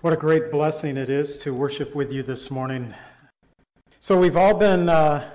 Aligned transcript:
What 0.00 0.12
a 0.12 0.16
great 0.16 0.52
blessing 0.52 0.96
it 0.96 1.10
is 1.10 1.38
to 1.38 1.52
worship 1.52 1.92
with 1.92 2.12
you 2.12 2.22
this 2.22 2.52
morning. 2.52 2.94
So, 3.98 4.16
we've 4.16 4.36
all 4.36 4.54
been 4.54 4.88
uh, 4.88 5.28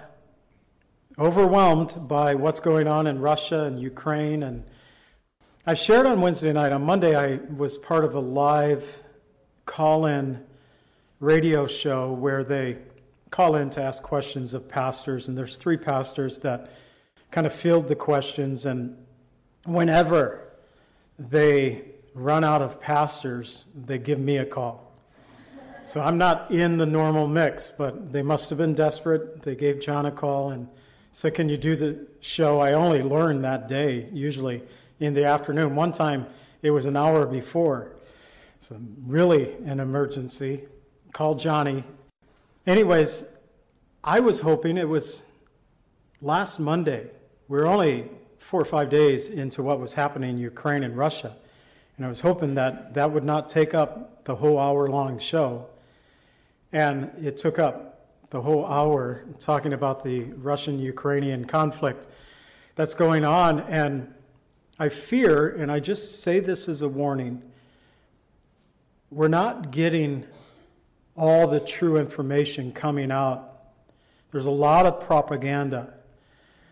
overwhelmed 1.20 2.08
by 2.08 2.36
what's 2.36 2.62
going 2.62 2.88
on 2.88 3.05
in 3.05 3.20
Russia 3.20 3.63
and 3.63 3.78
Ukraine. 3.78 4.41
And 4.41 4.63
I 5.68 5.73
shared 5.73 6.05
on 6.05 6.21
Wednesday 6.21 6.54
night. 6.54 6.71
On 6.71 6.81
Monday, 6.81 7.13
I 7.13 7.41
was 7.54 7.78
part 7.78 8.05
of 8.05 8.15
a 8.15 8.21
live 8.21 8.88
call 9.65 10.05
in 10.05 10.41
radio 11.20 11.68
show 11.68 12.14
where 12.14 12.45
they 12.45 12.77
call 13.32 13.57
in 13.57 13.70
to 13.71 13.84
ask 13.84 14.02
questions 14.02 14.54
of 14.54 14.70
pastors. 14.70 15.27
And 15.27 15.38
there's 15.38 15.57
three 15.57 15.75
pastors 15.75 16.39
that 16.39 16.71
kind 17.32 17.45
of 17.45 17.54
field 17.54 17.89
the 17.89 17.98
questions. 17.98 18.66
And 18.66 18.95
whenever 19.66 20.54
they 21.20 21.93
run 22.14 22.43
out 22.43 22.61
of 22.61 22.80
pastors, 22.80 23.66
they 23.75 23.98
give 23.98 24.20
me 24.20 24.38
a 24.38 24.45
call. 24.45 24.91
So 25.84 26.00
I'm 26.00 26.17
not 26.17 26.52
in 26.52 26.77
the 26.77 26.86
normal 26.86 27.27
mix, 27.27 27.72
but 27.72 28.13
they 28.13 28.22
must 28.22 28.49
have 28.49 28.58
been 28.58 28.73
desperate. 28.73 29.41
They 29.41 29.55
gave 29.55 29.81
John 29.81 30.05
a 30.05 30.12
call 30.12 30.52
and 30.52 30.67
said, 31.12 31.34
Can 31.34 31.49
you 31.49 31.58
do 31.58 31.76
the 31.76 32.08
show? 32.22 32.59
I 32.59 32.73
only 32.73 33.02
learned 33.02 33.44
that 33.44 33.67
day, 33.67 34.08
usually 34.13 34.63
in 34.99 35.13
the 35.13 35.26
afternoon. 35.26 35.76
One 35.76 35.91
time 35.91 36.26
it 36.62 36.72
was 36.72 36.86
an 36.86 36.95
hour 36.95 37.26
before. 37.26 37.91
So, 38.59 38.80
really 39.05 39.53
an 39.66 39.81
emergency. 39.81 40.64
Called 41.11 41.39
Johnny. 41.39 41.84
Anyways, 42.66 43.25
I 44.03 44.22
was 44.22 44.39
hoping 44.39 44.77
it 44.77 44.88
was 44.88 45.25
last 46.22 46.59
Monday. 46.59 47.08
We 47.50 47.58
we're 47.58 47.67
only 47.67 48.09
four 48.39 48.61
or 48.61 48.66
five 48.66 48.89
days 48.89 49.30
into 49.30 49.61
what 49.64 49.80
was 49.80 49.94
happening 49.94 50.30
in 50.31 50.38
Ukraine 50.38 50.84
and 50.84 50.95
Russia. 50.95 51.36
And 51.97 52.05
I 52.05 52.09
was 52.09 52.20
hoping 52.20 52.55
that 52.55 52.93
that 52.95 53.11
would 53.11 53.23
not 53.23 53.49
take 53.49 53.73
up 53.73 54.23
the 54.25 54.35
whole 54.35 54.57
hour 54.57 54.89
long 54.89 55.20
show. 55.20 55.67
And 56.71 57.11
it 57.21 57.38
took 57.38 57.59
up 57.59 58.07
the 58.30 58.41
whole 58.41 58.66
hour 58.66 59.23
talking 59.39 59.73
about 59.73 60.03
the 60.03 60.23
Russian 60.23 60.80
Ukrainian 60.80 61.45
conflict 61.45 62.08
that's 62.75 62.95
going 62.95 63.25
on. 63.25 63.59
And 63.61 64.11
I 64.80 64.89
fear, 64.89 65.50
and 65.50 65.72
I 65.72 65.80
just 65.80 66.23
say 66.23 66.39
this 66.39 66.67
as 66.67 66.81
a 66.81 66.89
warning, 66.89 67.44
we're 69.11 69.28
not 69.28 69.69
getting 69.69 70.25
all 71.16 71.47
the 71.47 71.59
true 71.59 71.97
information 71.97 72.72
coming 72.72 73.11
out. 73.11 73.52
There's 74.31 74.47
a 74.47 74.52
lot 74.52 74.88
of 74.88 75.02
propaganda. 75.02 75.94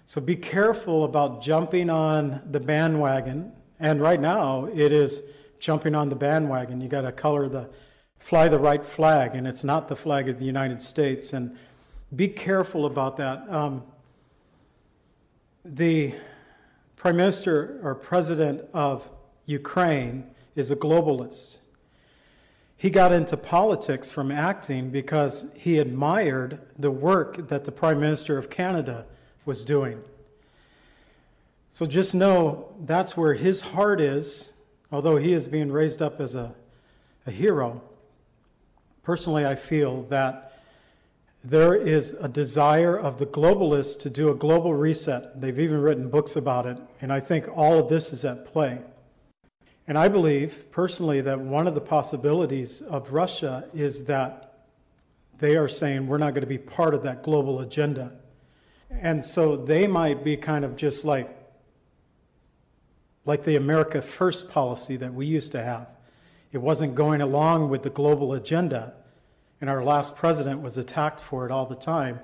So 0.08 0.20
be 0.20 0.36
careful 0.36 1.04
about 1.04 1.44
jumping 1.44 1.92
on 1.92 2.42
the 2.50 2.60
bandwagon 2.60 3.52
and 3.82 4.00
right 4.00 4.22
now, 4.22 4.66
it 4.66 4.92
is 4.92 5.24
jumping 5.60 5.96
on 5.96 6.10
the 6.10 6.16
bandwagon. 6.16 6.80
You 6.82 6.88
got 6.88 7.02
to 7.02 7.12
color 7.12 7.50
the 7.50 7.70
fly 8.20 8.48
the 8.48 8.60
right 8.60 8.86
flag, 8.86 9.36
and 9.36 9.48
it's 9.48 9.64
not 9.64 9.88
the 9.88 9.96
flag 9.96 10.30
of 10.30 10.38
the 10.38 10.46
United 10.46 10.82
States. 10.82 11.34
And 11.34 11.58
be 12.16 12.28
careful 12.28 12.86
about 12.86 13.18
that. 13.18 13.50
Um, 13.50 13.84
the 15.66 16.14
prime 16.96 17.18
minister 17.18 17.80
or 17.84 17.96
president 17.96 18.62
of 18.74 19.10
Ukraine 19.48 20.30
is 20.56 20.70
a 20.70 20.76
globalist. 20.76 21.58
He 22.78 22.90
got 22.90 23.12
into 23.12 23.38
politics 23.38 24.12
from 24.12 24.32
acting 24.32 24.92
because 24.92 25.46
he 25.56 25.80
admired 25.80 26.60
the 26.78 26.92
work 26.92 27.50
that 27.50 27.66
the 27.66 27.72
prime 27.72 28.00
minister 28.00 28.38
of 28.38 28.50
Canada 28.50 29.06
was 29.46 29.64
doing. 29.64 30.04
So 31.74 31.86
just 31.86 32.14
know 32.14 32.74
that's 32.82 33.16
where 33.16 33.34
his 33.34 33.62
heart 33.62 34.02
is, 34.02 34.54
although 34.92 35.16
he 35.16 35.34
is 35.34 35.48
being 35.48 35.72
raised 35.72 36.02
up 36.02 36.20
as 36.20 36.36
a, 36.36 36.54
a 37.26 37.32
hero. 37.32 37.82
Personally, 39.04 39.46
I 39.46 39.56
feel 39.56 40.04
that 40.04 40.60
there 41.46 41.74
is 41.74 42.12
a 42.12 42.28
desire 42.28 43.00
of 43.00 43.18
the 43.18 43.26
globalists 43.26 44.02
to 44.02 44.10
do 44.10 44.30
a 44.30 44.36
global 44.36 44.74
reset. 44.74 45.40
They've 45.40 45.60
even 45.60 45.82
written 45.82 46.10
books 46.10 46.36
about 46.36 46.66
it, 46.68 46.78
and 47.00 47.12
I 47.12 47.22
think 47.22 47.48
all 47.48 47.80
of 47.80 47.88
this 47.88 48.12
is 48.12 48.26
at 48.26 48.46
play. 48.46 48.80
And 49.88 49.98
I 49.98 50.10
believe 50.10 50.72
personally 50.72 51.22
that 51.22 51.40
one 51.40 51.68
of 51.68 51.74
the 51.74 51.82
possibilities 51.82 52.82
of 52.82 53.14
Russia 53.14 53.64
is 53.74 54.04
that 54.06 54.66
they 55.40 55.56
are 55.56 55.70
saying 55.70 56.06
we're 56.06 56.18
not 56.18 56.34
going 56.34 56.42
to 56.42 56.48
be 56.48 56.58
part 56.58 56.94
of 56.94 57.04
that 57.04 57.24
global 57.24 57.62
agenda. 57.62 58.12
And 58.92 59.24
so 59.24 59.56
they 59.56 59.88
might 59.88 60.24
be 60.24 60.36
kind 60.36 60.66
of 60.66 60.76
just 60.76 61.06
like 61.06 61.41
like 63.26 63.44
the 63.44 63.56
America 63.56 64.02
First 64.02 64.50
policy 64.50 64.98
that 64.98 65.14
we 65.14 65.26
used 65.26 65.52
to 65.52 65.64
have. 65.64 65.88
It 66.52 66.58
wasn't 66.58 66.96
going 66.96 67.22
along 67.22 67.70
with 67.70 67.84
the 67.84 67.90
global 67.90 68.34
agenda, 68.34 68.94
and 69.62 69.70
our 69.70 69.84
last 69.84 70.16
president 70.16 70.62
was 70.62 70.78
attacked 70.78 71.20
for 71.20 71.46
it 71.46 71.52
all 71.52 71.66
the 71.66 71.76
time. 71.76 72.20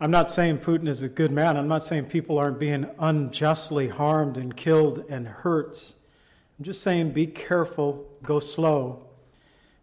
I'm 0.00 0.10
not 0.10 0.30
saying 0.30 0.58
Putin 0.58 0.88
is 0.88 1.02
a 1.02 1.08
good 1.08 1.30
man. 1.30 1.56
I'm 1.56 1.68
not 1.68 1.84
saying 1.84 2.06
people 2.06 2.38
aren't 2.38 2.58
being 2.58 2.86
unjustly 2.98 3.88
harmed 3.88 4.36
and 4.36 4.54
killed 4.54 5.04
and 5.08 5.26
hurt. 5.26 5.92
I'm 6.58 6.64
just 6.64 6.82
saying 6.82 7.12
be 7.12 7.26
careful, 7.26 8.06
go 8.22 8.40
slow. 8.40 9.06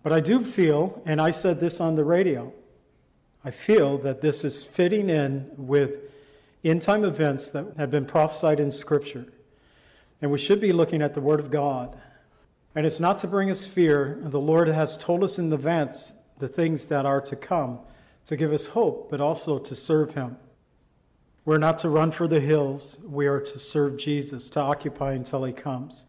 But 0.03 0.13
I 0.13 0.19
do 0.19 0.43
feel, 0.43 1.01
and 1.05 1.21
I 1.21 1.31
said 1.31 1.59
this 1.59 1.79
on 1.79 1.95
the 1.95 2.03
radio, 2.03 2.51
I 3.43 3.51
feel 3.51 3.99
that 3.99 4.21
this 4.21 4.43
is 4.43 4.63
fitting 4.63 5.09
in 5.09 5.49
with 5.57 5.99
end 6.63 6.81
time 6.81 7.05
events 7.05 7.51
that 7.51 7.77
have 7.77 7.89
been 7.89 8.05
prophesied 8.05 8.59
in 8.59 8.71
Scripture. 8.71 9.25
And 10.21 10.31
we 10.31 10.37
should 10.37 10.61
be 10.61 10.71
looking 10.71 11.01
at 11.01 11.13
the 11.13 11.21
Word 11.21 11.39
of 11.39 11.49
God. 11.49 11.97
And 12.75 12.85
it's 12.85 12.99
not 12.99 13.19
to 13.19 13.27
bring 13.27 13.49
us 13.49 13.65
fear. 13.65 14.19
The 14.21 14.39
Lord 14.39 14.67
has 14.67 14.97
told 14.97 15.23
us 15.23 15.39
in 15.39 15.51
advance 15.51 16.13
the 16.39 16.47
things 16.47 16.85
that 16.85 17.05
are 17.05 17.21
to 17.21 17.35
come 17.35 17.79
to 18.25 18.37
give 18.37 18.53
us 18.53 18.65
hope, 18.65 19.09
but 19.09 19.19
also 19.19 19.57
to 19.59 19.75
serve 19.75 20.13
Him. 20.13 20.37
We're 21.43 21.57
not 21.57 21.79
to 21.79 21.89
run 21.89 22.11
for 22.11 22.27
the 22.27 22.39
hills. 22.39 22.99
We 23.03 23.27
are 23.27 23.41
to 23.41 23.59
serve 23.59 23.97
Jesus, 23.97 24.49
to 24.49 24.59
occupy 24.61 25.13
until 25.13 25.43
He 25.43 25.53
comes. 25.53 26.05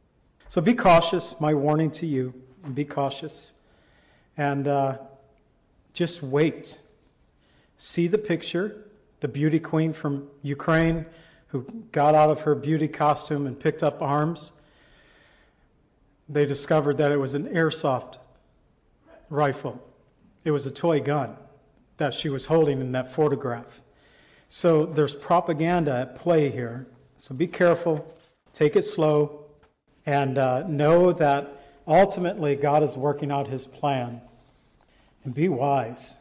So 0.49 0.61
be 0.61 0.75
cautious. 0.75 1.41
My 1.41 1.55
warning 1.55 1.91
to 1.93 2.07
you 2.07 2.35
be 2.75 2.85
cautious. 2.85 3.53
And 4.37 4.69
uh, 4.69 4.99
just 5.95 6.23
wait. 6.23 6.79
See 7.79 8.09
the 8.09 8.19
picture, 8.19 8.85
the 9.21 9.29
beauty 9.29 9.59
queen 9.59 9.95
from 9.95 10.29
Ukraine 10.43 11.07
who 11.53 11.63
got 11.93 12.15
out 12.15 12.31
of 12.31 12.41
her 12.41 12.55
beauty 12.55 12.89
costume 12.89 13.47
and 13.47 13.61
picked 13.61 13.83
up 13.83 14.01
arms, 14.01 14.53
they 16.29 16.47
discovered 16.47 16.97
that 16.97 17.13
it 17.13 17.19
was 17.19 17.35
an 17.35 17.45
airsoft 17.49 18.19
rifle. 19.29 19.79
It 20.45 20.51
was 20.51 20.65
a 20.65 20.71
toy 20.71 21.01
gun 21.01 21.37
that 21.99 22.15
she 22.15 22.31
was 22.31 22.47
holding 22.47 22.81
in 22.81 22.93
that 22.93 23.13
photograph. 23.13 23.81
So 24.49 24.87
there's 24.87 25.15
propaganda 25.15 25.95
at 25.95 26.17
play 26.17 26.51
here. 26.51 26.87
So 27.19 27.35
be 27.35 27.47
careful, 27.47 28.07
take 28.55 28.75
it 28.75 28.85
slow, 28.85 29.45
and 30.07 30.39
uh, 30.39 30.67
know 30.67 31.13
that 31.13 31.65
ultimately 31.87 32.57
God 32.57 32.83
is 32.83 32.97
working 32.97 33.31
out 33.31 33.47
his 33.47 33.67
plan. 33.67 34.23
And 35.25 35.35
be 35.35 35.51
wise 35.51 36.17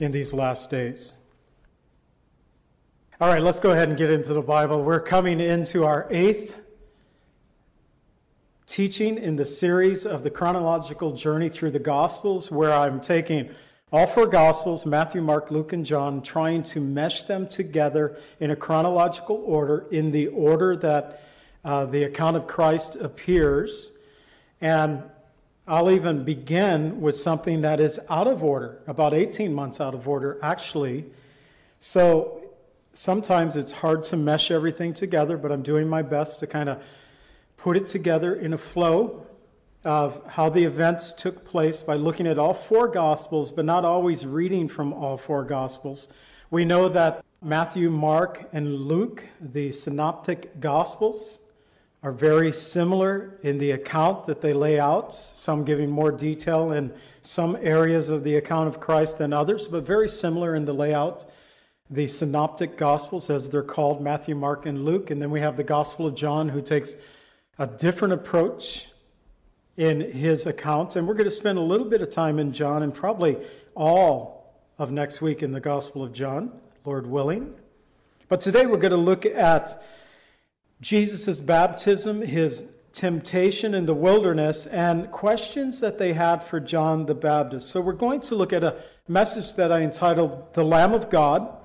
in 0.00 0.10
these 0.10 0.32
last 0.32 0.70
days. 0.70 1.12
All 3.20 3.28
right, 3.28 3.40
let's 3.40 3.60
go 3.60 3.70
ahead 3.70 3.88
and 3.88 3.96
get 3.96 4.10
into 4.10 4.34
the 4.34 4.42
Bible. 4.42 4.82
We're 4.82 4.98
coming 4.98 5.38
into 5.38 5.84
our 5.84 6.08
eighth 6.10 6.56
teaching 8.66 9.18
in 9.18 9.36
the 9.36 9.46
series 9.46 10.04
of 10.04 10.24
the 10.24 10.30
chronological 10.30 11.12
journey 11.12 11.48
through 11.48 11.70
the 11.70 11.78
Gospels, 11.78 12.50
where 12.50 12.72
I'm 12.72 13.00
taking 13.00 13.50
all 13.92 14.08
four 14.08 14.26
Gospels 14.26 14.84
Matthew, 14.84 15.22
Mark, 15.22 15.52
Luke, 15.52 15.72
and 15.72 15.86
John 15.86 16.22
trying 16.22 16.64
to 16.64 16.80
mesh 16.80 17.22
them 17.22 17.46
together 17.46 18.18
in 18.40 18.50
a 18.50 18.56
chronological 18.56 19.36
order, 19.46 19.86
in 19.92 20.10
the 20.10 20.26
order 20.26 20.74
that 20.78 21.22
uh, 21.64 21.86
the 21.86 22.02
account 22.02 22.36
of 22.36 22.48
Christ 22.48 22.96
appears. 22.96 23.92
And 24.60 25.04
I'll 25.68 25.92
even 25.92 26.24
begin 26.24 27.00
with 27.00 27.16
something 27.16 27.60
that 27.60 27.78
is 27.78 28.00
out 28.10 28.26
of 28.26 28.42
order, 28.42 28.82
about 28.88 29.14
18 29.14 29.54
months 29.54 29.80
out 29.80 29.94
of 29.94 30.08
order, 30.08 30.36
actually. 30.42 31.04
So 31.78 32.43
sometimes 32.94 33.56
it's 33.56 33.72
hard 33.72 34.04
to 34.04 34.16
mesh 34.16 34.50
everything 34.50 34.94
together, 34.94 35.36
but 35.36 35.52
I'm 35.52 35.62
doing 35.62 35.88
my 35.88 36.02
best 36.02 36.40
to 36.40 36.46
kind 36.46 36.68
of 36.68 36.82
put 37.56 37.76
it 37.76 37.86
together 37.86 38.34
in 38.34 38.52
a 38.52 38.58
flow 38.58 39.26
of 39.84 40.22
how 40.26 40.48
the 40.48 40.64
events 40.64 41.12
took 41.12 41.44
place 41.44 41.82
by 41.82 41.94
looking 41.94 42.26
at 42.26 42.38
all 42.38 42.54
four 42.54 42.88
Gospels, 42.88 43.50
but 43.50 43.64
not 43.64 43.84
always 43.84 44.24
reading 44.24 44.68
from 44.68 44.92
all 44.92 45.18
four 45.18 45.44
Gospels. 45.44 46.08
We 46.50 46.64
know 46.64 46.88
that 46.88 47.22
Matthew, 47.42 47.90
Mark, 47.90 48.48
and 48.52 48.74
Luke, 48.74 49.22
the 49.40 49.72
synoptic 49.72 50.60
Gospels, 50.60 51.38
are 52.02 52.12
very 52.12 52.52
similar 52.52 53.38
in 53.42 53.58
the 53.58 53.72
account 53.72 54.26
that 54.26 54.40
they 54.40 54.52
lay 54.52 54.78
out, 54.78 55.12
some 55.12 55.64
giving 55.64 55.90
more 55.90 56.12
detail 56.12 56.72
in 56.72 56.92
some 57.22 57.56
areas 57.60 58.08
of 58.08 58.24
the 58.24 58.36
account 58.36 58.68
of 58.68 58.80
Christ 58.80 59.18
than 59.18 59.32
others, 59.32 59.68
but 59.68 59.84
very 59.84 60.08
similar 60.08 60.54
in 60.54 60.64
the 60.64 60.72
layout 60.74 61.24
the 61.90 62.06
synoptic 62.06 62.76
gospels, 62.78 63.28
as 63.30 63.50
they're 63.50 63.62
called 63.62 64.02
Matthew, 64.02 64.34
Mark, 64.34 64.66
and 64.66 64.84
Luke. 64.84 65.10
And 65.10 65.20
then 65.20 65.30
we 65.30 65.40
have 65.40 65.56
the 65.56 65.64
Gospel 65.64 66.06
of 66.06 66.14
John, 66.14 66.48
who 66.48 66.62
takes 66.62 66.96
a 67.58 67.66
different 67.66 68.14
approach 68.14 68.88
in 69.76 70.00
his 70.00 70.46
account. 70.46 70.96
And 70.96 71.06
we're 71.06 71.14
going 71.14 71.24
to 71.24 71.30
spend 71.30 71.58
a 71.58 71.62
little 71.62 71.88
bit 71.88 72.00
of 72.00 72.10
time 72.10 72.38
in 72.38 72.52
John 72.52 72.82
and 72.82 72.94
probably 72.94 73.36
all 73.74 74.54
of 74.78 74.90
next 74.90 75.20
week 75.20 75.42
in 75.42 75.52
the 75.52 75.60
Gospel 75.60 76.02
of 76.02 76.12
John, 76.12 76.52
Lord 76.84 77.06
willing. 77.06 77.54
But 78.28 78.40
today 78.40 78.66
we're 78.66 78.78
going 78.78 78.92
to 78.92 78.96
look 78.96 79.26
at 79.26 79.82
Jesus' 80.80 81.40
baptism, 81.40 82.22
his 82.22 82.64
temptation 82.92 83.74
in 83.74 83.86
the 83.86 83.94
wilderness, 83.94 84.66
and 84.66 85.10
questions 85.10 85.80
that 85.80 85.98
they 85.98 86.12
had 86.12 86.42
for 86.42 86.60
John 86.60 87.06
the 87.06 87.14
Baptist. 87.14 87.68
So 87.70 87.80
we're 87.80 87.92
going 87.92 88.22
to 88.22 88.36
look 88.36 88.52
at 88.52 88.64
a 88.64 88.82
message 89.06 89.54
that 89.54 89.70
I 89.70 89.82
entitled 89.82 90.54
The 90.54 90.64
Lamb 90.64 90.94
of 90.94 91.10
God. 91.10 91.56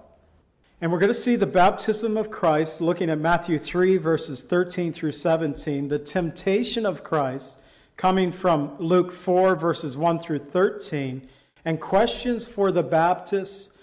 And 0.82 0.94
we're 0.94 1.00
going 1.00 1.10
to 1.10 1.14
see 1.14 1.36
the 1.36 1.46
baptism 1.46 2.16
of 2.16 2.32
Christ, 2.32 2.80
looking 2.80 3.10
at 3.10 3.20
Matthew 3.20 3.60
3, 3.60 3.98
verses 3.98 4.42
13 4.42 4.94
through 4.94 5.12
17, 5.12 5.90
the 5.90 6.00
temptation 6.00 6.86
of 6.86 7.04
Christ, 7.04 7.58
coming 7.98 8.32
from 8.32 8.78
Luke 8.78 9.12
4, 9.12 9.58
verses 9.58 9.98
1 9.98 10.20
through 10.20 10.40
13, 10.40 11.28
and 11.66 11.82
questions 11.82 12.48
for 12.48 12.72
the 12.72 12.82
Baptist, 12.82 13.74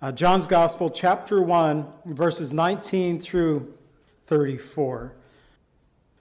uh, 0.00 0.12
John's 0.12 0.46
Gospel, 0.46 0.90
chapter 0.90 1.42
1, 1.42 1.84
verses 2.06 2.52
19 2.52 3.20
through 3.20 3.74
34. 4.26 5.12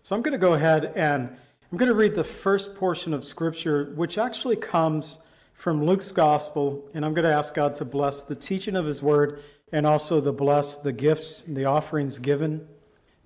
So 0.02 0.16
I'm 0.16 0.24
going 0.24 0.32
to 0.32 0.40
go 0.40 0.54
ahead 0.54 0.94
and 0.96 1.30
I'm 1.72 1.78
going 1.78 1.90
to 1.90 1.96
read 1.96 2.16
the 2.16 2.24
first 2.24 2.76
portion 2.78 3.14
of 3.14 3.24
Scripture, 3.24 3.92
which 3.94 4.18
actually 4.18 4.56
comes 4.56 5.20
from 5.54 5.86
Luke's 5.86 6.12
Gospel, 6.12 6.90
and 6.96 7.06
I'm 7.06 7.14
going 7.14 7.26
to 7.26 7.34
ask 7.34 7.54
God 7.54 7.76
to 7.76 7.86
bless 7.86 8.24
the 8.24 8.36
teaching 8.36 8.76
of 8.76 8.86
His 8.88 9.04
Word 9.04 9.44
and 9.72 9.86
also 9.86 10.32
bless 10.32 10.76
the 10.76 10.92
gifts 10.92 11.44
the 11.44 11.66
offerings 11.66 12.20
given 12.20 12.68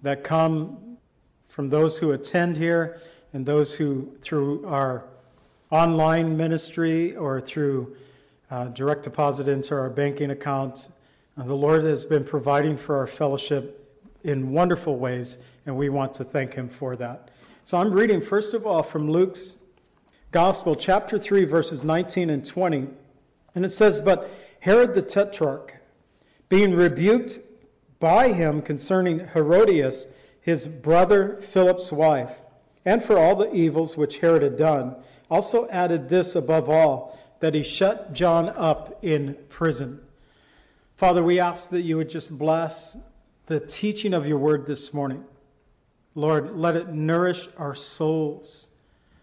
that 0.01 0.23
come 0.23 0.97
from 1.47 1.69
those 1.69 1.97
who 1.97 2.11
attend 2.11 2.57
here 2.57 3.01
and 3.33 3.45
those 3.45 3.73
who, 3.73 4.11
through 4.21 4.65
our 4.67 5.05
online 5.69 6.37
ministry 6.37 7.15
or 7.15 7.39
through 7.39 7.95
uh, 8.49 8.65
direct 8.65 9.03
deposit 9.03 9.47
into 9.47 9.75
our 9.75 9.89
banking 9.89 10.31
account, 10.31 10.89
uh, 11.37 11.43
the 11.43 11.53
Lord 11.53 11.83
has 11.83 12.03
been 12.05 12.23
providing 12.23 12.77
for 12.77 12.97
our 12.97 13.07
fellowship 13.07 13.77
in 14.23 14.51
wonderful 14.51 14.97
ways, 14.97 15.37
and 15.65 15.77
we 15.77 15.89
want 15.89 16.15
to 16.15 16.23
thank 16.23 16.53
Him 16.53 16.67
for 16.67 16.95
that. 16.95 17.29
So 17.63 17.77
I'm 17.77 17.91
reading, 17.91 18.21
first 18.21 18.53
of 18.53 18.65
all, 18.65 18.83
from 18.83 19.09
Luke's 19.09 19.55
Gospel, 20.31 20.75
chapter 20.75 21.19
3, 21.19 21.45
verses 21.45 21.83
19 21.83 22.29
and 22.29 22.45
20. 22.45 22.87
And 23.55 23.65
it 23.65 23.69
says, 23.69 23.99
But 23.99 24.29
Herod 24.59 24.93
the 24.93 25.01
Tetrarch, 25.01 25.75
being 26.51 26.75
rebuked 26.75 27.39
by 28.01 28.33
him 28.33 28.61
concerning 28.61 29.19
Herodias, 29.19 30.05
his 30.41 30.67
brother 30.67 31.39
Philip's 31.39 31.93
wife, 31.93 32.35
and 32.83 33.01
for 33.01 33.17
all 33.17 33.37
the 33.37 33.53
evils 33.53 33.95
which 33.95 34.17
Herod 34.17 34.41
had 34.41 34.57
done, 34.57 34.97
also 35.29 35.69
added 35.69 36.09
this 36.09 36.35
above 36.35 36.69
all, 36.69 37.17
that 37.39 37.55
he 37.55 37.63
shut 37.63 38.11
John 38.11 38.49
up 38.49 38.99
in 39.01 39.37
prison. 39.47 40.01
Father, 40.97 41.23
we 41.23 41.39
ask 41.39 41.69
that 41.69 41.83
you 41.83 41.95
would 41.95 42.09
just 42.09 42.37
bless 42.37 42.97
the 43.45 43.61
teaching 43.61 44.13
of 44.13 44.27
your 44.27 44.37
word 44.37 44.65
this 44.65 44.93
morning. 44.93 45.23
Lord, 46.15 46.57
let 46.57 46.75
it 46.75 46.89
nourish 46.89 47.47
our 47.57 47.75
souls. 47.75 48.67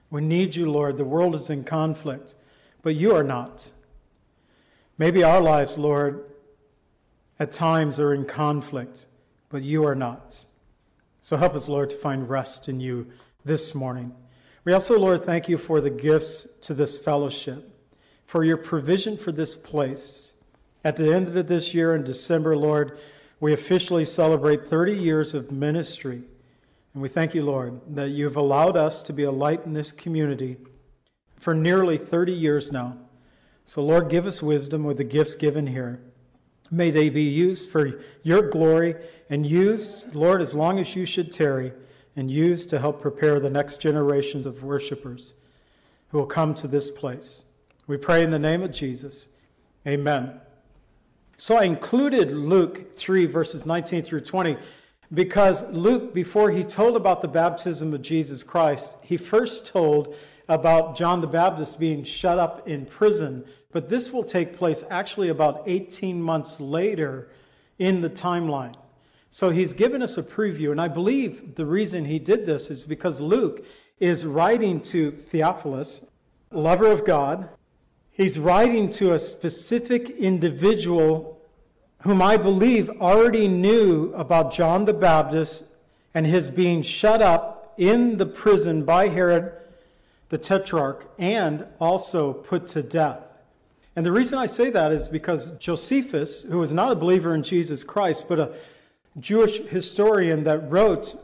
We 0.08 0.22
need 0.22 0.56
you, 0.56 0.72
Lord. 0.72 0.96
The 0.96 1.04
world 1.04 1.34
is 1.34 1.50
in 1.50 1.64
conflict, 1.64 2.34
but 2.80 2.94
you 2.94 3.16
are 3.16 3.22
not. 3.22 3.70
Maybe 4.96 5.24
our 5.24 5.42
lives, 5.42 5.76
Lord, 5.76 6.24
at 7.38 7.52
times 7.52 8.00
are 8.00 8.14
in 8.14 8.24
conflict, 8.24 9.06
but 9.48 9.62
you 9.62 9.86
are 9.86 9.94
not. 9.94 10.44
So 11.20 11.36
help 11.36 11.54
us, 11.54 11.68
Lord, 11.68 11.90
to 11.90 11.96
find 11.96 12.28
rest 12.28 12.68
in 12.68 12.80
you 12.80 13.08
this 13.44 13.74
morning. 13.74 14.14
We 14.64 14.72
also, 14.72 14.98
Lord, 14.98 15.24
thank 15.24 15.48
you 15.48 15.58
for 15.58 15.80
the 15.80 15.90
gifts 15.90 16.46
to 16.62 16.74
this 16.74 16.98
fellowship, 16.98 17.70
for 18.26 18.44
your 18.44 18.56
provision 18.56 19.16
for 19.16 19.32
this 19.32 19.54
place. 19.54 20.32
At 20.84 20.96
the 20.96 21.14
end 21.14 21.36
of 21.36 21.48
this 21.48 21.74
year 21.74 21.94
in 21.94 22.04
December, 22.04 22.56
Lord, 22.56 22.98
we 23.40 23.52
officially 23.52 24.04
celebrate 24.04 24.68
30 24.68 24.98
years 24.98 25.34
of 25.34 25.52
ministry. 25.52 26.22
And 26.92 27.02
we 27.02 27.08
thank 27.08 27.34
you, 27.34 27.42
Lord, 27.42 27.80
that 27.94 28.10
you've 28.10 28.36
allowed 28.36 28.76
us 28.76 29.02
to 29.02 29.12
be 29.12 29.24
a 29.24 29.30
light 29.30 29.64
in 29.64 29.72
this 29.72 29.92
community 29.92 30.56
for 31.36 31.54
nearly 31.54 31.96
30 31.96 32.32
years 32.32 32.72
now. 32.72 32.96
So, 33.64 33.82
Lord, 33.82 34.08
give 34.08 34.26
us 34.26 34.42
wisdom 34.42 34.84
with 34.84 34.96
the 34.96 35.04
gifts 35.04 35.34
given 35.34 35.66
here. 35.66 36.00
May 36.70 36.90
they 36.90 37.08
be 37.08 37.22
used 37.22 37.70
for 37.70 38.00
your 38.22 38.42
glory 38.50 38.96
and 39.30 39.46
used, 39.46 40.14
Lord, 40.14 40.42
as 40.42 40.54
long 40.54 40.78
as 40.78 40.94
you 40.94 41.06
should 41.06 41.32
tarry, 41.32 41.72
and 42.16 42.30
used 42.30 42.70
to 42.70 42.78
help 42.78 43.00
prepare 43.00 43.38
the 43.38 43.50
next 43.50 43.80
generations 43.80 44.44
of 44.46 44.64
worshipers 44.64 45.34
who 46.10 46.18
will 46.18 46.26
come 46.26 46.54
to 46.56 46.68
this 46.68 46.90
place. 46.90 47.44
We 47.86 47.96
pray 47.96 48.24
in 48.24 48.30
the 48.30 48.38
name 48.38 48.62
of 48.62 48.72
Jesus. 48.72 49.28
Amen. 49.86 50.40
So 51.36 51.56
I 51.56 51.64
included 51.64 52.32
Luke 52.32 52.96
3, 52.96 53.26
verses 53.26 53.64
19 53.64 54.02
through 54.02 54.22
20, 54.22 54.58
because 55.14 55.62
Luke, 55.70 56.12
before 56.12 56.50
he 56.50 56.64
told 56.64 56.96
about 56.96 57.22
the 57.22 57.28
baptism 57.28 57.94
of 57.94 58.02
Jesus 58.02 58.42
Christ, 58.42 58.94
he 59.02 59.16
first 59.16 59.68
told 59.68 60.16
about 60.48 60.96
John 60.96 61.20
the 61.20 61.26
Baptist 61.26 61.78
being 61.78 62.02
shut 62.02 62.38
up 62.38 62.68
in 62.68 62.84
prison 62.84 63.44
but 63.72 63.88
this 63.88 64.12
will 64.12 64.24
take 64.24 64.56
place 64.56 64.82
actually 64.90 65.28
about 65.28 65.64
18 65.66 66.20
months 66.20 66.60
later 66.60 67.28
in 67.78 68.00
the 68.00 68.10
timeline. 68.10 68.74
So 69.30 69.50
he's 69.50 69.74
given 69.74 70.02
us 70.02 70.16
a 70.16 70.22
preview, 70.22 70.70
and 70.70 70.80
I 70.80 70.88
believe 70.88 71.54
the 71.54 71.66
reason 71.66 72.04
he 72.04 72.18
did 72.18 72.46
this 72.46 72.70
is 72.70 72.86
because 72.86 73.20
Luke 73.20 73.64
is 74.00 74.24
writing 74.24 74.80
to 74.80 75.10
Theophilus, 75.10 76.04
lover 76.50 76.90
of 76.90 77.04
God. 77.04 77.48
He's 78.10 78.38
writing 78.38 78.88
to 78.90 79.12
a 79.12 79.20
specific 79.20 80.08
individual 80.08 81.38
whom 82.02 82.22
I 82.22 82.36
believe 82.36 82.88
already 82.88 83.48
knew 83.48 84.14
about 84.14 84.54
John 84.54 84.86
the 84.86 84.94
Baptist 84.94 85.64
and 86.14 86.26
his 86.26 86.48
being 86.48 86.80
shut 86.80 87.20
up 87.20 87.74
in 87.76 88.16
the 88.16 88.26
prison 88.26 88.84
by 88.84 89.08
Herod 89.08 89.52
the 90.30 90.38
Tetrarch 90.38 91.04
and 91.18 91.66
also 91.80 92.32
put 92.32 92.68
to 92.68 92.82
death. 92.82 93.27
And 93.98 94.06
the 94.06 94.12
reason 94.12 94.38
I 94.38 94.46
say 94.46 94.70
that 94.70 94.92
is 94.92 95.08
because 95.08 95.50
Josephus, 95.58 96.44
who 96.44 96.60
was 96.60 96.72
not 96.72 96.92
a 96.92 96.94
believer 96.94 97.34
in 97.34 97.42
Jesus 97.42 97.82
Christ, 97.82 98.26
but 98.28 98.38
a 98.38 98.52
Jewish 99.18 99.58
historian 99.58 100.44
that 100.44 100.70
wrote 100.70 101.16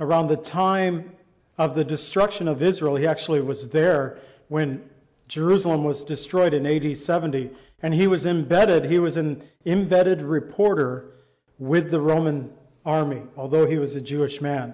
around 0.00 0.28
the 0.28 0.38
time 0.38 1.12
of 1.58 1.74
the 1.74 1.84
destruction 1.84 2.48
of 2.48 2.62
Israel, 2.62 2.96
he 2.96 3.06
actually 3.06 3.42
was 3.42 3.68
there 3.68 4.20
when 4.48 4.88
Jerusalem 5.28 5.84
was 5.84 6.02
destroyed 6.02 6.54
in 6.54 6.64
AD 6.66 6.96
70, 6.96 7.50
and 7.82 7.92
he 7.92 8.06
was 8.06 8.24
embedded, 8.24 8.86
he 8.86 8.98
was 8.98 9.18
an 9.18 9.42
embedded 9.66 10.22
reporter 10.22 11.10
with 11.58 11.90
the 11.90 12.00
Roman 12.00 12.50
army, 12.86 13.20
although 13.36 13.66
he 13.66 13.76
was 13.76 13.96
a 13.96 14.00
Jewish 14.00 14.40
man. 14.40 14.72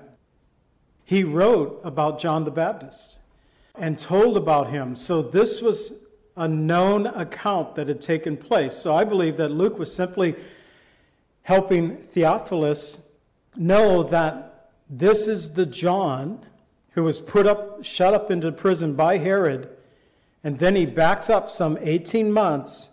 He 1.04 1.25
wrote 1.25 1.80
about 1.83 2.21
John 2.21 2.45
the 2.45 2.52
Baptist 2.52 3.19
and 3.75 3.99
told 3.99 4.37
about 4.37 4.71
him. 4.71 4.95
So 4.95 5.21
this 5.21 5.61
was 5.61 6.04
a 6.37 6.49
known 6.49 7.07
account 7.07 7.75
that 7.75 7.89
had 7.89 8.01
taken 8.01 8.37
place. 8.37 8.75
So 8.75 8.95
I 8.95 9.05
believe 9.05 9.37
that 9.39 9.51
Luke 9.51 9.79
was 9.79 9.95
simply 9.95 10.37
helping 11.43 11.97
Theophilus 11.97 13.07
know 13.57 14.05
that 14.05 14.71
this 14.89 15.27
is 15.27 15.51
the 15.51 15.67
John 15.67 16.45
who 16.93 17.05
was 17.05 17.21
put 17.21 17.47
up, 17.47 17.85
shut 17.85 18.15
up 18.15 18.31
into 18.31 18.51
prison 18.53 18.95
by 18.95 19.17
Herod, 19.17 19.69
and 20.43 20.59
then 20.59 20.75
he 20.75 20.87
backs 20.87 21.31
up 21.31 21.51
some 21.51 21.79
18 21.81 22.33
months 22.33 22.91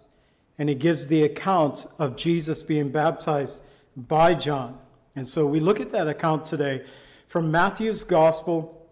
and 0.59 0.67
he 0.67 0.75
gives 0.75 1.07
the 1.07 1.23
account 1.23 1.85
of 1.99 2.15
Jesus 2.15 2.63
being 2.63 2.89
baptized 2.89 3.59
by 3.95 4.33
John. 4.33 4.77
And 5.15 5.27
so 5.27 5.45
we 5.45 5.59
look 5.59 5.79
at 5.79 5.91
that 5.91 6.07
account 6.07 6.45
today 6.45 6.83
from 7.27 7.51
Matthew's 7.51 8.03
Gospel, 8.03 8.87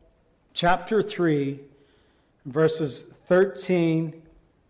chapter 0.54 1.02
3, 1.02 1.60
verses 2.46 3.06
13 3.26 4.22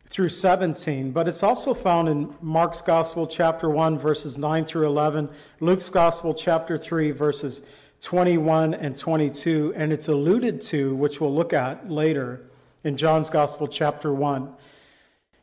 through 0.07 0.29
17, 0.29 1.11
but 1.11 1.27
it's 1.27 1.43
also 1.43 1.73
found 1.73 2.09
in 2.09 2.33
Mark's 2.41 2.81
Gospel, 2.81 3.27
chapter 3.27 3.69
1, 3.69 3.99
verses 3.99 4.37
9 4.37 4.65
through 4.65 4.87
11, 4.87 5.29
Luke's 5.59 5.89
Gospel, 5.89 6.33
chapter 6.33 6.77
3, 6.77 7.11
verses 7.11 7.61
21 8.01 8.75
and 8.75 8.97
22, 8.97 9.73
and 9.75 9.91
it's 9.91 10.07
alluded 10.07 10.61
to, 10.61 10.95
which 10.95 11.19
we'll 11.19 11.33
look 11.33 11.53
at 11.53 11.89
later, 11.89 12.41
in 12.83 12.97
John's 12.97 13.31
Gospel, 13.31 13.67
chapter 13.67 14.13
1. 14.13 14.53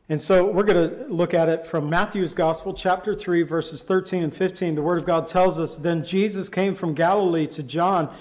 And 0.09 0.21
so 0.21 0.45
we're 0.45 0.63
going 0.63 0.89
to 0.89 1.05
look 1.07 1.33
at 1.33 1.49
it 1.49 1.65
from 1.65 1.89
Matthew's 1.89 2.33
Gospel, 2.33 2.73
chapter 2.73 3.15
3, 3.15 3.43
verses 3.43 3.83
13 3.83 4.23
and 4.23 4.35
15. 4.35 4.75
The 4.75 4.81
Word 4.81 4.99
of 4.99 5.05
God 5.05 5.27
tells 5.27 5.59
us 5.59 5.75
Then 5.75 6.03
Jesus 6.03 6.49
came 6.49 6.75
from 6.75 6.93
Galilee 6.93 7.47
to 7.47 7.63
John 7.63 8.13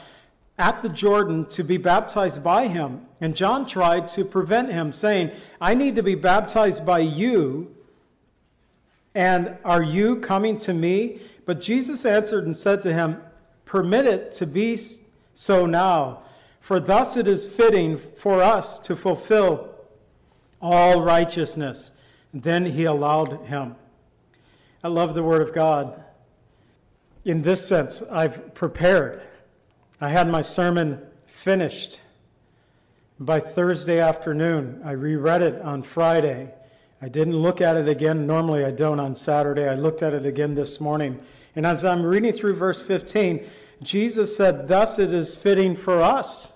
at 0.58 0.82
the 0.82 0.88
Jordan 0.88 1.46
to 1.46 1.64
be 1.64 1.76
baptized 1.76 2.44
by 2.44 2.68
him. 2.68 3.06
And 3.20 3.34
John 3.34 3.66
tried 3.66 4.08
to 4.10 4.24
prevent 4.24 4.72
him, 4.72 4.92
saying, 4.92 5.30
I 5.60 5.74
need 5.74 5.96
to 5.96 6.02
be 6.02 6.14
baptized 6.14 6.84
by 6.84 7.00
you, 7.00 7.74
and 9.14 9.56
are 9.64 9.82
you 9.82 10.16
coming 10.16 10.56
to 10.58 10.72
me? 10.72 11.20
But 11.44 11.60
Jesus 11.60 12.06
answered 12.06 12.46
and 12.46 12.56
said 12.56 12.82
to 12.82 12.92
him, 12.92 13.20
Permit 13.64 14.06
it 14.06 14.32
to 14.34 14.46
be 14.46 14.78
so 15.34 15.66
now, 15.66 16.22
For 16.60 16.78
thus 16.78 17.16
it 17.16 17.26
is 17.26 17.48
fitting 17.48 17.98
for 17.98 18.42
us 18.42 18.78
to 18.78 18.94
fulfill 18.94 19.68
all 20.60 21.02
righteousness. 21.02 21.90
Then 22.32 22.64
he 22.64 22.84
allowed 22.84 23.46
him. 23.46 23.74
I 24.84 24.88
love 24.88 25.14
the 25.14 25.22
Word 25.22 25.42
of 25.42 25.52
God. 25.52 26.02
In 27.24 27.42
this 27.42 27.66
sense, 27.66 28.02
I've 28.02 28.54
prepared. 28.54 29.22
I 30.02 30.08
had 30.08 30.28
my 30.28 30.42
sermon 30.42 31.00
finished 31.26 32.00
by 33.20 33.38
Thursday 33.38 34.00
afternoon. 34.00 34.82
I 34.84 34.90
reread 34.92 35.42
it 35.42 35.62
on 35.62 35.84
Friday. 35.84 36.52
I 37.00 37.08
didn't 37.08 37.36
look 37.36 37.60
at 37.60 37.76
it 37.76 37.86
again. 37.86 38.26
Normally 38.26 38.64
I 38.64 38.72
don't 38.72 38.98
on 38.98 39.14
Saturday. 39.14 39.68
I 39.68 39.76
looked 39.76 40.02
at 40.02 40.12
it 40.12 40.26
again 40.26 40.56
this 40.56 40.80
morning. 40.80 41.20
And 41.54 41.64
as 41.64 41.84
I'm 41.84 42.04
reading 42.04 42.32
through 42.32 42.56
verse 42.56 42.82
15, 42.82 43.48
Jesus 43.80 44.36
said, 44.36 44.66
Thus 44.66 44.98
it 44.98 45.14
is 45.14 45.36
fitting 45.36 45.76
for 45.76 46.02
us. 46.02 46.52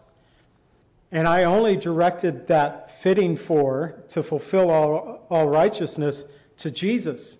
And 1.12 1.28
I 1.28 1.44
only 1.44 1.76
directed 1.76 2.48
that 2.48 2.90
fitting 2.90 3.36
for 3.36 4.02
to 4.08 4.24
fulfill 4.24 4.72
all, 4.72 5.24
all 5.30 5.48
righteousness 5.48 6.24
to 6.56 6.72
Jesus. 6.72 7.38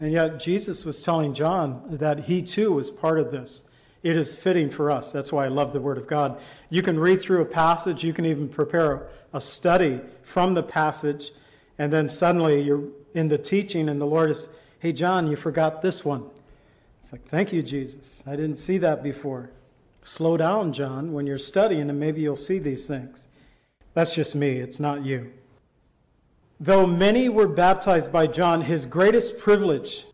And 0.00 0.12
yet 0.12 0.38
Jesus 0.38 0.84
was 0.84 1.02
telling 1.02 1.32
John 1.32 1.96
that 1.96 2.24
he 2.24 2.42
too 2.42 2.72
was 2.72 2.90
part 2.90 3.18
of 3.18 3.32
this. 3.32 3.62
It 4.02 4.16
is 4.16 4.34
fitting 4.34 4.70
for 4.70 4.90
us. 4.90 5.12
That's 5.12 5.30
why 5.30 5.44
I 5.44 5.48
love 5.48 5.72
the 5.72 5.80
Word 5.80 5.98
of 5.98 6.06
God. 6.06 6.40
You 6.70 6.82
can 6.82 6.98
read 6.98 7.20
through 7.20 7.42
a 7.42 7.46
passage, 7.46 8.02
you 8.02 8.12
can 8.12 8.24
even 8.24 8.48
prepare 8.48 9.08
a 9.32 9.40
study 9.40 10.00
from 10.22 10.54
the 10.54 10.62
passage, 10.62 11.32
and 11.78 11.92
then 11.92 12.08
suddenly 12.08 12.62
you're 12.62 12.84
in 13.14 13.28
the 13.28 13.38
teaching, 13.38 13.88
and 13.88 14.00
the 14.00 14.06
Lord 14.06 14.30
is, 14.30 14.48
hey, 14.78 14.92
John, 14.92 15.26
you 15.30 15.36
forgot 15.36 15.82
this 15.82 16.04
one. 16.04 16.24
It's 17.00 17.12
like, 17.12 17.28
thank 17.28 17.52
you, 17.52 17.62
Jesus. 17.62 18.22
I 18.26 18.36
didn't 18.36 18.56
see 18.56 18.78
that 18.78 19.02
before. 19.02 19.50
Slow 20.02 20.36
down, 20.36 20.72
John, 20.72 21.12
when 21.12 21.26
you're 21.26 21.38
studying, 21.38 21.90
and 21.90 22.00
maybe 22.00 22.22
you'll 22.22 22.36
see 22.36 22.58
these 22.58 22.86
things. 22.86 23.26
That's 23.92 24.14
just 24.14 24.34
me, 24.34 24.58
it's 24.58 24.80
not 24.80 25.04
you. 25.04 25.32
Though 26.58 26.86
many 26.86 27.28
were 27.28 27.48
baptized 27.48 28.12
by 28.12 28.26
John, 28.26 28.60
his 28.60 28.86
greatest 28.86 29.38
privilege 29.38 30.04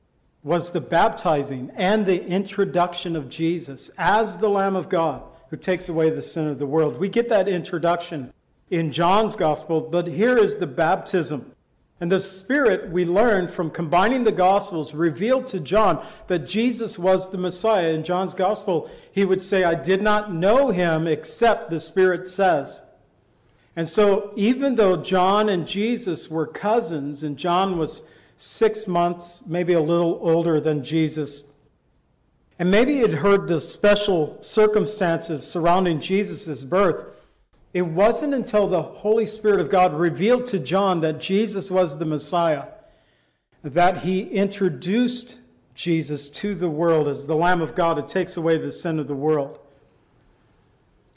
was 0.43 0.71
the 0.71 0.81
baptizing 0.81 1.73
and 1.76 2.07
the 2.07 2.25
introduction 2.25 3.16
of 3.16 3.28
Jesus 3.28 3.90
as 3.99 4.37
the 4.37 4.49
Lamb 4.49 4.76
of 4.76 4.88
God 4.88 5.23
who 5.50 5.57
takes 5.57 5.88
away 5.88 6.11
the 6.11 6.23
sin 6.23 6.49
of 6.49 6.59
the 6.59 6.66
world. 6.66 6.99
We 6.99 7.09
get 7.09 7.28
that 7.28 7.49
introduction 7.49 8.33
in 8.71 8.93
John's 8.93 9.37
gospel, 9.37 9.81
but 9.81 10.07
here 10.07 10.37
is 10.37 10.57
the 10.57 10.66
baptism. 10.66 11.52
And 12.00 12.12
the 12.12 12.21
Spirit, 12.21 12.90
we 12.90 13.07
learn 13.07 13.49
from 13.49 13.71
combining 13.71 14.25
the 14.25 14.33
Gospels, 14.33 14.93
revealed 14.93 15.47
to 15.49 15.61
John 15.61 16.05
that 16.26 16.40
Jesus 16.40 16.99
was 16.99 17.31
the 17.31 17.38
Messiah. 17.38 17.93
In 17.93 18.05
John's 18.05 18.35
Gospel, 18.35 18.90
he 19.12 19.25
would 19.25 19.40
say, 19.40 19.64
I 19.64 19.75
did 19.75 20.02
not 20.02 20.31
know 20.31 20.71
him 20.71 21.07
except 21.07 21.71
the 21.71 21.81
Spirit 21.81 22.28
says. 22.28 22.83
And 23.76 23.88
so, 23.88 24.33
even 24.37 24.75
though 24.75 24.97
John 24.97 25.49
and 25.49 25.66
Jesus 25.66 26.31
were 26.31 26.47
cousins, 26.47 27.23
and 27.23 27.38
John 27.38 27.78
was 27.78 28.02
six 28.37 28.87
months, 28.87 29.43
maybe 29.47 29.73
a 29.73 29.81
little 29.81 30.19
older 30.23 30.61
than 30.61 30.83
Jesus. 30.83 31.45
And 32.59 32.71
maybe 32.71 32.95
he 32.95 33.00
had 33.00 33.14
heard 33.14 33.49
the 33.49 33.61
special 33.61 34.38
circumstances 34.40 35.47
surrounding 35.47 36.00
Jesus' 36.00 36.64
birth. 36.64 37.05
It 37.75 37.83
wasn't 37.83 38.35
until 38.35 38.69
the 38.69 38.83
Holy 38.83 39.26
Spirit 39.26 39.61
of 39.61 39.71
God 39.71 39.95
revealed 39.95 40.47
to 40.47 40.59
John 40.59 41.00
that 41.00 41.21
Jesus 41.21 41.71
was 41.71 41.99
the 41.99 42.07
Messiah 42.07 42.64
that 43.62 43.99
he 43.99 44.21
introduced 44.21 45.38
Jesus 45.75 46.28
to 46.28 46.55
the 46.55 46.71
world 46.71 47.09
as 47.09 47.26
the 47.26 47.35
Lamb 47.35 47.61
of 47.61 47.75
God 47.75 47.99
who 47.99 48.07
takes 48.07 48.37
away 48.37 48.59
the 48.59 48.73
sin 48.73 48.99
of 48.99 49.09
the 49.09 49.14
world. 49.14 49.59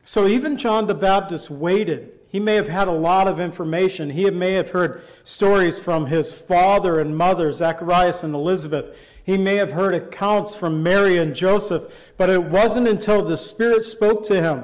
So 0.03 0.27
even 0.27 0.57
John 0.57 0.87
the 0.87 0.95
Baptist 0.95 1.49
waited 1.49 2.18
he 2.29 2.39
may 2.39 2.55
have 2.55 2.67
had 2.67 2.87
a 2.87 2.91
lot 2.91 3.27
of 3.27 3.39
information. 3.39 4.09
He 4.09 4.29
may 4.29 4.53
have 4.53 4.69
heard 4.69 5.01
stories 5.23 5.79
from 5.79 6.05
his 6.05 6.31
father 6.31 6.99
and 6.99 7.17
mother, 7.17 7.51
Zacharias 7.51 8.23
and 8.23 8.35
Elizabeth. 8.35 8.95
He 9.23 9.37
may 9.37 9.55
have 9.55 9.71
heard 9.71 9.95
accounts 9.95 10.55
from 10.55 10.83
Mary 10.83 11.17
and 11.17 11.35
Joseph, 11.35 11.91
but 12.17 12.29
it 12.29 12.43
wasn't 12.43 12.87
until 12.87 13.25
the 13.25 13.37
Spirit 13.37 13.83
spoke 13.83 14.23
to 14.25 14.39
him 14.39 14.63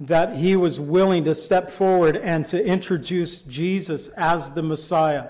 that 0.00 0.36
he 0.36 0.56
was 0.56 0.78
willing 0.78 1.24
to 1.24 1.34
step 1.34 1.70
forward 1.70 2.16
and 2.16 2.44
to 2.46 2.62
introduce 2.62 3.42
Jesus 3.42 4.08
as 4.08 4.50
the 4.50 4.62
Messiah. 4.62 5.28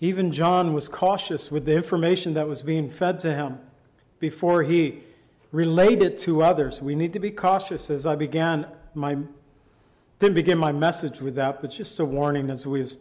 Even 0.00 0.32
John 0.32 0.72
was 0.72 0.88
cautious 0.88 1.50
with 1.50 1.66
the 1.66 1.74
information 1.74 2.34
that 2.34 2.48
was 2.48 2.62
being 2.62 2.88
fed 2.88 3.18
to 3.20 3.34
him 3.34 3.58
before 4.20 4.62
he 4.62 5.00
relayed 5.52 6.02
it 6.02 6.18
to 6.18 6.42
others. 6.42 6.80
We 6.80 6.94
need 6.94 7.12
to 7.12 7.20
be 7.20 7.30
cautious 7.30 7.90
as 7.90 8.06
I 8.06 8.16
began 8.16 8.66
my 8.94 9.16
didn't 10.18 10.34
begin 10.34 10.58
my 10.58 10.72
message 10.72 11.20
with 11.20 11.36
that, 11.36 11.60
but 11.60 11.70
just 11.70 12.00
a 12.00 12.04
warning 12.04 12.50
as 12.50 12.66
we 12.66 12.80
was 12.80 12.98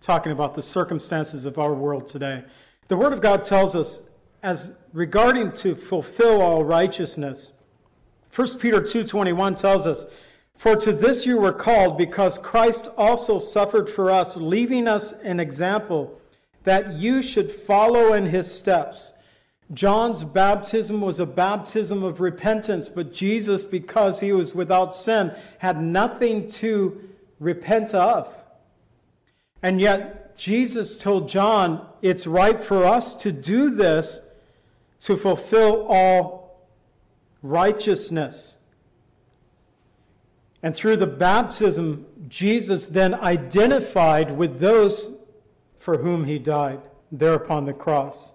talking 0.00 0.30
about 0.32 0.54
the 0.54 0.62
circumstances 0.62 1.44
of 1.44 1.58
our 1.58 1.74
world 1.74 2.06
today. 2.06 2.44
The 2.88 2.96
Word 2.96 3.12
of 3.12 3.20
God 3.20 3.42
tells 3.44 3.74
us, 3.74 4.08
as 4.42 4.72
regarding 4.92 5.52
to 5.52 5.74
fulfill 5.74 6.40
all 6.40 6.64
righteousness, 6.64 7.52
1 8.30 8.60
Peter 8.60 8.80
2:21 8.80 9.56
tells 9.56 9.86
us, 9.86 10.06
"For 10.54 10.76
to 10.76 10.92
this 10.92 11.26
you 11.26 11.38
were 11.38 11.52
called, 11.52 11.98
because 11.98 12.38
Christ 12.38 12.88
also 12.96 13.38
suffered 13.38 13.88
for 13.88 14.10
us, 14.10 14.36
leaving 14.36 14.86
us 14.86 15.12
an 15.12 15.40
example 15.40 16.20
that 16.62 16.92
you 16.94 17.22
should 17.22 17.50
follow 17.50 18.12
in 18.12 18.26
his 18.26 18.50
steps." 18.50 19.12
John's 19.72 20.24
baptism 20.24 21.00
was 21.00 21.20
a 21.20 21.26
baptism 21.26 22.02
of 22.02 22.20
repentance, 22.20 22.88
but 22.88 23.12
Jesus, 23.12 23.62
because 23.62 24.18
he 24.18 24.32
was 24.32 24.54
without 24.54 24.94
sin, 24.94 25.32
had 25.58 25.80
nothing 25.80 26.48
to 26.48 27.08
repent 27.38 27.94
of. 27.94 28.28
And 29.62 29.80
yet, 29.80 30.36
Jesus 30.36 30.96
told 30.96 31.28
John, 31.28 31.86
it's 32.02 32.26
right 32.26 32.58
for 32.58 32.84
us 32.84 33.14
to 33.16 33.30
do 33.30 33.70
this 33.70 34.20
to 35.02 35.16
fulfill 35.16 35.86
all 35.86 36.66
righteousness. 37.42 38.56
And 40.62 40.74
through 40.74 40.96
the 40.96 41.06
baptism, 41.06 42.06
Jesus 42.28 42.86
then 42.86 43.14
identified 43.14 44.36
with 44.36 44.58
those 44.58 45.18
for 45.78 45.96
whom 45.96 46.24
he 46.24 46.38
died 46.38 46.80
there 47.12 47.34
upon 47.34 47.64
the 47.64 47.72
cross. 47.72 48.32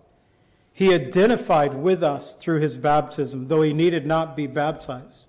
He 0.75 0.93
identified 0.93 1.73
with 1.73 2.03
us 2.03 2.35
through 2.35 2.59
his 2.59 2.75
baptism, 2.75 3.47
though 3.47 3.61
he 3.61 3.71
needed 3.71 4.05
not 4.05 4.35
be 4.35 4.45
baptized. 4.45 5.25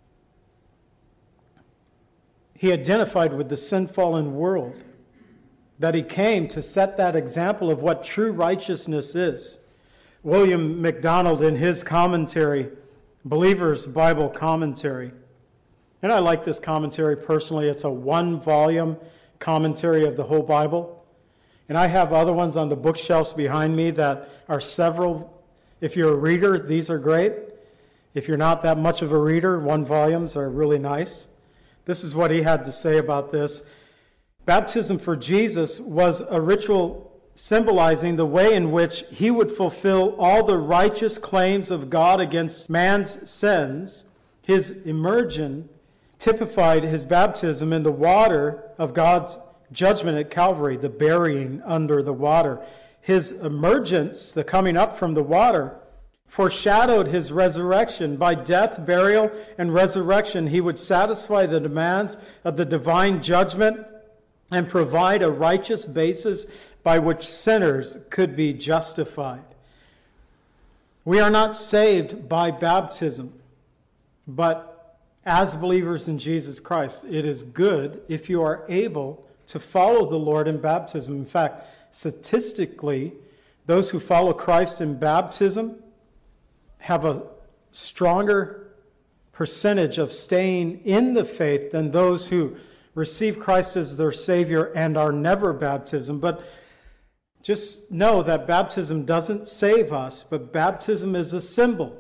He 2.55 2.73
identified 2.73 3.33
with 3.33 3.49
the 3.49 3.57
sin 3.57 3.87
fallen 3.87 4.35
world, 4.35 4.75
that 5.79 5.95
he 5.95 6.03
came 6.03 6.49
to 6.49 6.63
set 6.63 6.97
that 6.97 7.15
example 7.15 7.71
of 7.71 7.81
what 7.81 8.03
true 8.03 8.33
righteousness 8.33 9.15
is. 9.15 9.57
William 10.25 10.83
MacDonald, 10.83 11.43
in 11.43 11.55
his 11.55 11.85
commentary, 11.85 12.69
Believer's 13.25 13.87
Bible 13.87 14.29
Commentary, 14.29 15.13
and 16.03 16.11
I 16.11 16.19
like 16.19 16.43
this 16.43 16.59
commentary 16.59 17.17
personally. 17.17 17.69
It's 17.69 17.85
a 17.85 17.91
one 17.91 18.41
volume 18.41 18.97
commentary 19.39 20.07
of 20.07 20.17
the 20.17 20.25
whole 20.25 20.43
Bible. 20.43 21.05
And 21.69 21.77
I 21.77 21.87
have 21.87 22.13
other 22.13 22.33
ones 22.33 22.57
on 22.57 22.69
the 22.69 22.77
bookshelves 22.77 23.33
behind 23.33 23.75
me 23.75 23.91
that 23.93 24.29
are 24.49 24.61
several 24.61 25.36
if 25.81 25.97
you're 25.97 26.13
a 26.13 26.17
reader, 26.17 26.59
these 26.59 26.91
are 26.91 26.99
great. 26.99 27.35
If 28.15 28.29
you're 28.29 28.39
not 28.39 28.63
that 28.63 28.79
much 28.79 29.03
of 29.03 29.13
a 29.13 29.19
reader, 29.19 29.59
one 29.59 29.85
volumes 29.85 30.37
are 30.37 30.49
really 30.49 30.79
nice. 30.79 31.27
This 31.85 32.03
is 32.03 32.15
what 32.15 32.31
he 32.31 32.43
had 32.43 32.65
to 32.65 32.73
say 32.73 32.99
about 32.99 33.31
this. 33.31 33.63
Baptism 34.47 34.99
for 34.99 35.17
Jesus 35.17 35.79
was 35.79 36.21
a 36.21 36.41
ritual 36.41 37.13
symbolizing 37.35 38.17
the 38.17 38.25
way 38.25 38.55
in 38.55 38.73
which 38.73 39.05
he 39.11 39.31
would 39.31 39.53
fulfill 39.53 40.17
all 40.19 40.45
the 40.45 40.57
righteous 40.57 41.19
claims 41.19 41.71
of 41.71 41.91
God 41.91 42.21
against 42.21 42.71
man's 42.71 43.31
sins. 43.31 44.05
His 44.43 44.71
immersion 44.71 45.69
typified 46.19 46.85
his 46.85 47.05
baptism 47.05 47.75
in 47.75 47.83
the 47.83 47.93
water 47.93 48.63
of 48.79 48.95
God's 48.95 49.39
judgment 49.73 50.17
at 50.17 50.31
Calvary, 50.31 50.79
the 50.79 50.89
burying 50.89 51.61
under 51.67 52.03
the 52.03 52.13
water 52.13 52.61
his 53.07 53.31
emergence, 53.31 54.33
the 54.33 54.43
coming 54.43 54.77
up 54.77 54.97
from 54.97 55.15
the 55.15 55.23
water, 55.23 55.79
foreshadowed 56.27 57.07
his 57.07 57.31
resurrection. 57.31 58.17
By 58.17 58.35
death, 58.35 58.85
burial, 58.85 59.31
and 59.59 59.73
resurrection, 59.73 60.49
he 60.49 60.61
would 60.61 60.77
satisfy 60.77 61.47
the 61.47 61.61
demands 61.61 62.17
of 62.43 62.57
the 62.57 62.65
divine 62.65 63.23
judgment 63.23 63.87
and 64.51 64.69
provide 64.69 65.23
a 65.23 65.31
righteous 65.31 65.87
basis 65.87 66.49
by 66.83 66.99
which 66.99 67.29
sinners 67.29 67.97
could 68.11 68.35
be 68.35 68.53
justified. 68.53 69.45
We 71.05 71.21
are 71.21 71.31
not 71.31 71.55
saved 71.55 72.29
by 72.29 72.51
baptism, 72.51 73.33
but 74.27 74.99
as 75.25 75.55
believers 75.55 76.09
in 76.09 76.19
Jesus 76.19 76.59
Christ, 76.59 77.05
it 77.05 77.25
is 77.25 77.45
good 77.45 78.03
if 78.09 78.29
you 78.29 78.43
are 78.43 78.65
able 78.69 79.25
to 79.47 79.61
follow 79.61 80.11
the 80.11 80.17
Lord 80.17 80.49
in 80.49 80.59
baptism. 80.61 81.19
In 81.19 81.25
fact, 81.25 81.67
statistically, 81.97 83.15
those 83.65 83.89
who 83.89 83.99
follow 83.99 84.35
Christ 84.35 84.83
in 84.83 84.99
baptism 84.99 85.77
have 86.77 87.07
a 87.07 87.23
stronger 87.73 88.75
percentage 89.33 89.97
of 89.97 90.13
staying 90.13 90.83
in 90.85 91.15
the 91.15 91.25
faith 91.25 91.71
than 91.71 91.91
those 91.91 92.29
who 92.29 92.57
receive 92.95 93.41
Christ 93.41 93.79
as 93.79 93.97
their 93.97 94.13
Savior 94.13 94.73
and 94.75 94.99
are 94.99 95.11
never 95.11 95.55
baptism. 95.55 96.21
But 96.21 96.45
just 97.43 97.91
know 97.91 98.23
that 98.25 98.47
baptism 98.47 99.07
doesn't 99.07 99.49
save 99.49 99.95
us, 99.95 100.23
but 100.23 100.53
baptism 100.53 101.17
is 101.17 101.33
a 101.33 101.41
symbol. 101.41 101.97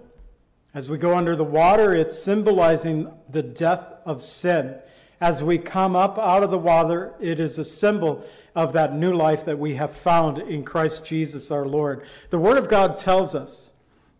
As 0.74 0.90
we 0.90 0.98
go 0.98 1.16
under 1.16 1.36
the 1.36 1.44
water, 1.44 1.94
it's 1.94 2.18
symbolizing 2.18 3.10
the 3.30 3.42
death 3.42 3.94
of 4.04 4.22
sin. 4.22 4.74
As 5.22 5.42
we 5.42 5.56
come 5.56 5.96
up 5.96 6.18
out 6.18 6.42
of 6.42 6.50
the 6.50 6.58
water, 6.58 7.14
it 7.18 7.40
is 7.40 7.58
a 7.58 7.64
symbol 7.64 8.22
of 8.56 8.72
that 8.72 8.94
new 8.94 9.14
life 9.14 9.44
that 9.44 9.58
we 9.58 9.74
have 9.74 9.94
found 9.94 10.38
in 10.38 10.64
Christ 10.64 11.04
Jesus 11.04 11.50
our 11.50 11.66
Lord. 11.66 12.06
The 12.30 12.38
Word 12.38 12.56
of 12.56 12.68
God 12.68 12.96
tells 12.96 13.34
us 13.34 13.70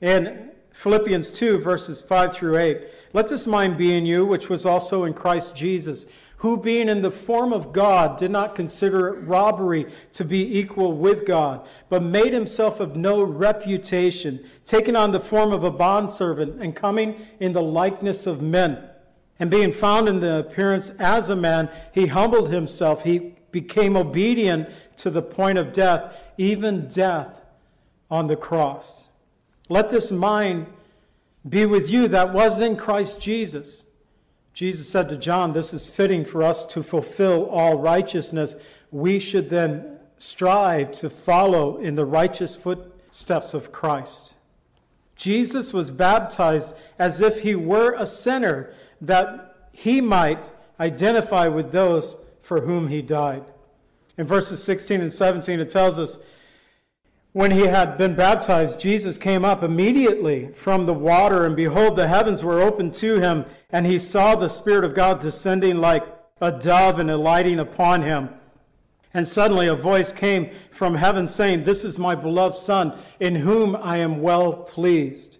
in 0.02 0.50
Philippians 0.73 1.31
2, 1.31 1.59
verses 1.59 2.02
5 2.02 2.35
through 2.35 2.59
8, 2.59 2.83
let 3.14 3.28
this 3.28 3.47
mind 3.47 3.78
be 3.78 3.97
in 3.97 4.05
you, 4.05 4.26
which 4.26 4.50
was 4.50 4.66
also 4.66 5.05
in 5.05 5.14
Christ 5.14 5.57
Jesus, 5.57 6.05
who 6.37 6.59
being 6.59 6.90
in 6.90 7.00
the 7.00 7.11
form 7.11 7.55
of 7.55 7.73
God 7.73 8.19
did 8.19 8.31
not 8.31 8.55
consider 8.55 9.09
it 9.09 9.26
robbery 9.26 9.90
to 10.12 10.23
be 10.23 10.59
equal 10.59 10.93
with 10.93 11.25
God, 11.25 11.66
but 11.88 12.02
made 12.02 12.35
himself 12.35 12.78
of 12.78 12.95
no 12.95 13.23
reputation, 13.23 14.45
taking 14.66 14.97
on 14.97 15.12
the 15.12 15.21
form 15.21 15.50
of 15.52 15.64
a 15.64 15.71
bondservant 15.71 16.62
and 16.62 16.76
coming 16.76 17.19
in 17.40 17.55
the 17.55 17.62
likeness 17.62 18.26
of 18.26 18.43
men. 18.43 18.87
And 19.38 19.50
being 19.50 19.73
found 19.73 20.11
in 20.11 20.21
the 20.21 20.40
appearance 20.40 20.90
as 20.90 21.31
a 21.31 21.37
man, 21.37 21.71
he 21.93 22.07
humbled 22.07 22.50
himself. 22.50 23.02
He 23.02 23.35
became 23.56 23.96
obedient 23.96 24.68
to 24.98 25.08
the 25.08 25.22
point 25.22 25.56
of 25.56 25.72
death, 25.72 26.14
even 26.36 26.88
death 26.88 27.40
on 28.10 28.26
the 28.26 28.36
cross. 28.36 29.08
Let 29.70 29.88
this 29.88 30.10
mind 30.10 30.66
be 31.48 31.64
with 31.64 31.88
you 31.88 32.08
that 32.08 32.34
was 32.34 32.60
in 32.60 32.76
Christ 32.76 33.18
Jesus. 33.22 33.86
Jesus 34.52 34.90
said 34.90 35.08
to 35.08 35.16
John, 35.16 35.54
This 35.54 35.72
is 35.72 35.88
fitting 35.88 36.26
for 36.26 36.42
us 36.42 36.66
to 36.75 36.82
fulfill 36.82 37.46
all 37.46 37.78
righteousness. 37.78 38.56
We 38.90 39.20
should 39.20 39.48
then 39.48 40.00
strive 40.18 40.90
to 41.00 41.08
follow 41.08 41.78
in 41.78 41.94
the 41.94 42.04
righteous 42.04 42.56
footsteps 42.56 43.54
of 43.54 43.72
Christ. 43.72 44.34
Jesus 45.16 45.72
was 45.72 45.90
baptized 45.90 46.75
as 46.98 47.22
if 47.22 47.40
he 47.40 47.54
were 47.54 47.94
a 47.94 48.04
sinner, 48.04 48.75
that 49.00 49.54
he 49.72 50.02
might 50.02 50.50
identify 50.78 51.48
with 51.48 51.72
those 51.72 52.18
for 52.46 52.60
whom 52.60 52.86
he 52.86 53.02
died. 53.02 53.44
In 54.16 54.26
verses 54.26 54.62
16 54.62 55.00
and 55.00 55.12
17, 55.12 55.60
it 55.60 55.68
tells 55.68 55.98
us, 55.98 56.18
when 57.32 57.50
he 57.50 57.66
had 57.66 57.98
been 57.98 58.14
baptized, 58.14 58.80
Jesus 58.80 59.18
came 59.18 59.44
up 59.44 59.62
immediately 59.62 60.52
from 60.52 60.86
the 60.86 60.94
water, 60.94 61.44
and 61.44 61.54
behold, 61.54 61.96
the 61.96 62.08
heavens 62.08 62.42
were 62.42 62.62
opened 62.62 62.94
to 62.94 63.18
him, 63.18 63.44
and 63.70 63.84
he 63.84 63.98
saw 63.98 64.36
the 64.36 64.48
Spirit 64.48 64.84
of 64.84 64.94
God 64.94 65.20
descending 65.20 65.78
like 65.78 66.06
a 66.40 66.52
dove 66.52 66.98
and 66.98 67.10
alighting 67.10 67.58
upon 67.58 68.00
him. 68.00 68.30
And 69.12 69.26
suddenly 69.26 69.66
a 69.66 69.74
voice 69.74 70.12
came 70.12 70.50
from 70.70 70.94
heaven 70.94 71.26
saying, 71.26 71.64
This 71.64 71.84
is 71.84 71.98
my 71.98 72.14
beloved 72.14 72.54
Son, 72.54 72.96
in 73.20 73.34
whom 73.34 73.76
I 73.76 73.98
am 73.98 74.22
well 74.22 74.52
pleased. 74.52 75.38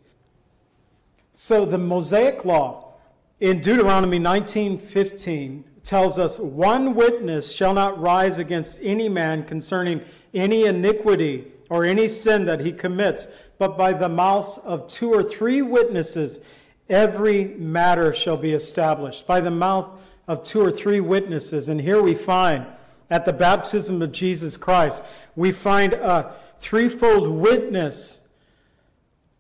So 1.33 1.65
the 1.65 1.79
Mosaic 1.79 2.45
Law 2.45 2.95
in 3.41 3.61
Deuteronomy 3.61 4.19
19:15 4.19 5.63
tells 5.87 6.19
us, 6.19 6.39
One 6.39 6.95
witness 6.95 7.51
shall 7.51 7.73
not 7.73 8.01
rise 8.01 8.39
against 8.39 8.79
any 8.83 9.09
man 9.09 9.45
concerning 9.45 10.03
any 10.35 10.67
iniquity 10.67 11.53
or 11.71 11.85
any 11.85 12.09
sin 12.09 12.45
that 12.47 12.61
he 12.61 12.73
commits, 12.73 13.29
but 13.59 13.79
by 13.79 13.93
the 13.93 14.09
mouths 14.09 14.59
of 14.59 14.87
two 14.89 15.13
or 15.13 15.23
three 15.23 15.63
witnesses 15.63 16.41
every 16.89 17.45
matter 17.57 18.13
shall 18.13 18.37
be 18.37 18.53
established. 18.53 19.27
By 19.27 19.41
the 19.41 19.51
mouth 19.51 19.89
of 20.29 20.43
two 20.43 20.61
or 20.61 20.71
three 20.71 21.01
witnesses. 21.01 21.69
And 21.69 21.81
here 21.81 22.03
we 22.03 22.15
find, 22.15 22.67
at 23.11 23.25
the 23.25 23.33
baptism 23.33 24.03
of 24.03 24.13
Jesus 24.13 24.57
Christ, 24.57 25.03
we 25.37 25.53
find 25.53 25.93
a 25.93 26.35
threefold 26.59 27.29
witness 27.29 28.27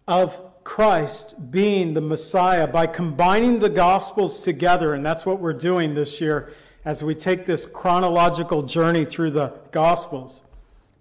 of 0.06 0.40
Christ 0.66 1.36
being 1.52 1.94
the 1.94 2.00
Messiah 2.00 2.66
by 2.66 2.88
combining 2.88 3.60
the 3.60 3.68
Gospels 3.68 4.40
together. 4.40 4.94
And 4.94 5.06
that's 5.06 5.24
what 5.24 5.38
we're 5.38 5.52
doing 5.52 5.94
this 5.94 6.20
year 6.20 6.50
as 6.84 7.04
we 7.04 7.14
take 7.14 7.46
this 7.46 7.66
chronological 7.66 8.62
journey 8.62 9.04
through 9.04 9.30
the 9.30 9.54
Gospels. 9.70 10.42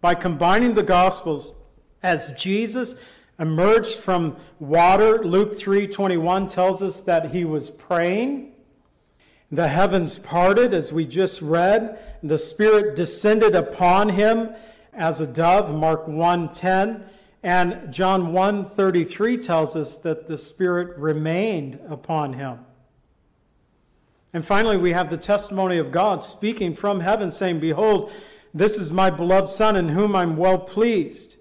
By 0.01 0.13
combining 0.13 0.75
the 0.75 0.83
Gospels, 0.83 1.51
as 2.03 2.31
Jesus 2.39 2.95
emerged 3.39 3.95
from 3.95 4.37
water, 4.59 5.25
Luke 5.25 5.57
3:21 5.57 6.47
tells 6.47 6.83
us 6.83 6.99
that 7.01 7.31
he 7.31 7.43
was 7.43 7.71
praying. 7.71 8.53
The 9.51 9.67
heavens 9.67 10.19
parted, 10.19 10.75
as 10.75 10.93
we 10.93 11.05
just 11.05 11.41
read. 11.41 11.97
The 12.21 12.37
Spirit 12.37 12.95
descended 12.95 13.55
upon 13.55 14.09
him 14.09 14.51
as 14.93 15.19
a 15.21 15.27
dove, 15.27 15.73
Mark 15.73 16.07
1:10. 16.07 17.03
And 17.45 17.93
John 17.93 18.33
1:33 18.33 19.37
tells 19.37 19.75
us 19.75 19.97
that 19.97 20.25
the 20.25 20.35
Spirit 20.35 20.97
remained 20.97 21.77
upon 21.87 22.33
him. 22.33 22.57
And 24.33 24.43
finally, 24.43 24.77
we 24.77 24.93
have 24.93 25.11
the 25.11 25.17
testimony 25.17 25.77
of 25.77 25.91
God 25.91 26.23
speaking 26.23 26.73
from 26.73 26.99
heaven, 26.99 27.29
saying, 27.29 27.59
Behold, 27.59 28.11
this 28.55 28.79
is 28.79 28.91
my 28.91 29.11
beloved 29.11 29.49
Son 29.49 29.75
in 29.75 29.87
whom 29.87 30.15
I'm 30.15 30.37
well 30.37 30.57
pleased. 30.57 31.35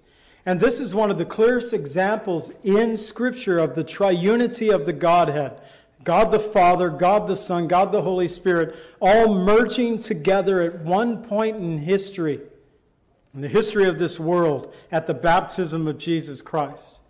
And 0.45 0.59
this 0.59 0.79
is 0.79 0.93
one 0.93 1.09
of 1.09 1.17
the 1.17 1.25
clearest 1.25 1.73
examples 1.73 2.51
in 2.63 2.97
Scripture 2.97 3.57
of 3.57 3.73
the 3.73 3.83
triunity 3.83 4.71
of 4.71 4.85
the 4.85 4.93
Godhead 4.93 5.53
God 6.03 6.29
the 6.29 6.37
Father, 6.37 6.91
God 6.91 7.25
the 7.25 7.35
Son, 7.35 7.67
God 7.67 7.91
the 7.91 8.03
Holy 8.03 8.27
Spirit, 8.27 8.75
all 8.99 9.33
merging 9.33 9.97
together 9.97 10.61
at 10.61 10.81
one 10.81 11.23
point 11.23 11.55
in 11.55 11.79
history 11.79 12.41
in 13.35 13.41
the 13.41 13.47
history 13.49 13.85
of 13.85 13.99
this 13.99 14.17
world 14.17 14.73
at 14.91 15.07
the 15.07 15.13
baptism 15.13 15.87
of 15.87 15.97
Jesus 15.97 16.41
Christ. 16.41 17.01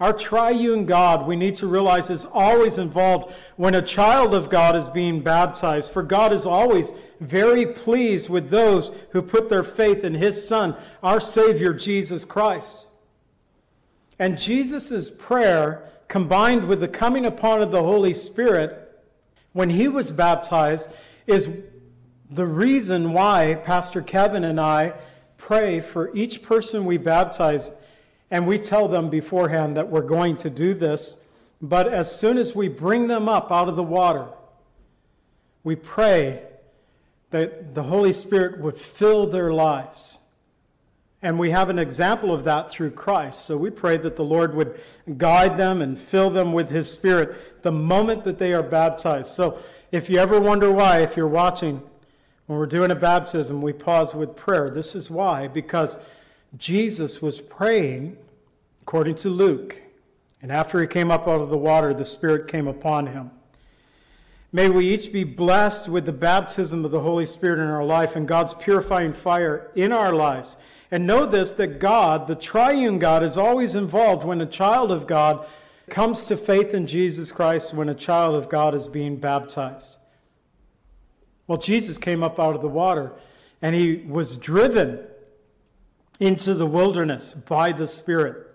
Our 0.00 0.12
triune 0.12 0.86
God, 0.86 1.26
we 1.26 1.36
need 1.36 1.56
to 1.56 1.66
realize, 1.66 2.10
is 2.10 2.24
always 2.24 2.78
involved 2.78 3.32
when 3.56 3.74
a 3.74 3.82
child 3.82 4.34
of 4.34 4.50
God 4.50 4.76
is 4.76 4.88
being 4.88 5.20
baptized. 5.20 5.92
For 5.92 6.02
God 6.02 6.32
is 6.32 6.46
always 6.46 6.92
very 7.20 7.66
pleased 7.66 8.28
with 8.28 8.48
those 8.48 8.92
who 9.10 9.22
put 9.22 9.48
their 9.48 9.64
faith 9.64 10.04
in 10.04 10.14
His 10.14 10.46
Son, 10.46 10.76
our 11.02 11.20
Savior, 11.20 11.72
Jesus 11.72 12.24
Christ. 12.24 12.86
And 14.20 14.38
Jesus' 14.38 15.10
prayer, 15.10 15.88
combined 16.06 16.64
with 16.64 16.80
the 16.80 16.88
coming 16.88 17.26
upon 17.26 17.62
of 17.62 17.72
the 17.72 17.82
Holy 17.82 18.12
Spirit 18.12 19.00
when 19.52 19.70
He 19.70 19.88
was 19.88 20.10
baptized, 20.10 20.90
is 21.26 21.48
the 22.30 22.46
reason 22.46 23.12
why 23.12 23.54
Pastor 23.54 24.02
Kevin 24.02 24.44
and 24.44 24.60
I 24.60 24.94
pray 25.38 25.80
for 25.80 26.14
each 26.14 26.42
person 26.42 26.84
we 26.84 26.98
baptize, 26.98 27.70
and 28.30 28.46
we 28.46 28.58
tell 28.58 28.88
them 28.88 29.08
beforehand 29.08 29.76
that 29.76 29.88
we're 29.88 30.02
going 30.02 30.36
to 30.38 30.50
do 30.50 30.74
this. 30.74 31.16
But 31.62 31.92
as 31.92 32.14
soon 32.14 32.36
as 32.36 32.54
we 32.54 32.68
bring 32.68 33.06
them 33.06 33.28
up 33.28 33.50
out 33.50 33.68
of 33.68 33.76
the 33.76 33.82
water, 33.82 34.26
we 35.64 35.76
pray 35.76 36.42
that 37.30 37.74
the 37.74 37.82
Holy 37.82 38.12
Spirit 38.12 38.60
would 38.60 38.76
fill 38.76 39.28
their 39.28 39.52
lives. 39.52 40.18
And 41.20 41.38
we 41.38 41.50
have 41.50 41.68
an 41.68 41.78
example 41.78 42.32
of 42.32 42.44
that 42.44 42.70
through 42.70 42.92
Christ. 42.92 43.44
So 43.44 43.56
we 43.56 43.70
pray 43.70 43.96
that 43.96 44.14
the 44.14 44.24
Lord 44.24 44.54
would 44.54 44.80
guide 45.16 45.56
them 45.56 45.82
and 45.82 45.98
fill 45.98 46.30
them 46.30 46.52
with 46.52 46.70
His 46.70 46.90
Spirit 46.90 47.62
the 47.62 47.72
moment 47.72 48.24
that 48.24 48.38
they 48.38 48.54
are 48.54 48.62
baptized. 48.62 49.30
So 49.30 49.58
if 49.90 50.08
you 50.08 50.18
ever 50.18 50.40
wonder 50.40 50.70
why, 50.70 51.00
if 51.00 51.16
you're 51.16 51.26
watching, 51.26 51.82
when 52.48 52.58
we're 52.58 52.66
doing 52.66 52.90
a 52.90 52.94
baptism, 52.94 53.60
we 53.60 53.74
pause 53.74 54.14
with 54.14 54.34
prayer. 54.34 54.70
This 54.70 54.94
is 54.94 55.10
why, 55.10 55.48
because 55.48 55.98
Jesus 56.56 57.20
was 57.20 57.42
praying 57.42 58.16
according 58.80 59.16
to 59.16 59.28
Luke. 59.28 59.78
And 60.40 60.50
after 60.50 60.80
he 60.80 60.86
came 60.86 61.10
up 61.10 61.28
out 61.28 61.42
of 61.42 61.50
the 61.50 61.58
water, 61.58 61.92
the 61.92 62.06
Spirit 62.06 62.48
came 62.48 62.66
upon 62.66 63.06
him. 63.06 63.30
May 64.50 64.70
we 64.70 64.94
each 64.94 65.12
be 65.12 65.24
blessed 65.24 65.90
with 65.90 66.06
the 66.06 66.12
baptism 66.12 66.86
of 66.86 66.90
the 66.90 67.00
Holy 67.00 67.26
Spirit 67.26 67.58
in 67.58 67.68
our 67.68 67.84
life 67.84 68.16
and 68.16 68.26
God's 68.26 68.54
purifying 68.54 69.12
fire 69.12 69.70
in 69.74 69.92
our 69.92 70.14
lives. 70.14 70.56
And 70.90 71.06
know 71.06 71.26
this 71.26 71.52
that 71.52 71.80
God, 71.80 72.26
the 72.26 72.34
triune 72.34 72.98
God, 72.98 73.24
is 73.24 73.36
always 73.36 73.74
involved 73.74 74.24
when 74.24 74.40
a 74.40 74.46
child 74.46 74.90
of 74.90 75.06
God 75.06 75.46
comes 75.90 76.24
to 76.26 76.36
faith 76.38 76.72
in 76.72 76.86
Jesus 76.86 77.30
Christ, 77.30 77.74
when 77.74 77.90
a 77.90 77.94
child 77.94 78.36
of 78.36 78.48
God 78.48 78.74
is 78.74 78.88
being 78.88 79.16
baptized. 79.16 79.97
Well, 81.48 81.58
Jesus 81.58 81.98
came 81.98 82.22
up 82.22 82.38
out 82.38 82.54
of 82.54 82.62
the 82.62 82.68
water 82.68 83.12
and 83.62 83.74
he 83.74 83.96
was 84.06 84.36
driven 84.36 85.00
into 86.20 86.54
the 86.54 86.66
wilderness 86.66 87.32
by 87.34 87.72
the 87.72 87.86
Spirit. 87.86 88.46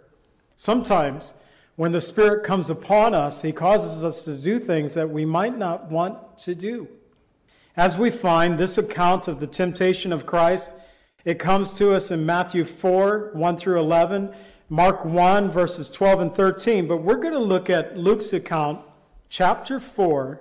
Sometimes, 0.56 1.34
when 1.76 1.92
the 1.92 2.02
Spirit 2.02 2.46
comes 2.46 2.70
upon 2.70 3.16
us, 3.16 3.42
he 3.42 3.52
causes 3.52 4.04
us 4.04 4.26
to 4.26 4.36
do 4.36 4.60
things 4.60 4.94
that 4.94 5.10
we 5.10 5.26
might 5.26 5.58
not 5.58 5.90
want 5.90 6.38
to 6.40 6.54
do. 6.54 6.88
As 7.76 7.98
we 7.98 8.12
find 8.12 8.58
this 8.58 8.78
account 8.78 9.28
of 9.28 9.40
the 9.40 9.48
temptation 9.48 10.14
of 10.14 10.28
Christ, 10.28 10.70
it 11.26 11.40
comes 11.40 11.74
to 11.74 11.96
us 11.96 12.12
in 12.12 12.26
Matthew 12.26 12.64
4 12.64 13.32
1 13.34 13.58
through 13.58 13.80
11, 13.80 14.36
Mark 14.70 15.04
1 15.04 15.50
verses 15.50 15.90
12 15.90 16.20
and 16.20 16.36
13. 16.36 16.88
But 16.88 16.98
we're 16.98 17.18
going 17.18 17.34
to 17.34 17.40
look 17.40 17.72
at 17.72 17.98
Luke's 17.98 18.34
account 18.34 18.82
chapter 19.30 19.80
4, 19.80 20.40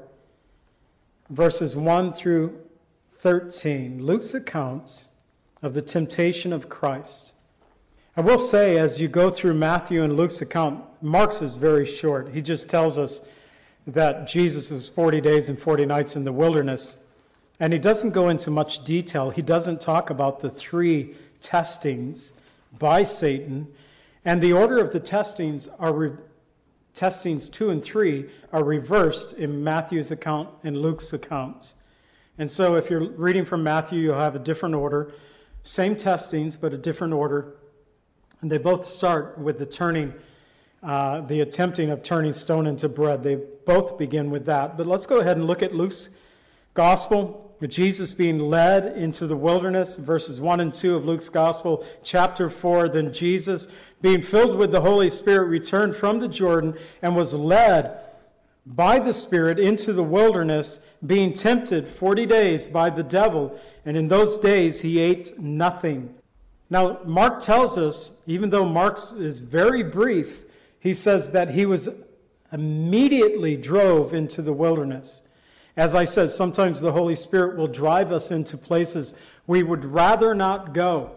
verses 1.32 1.74
1 1.74 2.12
through 2.12 2.60
13. 3.20 4.04
Luke's 4.04 4.34
account 4.34 5.06
of 5.62 5.72
the 5.72 5.80
temptation 5.80 6.52
of 6.52 6.68
Christ. 6.68 7.32
I 8.14 8.20
will 8.20 8.38
say, 8.38 8.76
as 8.76 9.00
you 9.00 9.08
go 9.08 9.30
through 9.30 9.54
Matthew 9.54 10.02
and 10.02 10.14
Luke's 10.14 10.42
account, 10.42 10.84
Mark's 11.00 11.40
is 11.40 11.56
very 11.56 11.86
short. 11.86 12.28
He 12.34 12.42
just 12.42 12.68
tells 12.68 12.98
us 12.98 13.22
that 13.86 14.26
Jesus 14.26 14.70
was 14.70 14.90
40 14.90 15.22
days 15.22 15.48
and 15.48 15.58
40 15.58 15.86
nights 15.86 16.16
in 16.16 16.24
the 16.24 16.32
wilderness. 16.32 16.94
And 17.58 17.72
he 17.72 17.78
doesn't 17.78 18.10
go 18.10 18.28
into 18.28 18.50
much 18.50 18.84
detail. 18.84 19.30
He 19.30 19.40
doesn't 19.40 19.80
talk 19.80 20.10
about 20.10 20.40
the 20.40 20.50
three 20.50 21.14
testings 21.40 22.34
by 22.78 23.04
Satan. 23.04 23.68
And 24.26 24.42
the 24.42 24.52
order 24.52 24.76
of 24.84 24.92
the 24.92 25.00
testings 25.00 25.68
are 25.78 25.94
re- 25.94 26.16
testings 26.94 27.48
2 27.48 27.70
and 27.70 27.82
3 27.82 28.28
are 28.52 28.64
reversed 28.64 29.34
in 29.34 29.64
Matthew's 29.64 30.10
account 30.10 30.48
and 30.62 30.76
Luke's 30.76 31.12
accounts. 31.12 31.74
And 32.38 32.50
so 32.50 32.76
if 32.76 32.90
you're 32.90 33.10
reading 33.10 33.44
from 33.44 33.62
Matthew, 33.62 34.00
you'll 34.00 34.18
have 34.18 34.34
a 34.34 34.38
different 34.38 34.74
order. 34.74 35.12
Same 35.64 35.96
testings, 35.96 36.56
but 36.56 36.72
a 36.72 36.78
different 36.78 37.12
order. 37.12 37.54
And 38.40 38.50
they 38.50 38.58
both 38.58 38.84
start 38.84 39.38
with 39.38 39.58
the 39.58 39.66
turning, 39.66 40.12
uh, 40.82 41.20
the 41.22 41.40
attempting 41.40 41.90
of 41.90 42.02
turning 42.02 42.32
stone 42.32 42.66
into 42.66 42.88
bread. 42.88 43.22
They 43.22 43.36
both 43.36 43.98
begin 43.98 44.30
with 44.30 44.46
that. 44.46 44.76
But 44.76 44.86
let's 44.86 45.06
go 45.06 45.20
ahead 45.20 45.36
and 45.36 45.46
look 45.46 45.62
at 45.62 45.74
Luke's 45.74 46.08
gospel, 46.74 47.41
with 47.62 47.70
Jesus 47.70 48.12
being 48.12 48.40
led 48.40 48.98
into 48.98 49.28
the 49.28 49.36
wilderness, 49.36 49.94
verses 49.94 50.40
1 50.40 50.58
and 50.58 50.74
2 50.74 50.96
of 50.96 51.04
Luke's 51.04 51.28
gospel, 51.28 51.86
chapter 52.02 52.50
4. 52.50 52.88
Then 52.88 53.12
Jesus, 53.12 53.68
being 54.00 54.20
filled 54.20 54.58
with 54.58 54.72
the 54.72 54.80
Holy 54.80 55.10
Spirit, 55.10 55.46
returned 55.46 55.94
from 55.94 56.18
the 56.18 56.26
Jordan 56.26 56.76
and 57.02 57.14
was 57.14 57.32
led 57.32 58.00
by 58.66 58.98
the 58.98 59.14
Spirit 59.14 59.60
into 59.60 59.92
the 59.92 60.02
wilderness, 60.02 60.80
being 61.06 61.34
tempted 61.34 61.86
40 61.86 62.26
days 62.26 62.66
by 62.66 62.90
the 62.90 63.04
devil. 63.04 63.56
And 63.86 63.96
in 63.96 64.08
those 64.08 64.38
days 64.38 64.80
he 64.80 64.98
ate 64.98 65.38
nothing. 65.38 66.12
Now, 66.68 66.98
Mark 67.04 67.38
tells 67.38 67.78
us, 67.78 68.10
even 68.26 68.50
though 68.50 68.64
Mark 68.64 68.98
is 69.16 69.38
very 69.38 69.84
brief, 69.84 70.42
he 70.80 70.94
says 70.94 71.30
that 71.30 71.48
he 71.48 71.64
was 71.66 71.88
immediately 72.52 73.56
drove 73.56 74.14
into 74.14 74.42
the 74.42 74.52
wilderness. 74.52 75.21
As 75.76 75.94
I 75.94 76.04
said, 76.04 76.30
sometimes 76.30 76.80
the 76.80 76.92
Holy 76.92 77.16
Spirit 77.16 77.56
will 77.56 77.68
drive 77.68 78.12
us 78.12 78.30
into 78.30 78.58
places 78.58 79.14
we 79.46 79.62
would 79.62 79.84
rather 79.84 80.34
not 80.34 80.74
go. 80.74 81.12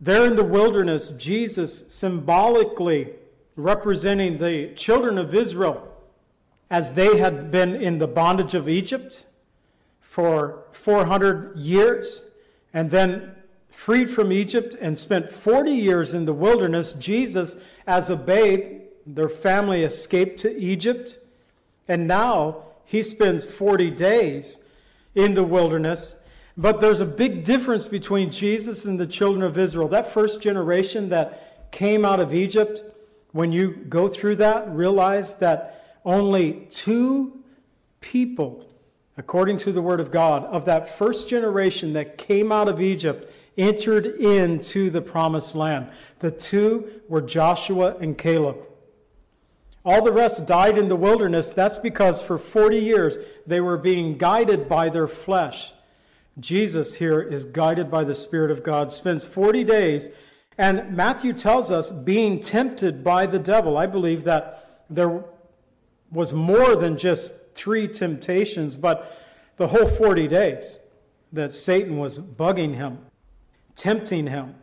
There 0.00 0.24
in 0.26 0.36
the 0.36 0.44
wilderness, 0.44 1.10
Jesus 1.10 1.88
symbolically 1.88 3.14
representing 3.56 4.38
the 4.38 4.72
children 4.74 5.18
of 5.18 5.34
Israel 5.34 5.84
as 6.70 6.92
they 6.92 7.18
had 7.18 7.50
been 7.50 7.74
in 7.74 7.98
the 7.98 8.06
bondage 8.06 8.54
of 8.54 8.68
Egypt 8.68 9.26
for 10.00 10.64
400 10.72 11.56
years 11.56 12.22
and 12.72 12.90
then 12.90 13.34
freed 13.70 14.08
from 14.08 14.30
Egypt 14.32 14.76
and 14.80 14.96
spent 14.96 15.30
40 15.30 15.72
years 15.72 16.14
in 16.14 16.24
the 16.24 16.32
wilderness. 16.32 16.92
Jesus, 16.92 17.56
as 17.86 18.10
a 18.10 18.16
babe, 18.16 18.82
their 19.06 19.28
family 19.28 19.82
escaped 19.82 20.40
to 20.40 20.56
Egypt, 20.56 21.18
and 21.88 22.06
now 22.06 22.67
he 22.88 23.02
spends 23.02 23.44
40 23.44 23.90
days 23.90 24.60
in 25.14 25.34
the 25.34 25.44
wilderness. 25.44 26.16
But 26.56 26.80
there's 26.80 27.02
a 27.02 27.06
big 27.06 27.44
difference 27.44 27.86
between 27.86 28.30
Jesus 28.30 28.86
and 28.86 28.98
the 28.98 29.06
children 29.06 29.42
of 29.42 29.58
Israel. 29.58 29.88
That 29.88 30.10
first 30.10 30.40
generation 30.40 31.10
that 31.10 31.70
came 31.70 32.06
out 32.06 32.18
of 32.18 32.32
Egypt, 32.32 32.82
when 33.32 33.52
you 33.52 33.72
go 33.90 34.08
through 34.08 34.36
that, 34.36 34.74
realize 34.74 35.34
that 35.34 35.98
only 36.06 36.66
two 36.70 37.44
people, 38.00 38.66
according 39.18 39.58
to 39.58 39.72
the 39.72 39.82
Word 39.82 40.00
of 40.00 40.10
God, 40.10 40.44
of 40.44 40.64
that 40.64 40.96
first 40.96 41.28
generation 41.28 41.92
that 41.92 42.16
came 42.16 42.50
out 42.50 42.68
of 42.68 42.80
Egypt 42.80 43.30
entered 43.58 44.06
into 44.06 44.88
the 44.88 45.02
promised 45.02 45.54
land. 45.54 45.88
The 46.20 46.30
two 46.30 47.02
were 47.06 47.20
Joshua 47.20 47.96
and 48.00 48.16
Caleb. 48.16 48.56
All 49.88 50.02
the 50.02 50.12
rest 50.12 50.46
died 50.46 50.76
in 50.76 50.86
the 50.86 50.96
wilderness. 50.96 51.50
That's 51.50 51.78
because 51.78 52.20
for 52.20 52.38
40 52.38 52.76
years 52.76 53.16
they 53.46 53.62
were 53.62 53.78
being 53.78 54.18
guided 54.18 54.68
by 54.68 54.90
their 54.90 55.08
flesh. 55.08 55.72
Jesus 56.40 56.92
here 56.92 57.22
is 57.22 57.46
guided 57.46 57.90
by 57.90 58.04
the 58.04 58.14
Spirit 58.14 58.50
of 58.50 58.62
God, 58.62 58.92
spends 58.92 59.24
40 59.24 59.64
days, 59.64 60.10
and 60.58 60.94
Matthew 60.94 61.32
tells 61.32 61.70
us 61.70 61.90
being 61.90 62.42
tempted 62.42 63.02
by 63.02 63.24
the 63.24 63.38
devil. 63.38 63.78
I 63.78 63.86
believe 63.86 64.24
that 64.24 64.84
there 64.90 65.24
was 66.12 66.34
more 66.34 66.76
than 66.76 66.98
just 66.98 67.54
three 67.54 67.88
temptations, 67.88 68.76
but 68.76 69.18
the 69.56 69.68
whole 69.68 69.86
40 69.86 70.28
days 70.28 70.78
that 71.32 71.54
Satan 71.54 71.96
was 71.96 72.18
bugging 72.18 72.74
him 72.74 72.98
tempting 73.78 74.26
him. 74.26 74.54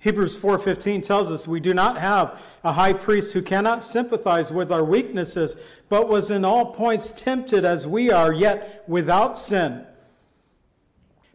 Hebrews 0.00 0.36
4:15 0.36 1.02
tells 1.02 1.30
us 1.30 1.48
we 1.48 1.58
do 1.58 1.74
not 1.74 1.98
have 1.98 2.40
a 2.62 2.72
high 2.72 2.92
priest 2.92 3.32
who 3.32 3.42
cannot 3.42 3.82
sympathize 3.82 4.52
with 4.52 4.70
our 4.70 4.84
weaknesses, 4.84 5.56
but 5.88 6.08
was 6.08 6.30
in 6.30 6.44
all 6.44 6.66
points 6.66 7.10
tempted 7.10 7.64
as 7.64 7.86
we 7.86 8.12
are, 8.12 8.32
yet 8.32 8.84
without 8.86 9.36
sin. 9.38 9.84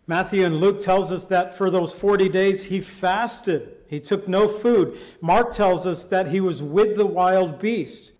Matthew 0.07 0.45
and 0.45 0.57
Luke 0.57 0.81
tells 0.81 1.11
us 1.11 1.25
that 1.25 1.57
for 1.57 1.69
those 1.69 1.93
40 1.93 2.29
days 2.29 2.63
he 2.63 2.79
fasted. 2.79 3.69
He 3.87 3.99
took 3.99 4.27
no 4.27 4.47
food. 4.47 4.97
Mark 5.21 5.51
tells 5.51 5.85
us 5.85 6.03
that 6.05 6.27
he 6.27 6.39
was 6.39 6.63
with 6.63 6.97
the 6.97 7.05
wild 7.05 7.59
beast. 7.59 8.11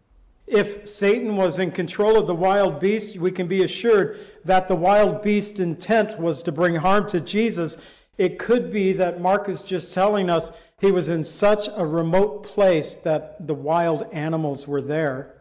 If 0.45 0.87
Satan 0.87 1.37
was 1.37 1.57
in 1.57 1.71
control 1.71 2.17
of 2.17 2.27
the 2.27 2.35
wild 2.35 2.79
beast, 2.81 3.17
we 3.17 3.31
can 3.31 3.47
be 3.47 3.63
assured 3.63 4.19
that 4.43 4.67
the 4.67 4.75
wild 4.75 5.23
beast's 5.23 5.59
intent 5.59 6.19
was 6.19 6.43
to 6.43 6.51
bring 6.51 6.75
harm 6.75 7.09
to 7.09 7.21
Jesus 7.21 7.77
it 8.17 8.39
could 8.39 8.71
be 8.71 8.93
that 8.93 9.21
Mark 9.21 9.49
is 9.49 9.63
just 9.63 9.93
telling 9.93 10.29
us 10.29 10.51
he 10.79 10.91
was 10.91 11.09
in 11.09 11.23
such 11.23 11.69
a 11.75 11.85
remote 11.85 12.43
place 12.43 12.95
that 12.95 13.47
the 13.47 13.53
wild 13.53 14.07
animals 14.11 14.67
were 14.67 14.81
there. 14.81 15.33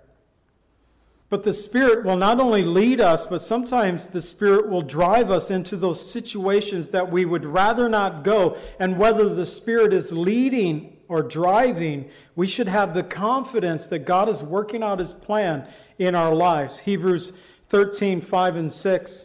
But 1.28 1.44
the 1.44 1.54
Spirit 1.54 2.04
will 2.04 2.16
not 2.16 2.40
only 2.40 2.62
lead 2.62 3.00
us, 3.00 3.24
but 3.24 3.40
sometimes 3.40 4.06
the 4.06 4.20
Spirit 4.20 4.68
will 4.68 4.82
drive 4.82 5.30
us 5.30 5.50
into 5.50 5.76
those 5.76 6.11
situations 6.11 6.90
that 6.90 7.11
we 7.11 7.24
would 7.24 7.46
rather 7.46 7.88
not 7.88 8.22
go. 8.22 8.58
And 8.78 8.98
whether 8.98 9.35
the 9.35 9.46
Spirit 9.46 9.94
is 9.94 10.12
leading 10.12 10.96
or 11.08 11.22
driving, 11.22 12.11
we 12.37 12.46
should 12.46 12.68
have 12.68 12.92
the 12.92 13.02
confidence 13.02 13.87
that 13.87 14.00
God 14.00 14.28
is 14.28 14.42
working 14.42 14.82
out 14.82 14.98
His 14.98 15.14
plan 15.14 15.66
in 15.98 16.14
our 16.14 16.35
lives. 16.35 16.78
Hebrews 16.78 17.32
13, 17.68 18.20
5 18.20 18.56
and 18.56 18.70
6. 18.70 19.24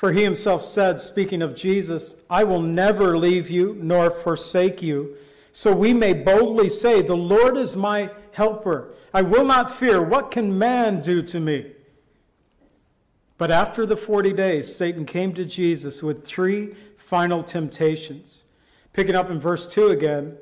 For 0.00 0.14
he 0.14 0.22
himself 0.22 0.62
said, 0.62 0.98
speaking 1.02 1.42
of 1.42 1.54
Jesus, 1.54 2.16
I 2.30 2.44
will 2.44 2.62
never 2.62 3.18
leave 3.18 3.50
you 3.50 3.76
nor 3.78 4.10
forsake 4.10 4.80
you. 4.80 5.18
So 5.52 5.76
we 5.76 5.92
may 5.92 6.14
boldly 6.14 6.70
say, 6.70 7.02
The 7.02 7.14
Lord 7.14 7.58
is 7.58 7.76
my 7.76 8.08
helper. 8.32 8.94
I 9.12 9.20
will 9.20 9.44
not 9.44 9.70
fear. 9.70 10.00
What 10.00 10.30
can 10.30 10.56
man 10.56 11.02
do 11.02 11.20
to 11.20 11.38
me? 11.38 11.72
But 13.36 13.50
after 13.50 13.84
the 13.84 13.94
40 13.94 14.32
days, 14.32 14.74
Satan 14.74 15.04
came 15.04 15.34
to 15.34 15.44
Jesus 15.44 16.02
with 16.02 16.24
three 16.24 16.74
final 16.96 17.42
temptations. 17.42 18.44
Picking 18.94 19.14
up 19.14 19.28
in 19.28 19.38
verse 19.38 19.68
2 19.68 19.88
again, 19.88 20.38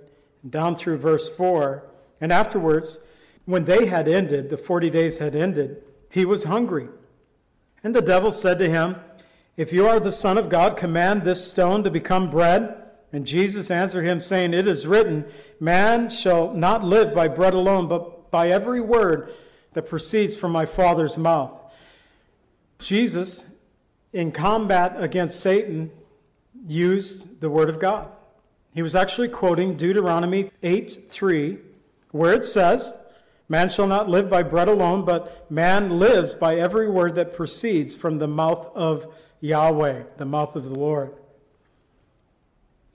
down 0.48 0.76
through 0.76 0.98
verse 0.98 1.34
4. 1.34 1.82
And 2.20 2.32
afterwards, 2.32 3.00
when 3.44 3.64
they 3.64 3.86
had 3.86 4.06
ended, 4.06 4.50
the 4.50 4.56
40 4.56 4.88
days 4.90 5.18
had 5.18 5.34
ended, 5.34 5.82
he 6.10 6.24
was 6.26 6.44
hungry. 6.44 6.86
And 7.82 7.92
the 7.92 8.02
devil 8.02 8.30
said 8.30 8.60
to 8.60 8.70
him, 8.70 8.94
if 9.58 9.72
you 9.72 9.88
are 9.88 9.98
the 9.98 10.12
Son 10.12 10.38
of 10.38 10.48
God, 10.48 10.76
command 10.76 11.24
this 11.24 11.44
stone 11.44 11.82
to 11.82 11.90
become 11.90 12.30
bread. 12.30 12.76
And 13.12 13.26
Jesus 13.26 13.72
answered 13.72 14.04
him, 14.04 14.20
saying, 14.20 14.54
It 14.54 14.68
is 14.68 14.86
written, 14.86 15.24
Man 15.58 16.10
shall 16.10 16.54
not 16.54 16.84
live 16.84 17.12
by 17.12 17.26
bread 17.26 17.54
alone, 17.54 17.88
but 17.88 18.30
by 18.30 18.50
every 18.50 18.80
word 18.80 19.34
that 19.72 19.88
proceeds 19.88 20.36
from 20.36 20.52
my 20.52 20.64
Father's 20.64 21.18
mouth. 21.18 21.50
Jesus, 22.78 23.44
in 24.12 24.30
combat 24.30 25.02
against 25.02 25.40
Satan, 25.40 25.90
used 26.68 27.40
the 27.40 27.50
Word 27.50 27.68
of 27.68 27.80
God. 27.80 28.08
He 28.74 28.82
was 28.82 28.94
actually 28.94 29.28
quoting 29.28 29.76
Deuteronomy 29.76 30.52
8:3, 30.62 31.58
where 32.12 32.32
it 32.32 32.44
says, 32.44 32.92
Man 33.48 33.70
shall 33.70 33.88
not 33.88 34.08
live 34.08 34.30
by 34.30 34.44
bread 34.44 34.68
alone, 34.68 35.04
but 35.04 35.50
man 35.50 35.98
lives 35.98 36.34
by 36.34 36.58
every 36.58 36.88
word 36.88 37.16
that 37.16 37.34
proceeds 37.34 37.96
from 37.96 38.18
the 38.18 38.28
mouth 38.28 38.70
of 38.76 39.12
Yahweh, 39.40 40.02
the 40.16 40.24
mouth 40.24 40.56
of 40.56 40.64
the 40.64 40.78
Lord. 40.78 41.14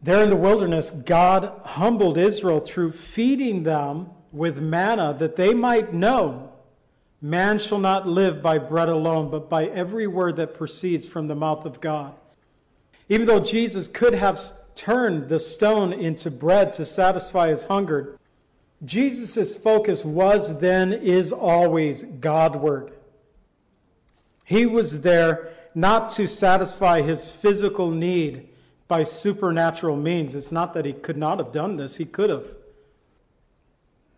There 0.01 0.21
in 0.21 0.29
the 0.29 0.35
wilderness, 0.35 0.89
God 0.89 1.61
humbled 1.63 2.17
Israel 2.17 2.59
through 2.59 2.91
feeding 2.91 3.63
them 3.63 4.09
with 4.31 4.59
manna 4.59 5.15
that 5.19 5.35
they 5.35 5.53
might 5.53 5.93
know 5.93 6.53
man 7.23 7.57
shall 7.57 7.79
not 7.79 8.05
live 8.05 8.41
by 8.41 8.57
bread 8.59 8.89
alone, 8.89 9.31
but 9.31 9.49
by 9.49 9.65
every 9.67 10.07
word 10.07 10.35
that 10.35 10.55
proceeds 10.55 11.07
from 11.07 11.27
the 11.27 11.35
mouth 11.35 11.65
of 11.65 11.79
God. 11.79 12.13
Even 13.07 13.25
though 13.25 13.39
Jesus 13.39 13.87
could 13.87 14.13
have 14.13 14.39
turned 14.75 15.29
the 15.29 15.39
stone 15.39 15.93
into 15.93 16.29
bread 16.29 16.73
to 16.73 16.85
satisfy 16.85 17.47
his 17.47 17.63
hunger, 17.63 18.19
Jesus' 18.83 19.55
focus 19.55 20.03
was 20.03 20.59
then, 20.59 20.91
is 20.91 21.31
always 21.31 22.03
Godward. 22.03 22.91
He 24.43 24.65
was 24.65 25.01
there 25.01 25.52
not 25.75 26.11
to 26.11 26.27
satisfy 26.27 27.01
his 27.01 27.29
physical 27.29 27.89
need 27.89 28.49
by 28.87 29.03
supernatural 29.03 29.95
means. 29.95 30.35
It's 30.35 30.51
not 30.51 30.73
that 30.73 30.85
he 30.85 30.93
could 30.93 31.17
not 31.17 31.39
have 31.39 31.51
done 31.51 31.77
this, 31.77 31.95
he 31.95 32.05
could 32.05 32.29
have. 32.29 32.45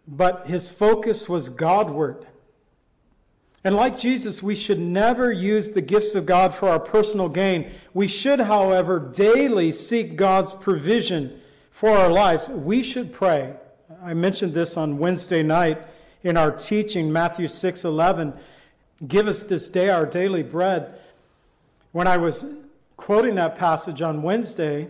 But 0.07 0.47
his 0.47 0.69
focus 0.69 1.27
was 1.27 1.49
Godward. 1.49 2.25
And 3.63 3.75
like 3.75 3.97
Jesus, 3.97 4.43
we 4.43 4.55
should 4.55 4.79
never 4.79 5.31
use 5.31 5.71
the 5.71 5.81
gifts 5.81 6.13
of 6.13 6.27
God 6.27 6.53
for 6.53 6.69
our 6.69 6.79
personal 6.79 7.29
gain. 7.29 7.71
We 7.95 8.07
should, 8.07 8.39
however, 8.39 8.99
daily 8.99 9.71
seek 9.71 10.15
God's 10.15 10.53
provision 10.53 11.41
for 11.71 11.89
our 11.89 12.09
lives. 12.09 12.47
We 12.47 12.83
should 12.83 13.11
pray. 13.11 13.55
I 14.03 14.13
mentioned 14.13 14.53
this 14.53 14.77
on 14.77 14.99
Wednesday 14.99 15.41
night 15.41 15.81
in 16.23 16.37
our 16.37 16.51
teaching, 16.51 17.11
Matthew 17.11 17.47
6:11. 17.47 18.33
Give 19.05 19.27
us 19.27 19.41
this 19.43 19.69
day 19.69 19.89
our 19.89 20.05
daily 20.05 20.43
bread. 20.43 20.99
When 21.95 22.08
I 22.08 22.17
was 22.17 22.43
quoting 22.97 23.36
that 23.36 23.58
passage 23.58 24.01
on 24.01 24.21
Wednesday, 24.21 24.89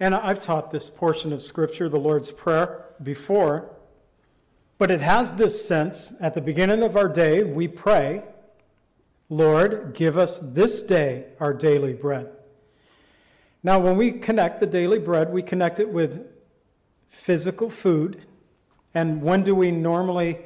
and 0.00 0.12
I've 0.12 0.40
taught 0.40 0.72
this 0.72 0.90
portion 0.90 1.32
of 1.32 1.40
Scripture, 1.40 1.88
the 1.88 2.00
Lord's 2.00 2.32
Prayer, 2.32 2.86
before, 3.00 3.70
but 4.76 4.90
it 4.90 5.00
has 5.00 5.34
this 5.34 5.68
sense 5.68 6.12
at 6.20 6.34
the 6.34 6.40
beginning 6.40 6.82
of 6.82 6.96
our 6.96 7.08
day, 7.08 7.44
we 7.44 7.68
pray, 7.68 8.24
Lord, 9.28 9.94
give 9.94 10.18
us 10.18 10.40
this 10.40 10.82
day 10.82 11.26
our 11.38 11.54
daily 11.54 11.92
bread. 11.92 12.28
Now, 13.62 13.78
when 13.78 13.96
we 13.96 14.10
connect 14.10 14.58
the 14.58 14.66
daily 14.66 14.98
bread, 14.98 15.32
we 15.32 15.44
connect 15.44 15.78
it 15.78 15.88
with 15.88 16.26
physical 17.06 17.70
food. 17.70 18.20
And 18.94 19.22
when 19.22 19.44
do 19.44 19.54
we 19.54 19.70
normally 19.70 20.38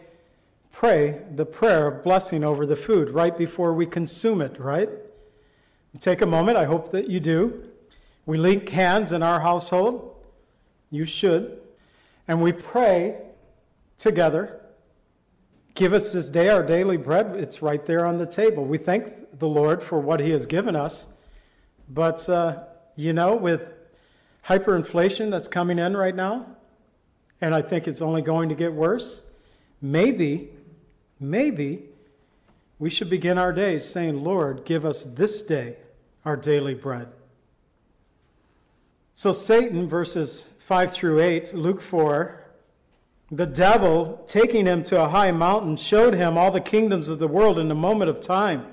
pray 0.72 1.22
the 1.36 1.46
prayer 1.46 1.86
of 1.86 2.04
blessing 2.04 2.44
over 2.44 2.66
the 2.66 2.76
food? 2.76 3.08
Right 3.08 3.34
before 3.34 3.72
we 3.72 3.86
consume 3.86 4.42
it, 4.42 4.60
right? 4.60 4.90
Take 6.00 6.22
a 6.22 6.26
moment, 6.26 6.56
I 6.56 6.64
hope 6.64 6.92
that 6.92 7.10
you 7.10 7.18
do. 7.18 7.64
We 8.24 8.38
link 8.38 8.68
hands 8.68 9.12
in 9.12 9.22
our 9.22 9.40
household. 9.40 10.16
You 10.90 11.04
should. 11.04 11.60
And 12.28 12.40
we 12.40 12.52
pray 12.52 13.16
together. 13.96 14.60
Give 15.74 15.92
us 15.92 16.12
this 16.12 16.28
day 16.28 16.48
our 16.50 16.62
daily 16.62 16.96
bread. 16.96 17.34
It's 17.36 17.62
right 17.62 17.84
there 17.84 18.06
on 18.06 18.18
the 18.18 18.26
table. 18.26 18.64
We 18.64 18.78
thank 18.78 19.38
the 19.38 19.48
Lord 19.48 19.82
for 19.82 19.98
what 19.98 20.20
He 20.20 20.30
has 20.30 20.46
given 20.46 20.76
us. 20.76 21.06
But, 21.88 22.28
uh, 22.28 22.64
you 22.96 23.12
know, 23.12 23.34
with 23.36 23.72
hyperinflation 24.44 25.30
that's 25.30 25.48
coming 25.48 25.78
in 25.78 25.96
right 25.96 26.14
now, 26.14 26.46
and 27.40 27.54
I 27.54 27.62
think 27.62 27.88
it's 27.88 28.02
only 28.02 28.22
going 28.22 28.50
to 28.50 28.54
get 28.54 28.72
worse, 28.72 29.22
maybe, 29.80 30.50
maybe 31.18 31.84
we 32.78 32.90
should 32.90 33.10
begin 33.10 33.38
our 33.38 33.52
days 33.52 33.84
saying, 33.84 34.22
Lord, 34.22 34.64
give 34.64 34.84
us 34.84 35.02
this 35.02 35.42
day 35.42 35.76
our 36.28 36.36
daily 36.36 36.74
bread. 36.74 37.08
So, 39.14 39.32
Satan, 39.32 39.88
verses 39.88 40.46
5 40.60 40.92
through 40.92 41.20
8, 41.20 41.54
Luke 41.54 41.80
4, 41.80 42.44
the 43.32 43.46
devil, 43.46 44.22
taking 44.26 44.66
him 44.66 44.84
to 44.84 45.02
a 45.02 45.08
high 45.08 45.30
mountain, 45.30 45.76
showed 45.76 46.12
him 46.12 46.36
all 46.36 46.50
the 46.50 46.60
kingdoms 46.60 47.08
of 47.08 47.18
the 47.18 47.26
world 47.26 47.58
in 47.58 47.70
a 47.70 47.74
moment 47.74 48.10
of 48.10 48.20
time. 48.20 48.66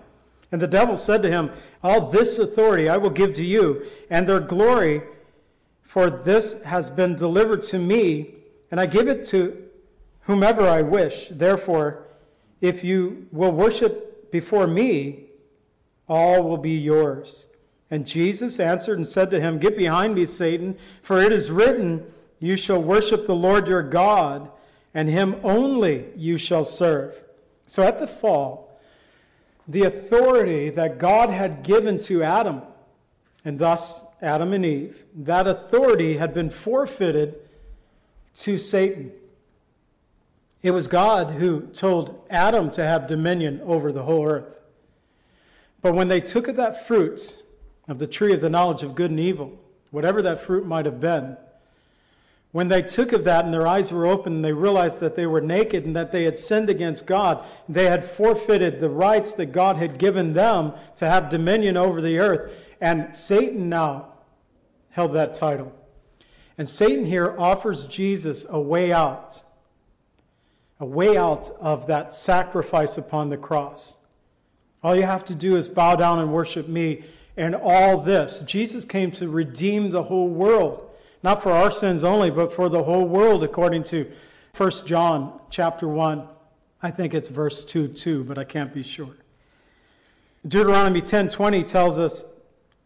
And 0.52 0.62
the 0.62 0.68
devil 0.68 0.98
said 0.98 1.24
to 1.24 1.32
him, 1.32 1.50
All 1.82 2.12
this 2.12 2.40
authority 2.40 2.90
I 2.90 2.98
will 2.98 3.10
give 3.10 3.34
to 3.36 3.46
you, 3.46 3.86
and 4.10 4.28
their 4.28 4.42
glory, 4.42 5.04
for 5.82 6.10
this 6.10 6.62
has 6.64 6.90
been 6.90 7.16
delivered 7.16 7.64
to 7.64 7.80
me, 7.80 8.36
and 8.70 8.82
I 8.82 8.86
give 8.86 9.08
it 9.08 9.28
to 9.28 9.64
whomever 10.24 10.68
I 10.68 10.82
wish. 10.82 11.30
Therefore, 11.32 12.04
if 12.60 12.84
you 12.84 13.28
will 13.32 13.54
worship 13.54 14.30
before 14.30 14.68
me, 14.68 15.25
all 16.08 16.44
will 16.44 16.58
be 16.58 16.78
yours. 16.78 17.46
And 17.92 18.06
Jesus 18.06 18.60
answered 18.60 18.98
and 18.98 19.08
said 19.08 19.32
to 19.32 19.40
him, 19.40 19.60
Get 19.60 19.78
behind 19.78 20.16
me, 20.16 20.26
Satan, 20.26 20.78
for 21.04 21.22
it 21.22 21.32
is 21.32 21.52
written, 21.52 22.06
You 22.40 22.58
shall 22.58 22.82
worship 22.82 23.26
the 23.26 23.36
Lord 23.36 23.68
your 23.68 23.84
God, 23.84 24.50
and 24.94 25.10
him 25.10 25.36
only 25.44 26.06
you 26.16 26.38
shall 26.38 26.64
serve. 26.64 27.22
So 27.68 27.84
at 27.84 28.00
the 28.00 28.08
fall, 28.08 28.80
the 29.68 29.84
authority 29.84 30.70
that 30.72 31.00
God 31.00 31.30
had 31.30 31.64
given 31.64 32.00
to 32.00 32.24
Adam, 32.24 32.62
and 33.44 33.60
thus 33.60 34.04
Adam 34.22 34.54
and 34.54 34.66
Eve, 34.66 34.98
that 35.18 35.48
authority 35.48 36.18
had 36.18 36.34
been 36.34 36.50
forfeited 36.50 37.36
to 38.38 38.58
Satan. 38.58 39.12
It 40.62 40.72
was 40.72 40.88
God 40.88 41.32
who 41.32 41.62
told 41.62 42.26
Adam 42.30 42.72
to 42.72 42.84
have 42.84 43.08
dominion 43.08 43.62
over 43.64 43.92
the 43.92 44.04
whole 44.04 44.28
earth. 44.28 44.56
But 45.86 45.94
when 45.94 46.08
they 46.08 46.20
took 46.20 46.48
of 46.48 46.56
that 46.56 46.88
fruit 46.88 47.44
of 47.88 48.00
the 48.00 48.08
tree 48.08 48.34
of 48.34 48.42
the 48.42 48.50
knowledge 48.50 48.82
of 48.82 48.96
good 48.96 49.12
and 49.12 49.20
evil, 49.20 49.56
whatever 49.92 50.24
that 50.24 50.42
fruit 50.42 50.66
might 50.66 50.88
have 50.88 51.00
been, 51.00 51.38
when 52.54 52.70
they 52.70 52.82
took 52.82 53.12
of 53.12 53.26
that 53.26 53.46
and 53.46 53.54
their 53.54 53.68
eyes 53.68 53.92
were 53.92 54.08
open 54.08 54.34
and 54.34 54.44
they 54.44 54.52
realized 54.52 55.00
that 55.02 55.16
they 55.16 55.28
were 55.28 55.42
naked 55.42 55.86
and 55.86 55.96
that 55.96 56.12
they 56.12 56.24
had 56.24 56.40
sinned 56.40 56.72
against 56.72 57.06
God, 57.06 57.46
they 57.70 57.86
had 57.86 58.04
forfeited 58.04 58.80
the 58.80 58.90
rights 58.90 59.34
that 59.34 59.52
God 59.52 59.76
had 59.76 60.00
given 60.00 60.34
them 60.34 60.74
to 60.96 61.06
have 61.06 61.30
dominion 61.30 61.78
over 61.78 62.02
the 62.02 62.18
earth. 62.18 62.52
And 62.82 63.16
Satan 63.16 63.70
now 63.70 64.08
held 64.90 65.14
that 65.14 65.36
title. 65.36 65.72
And 66.58 66.68
Satan 66.68 67.06
here 67.06 67.36
offers 67.38 67.86
Jesus 67.86 68.44
a 68.50 68.60
way 68.60 68.92
out, 68.92 69.40
a 70.80 70.86
way 70.88 71.16
out 71.16 71.52
of 71.62 71.86
that 71.86 72.16
sacrifice 72.16 72.98
upon 72.98 73.30
the 73.30 73.38
cross. 73.38 73.98
All 74.86 74.96
you 74.96 75.02
have 75.02 75.26
to 75.26 75.34
do 75.34 75.56
is 75.56 75.68
bow 75.68 75.96
down 75.96 76.20
and 76.20 76.32
worship 76.32 76.68
me. 76.68 77.06
And 77.38 77.56
all 77.56 78.02
this, 78.02 78.42
Jesus 78.42 78.86
came 78.86 79.10
to 79.14 79.28
redeem 79.28 79.90
the 79.90 80.04
whole 80.04 80.28
world, 80.28 80.88
not 81.24 81.42
for 81.42 81.52
our 81.52 81.72
sins 81.72 82.04
only, 82.04 82.30
but 82.30 82.54
for 82.54 82.70
the 82.70 82.84
whole 82.84 83.08
world, 83.08 83.44
according 83.44 83.86
to 83.86 84.12
1 84.56 84.72
John 84.86 85.40
chapter 85.50 85.88
1. 85.88 86.28
I 86.84 86.92
think 86.92 87.16
it's 87.16 87.30
verse 87.30 87.64
2 87.64 87.88
2, 87.88 88.26
but 88.26 88.38
I 88.38 88.44
can't 88.44 88.76
be 88.76 88.84
sure. 88.84 89.10
Deuteronomy 90.48 91.02
10:20 91.02 91.66
tells 91.66 91.98
us 91.98 92.24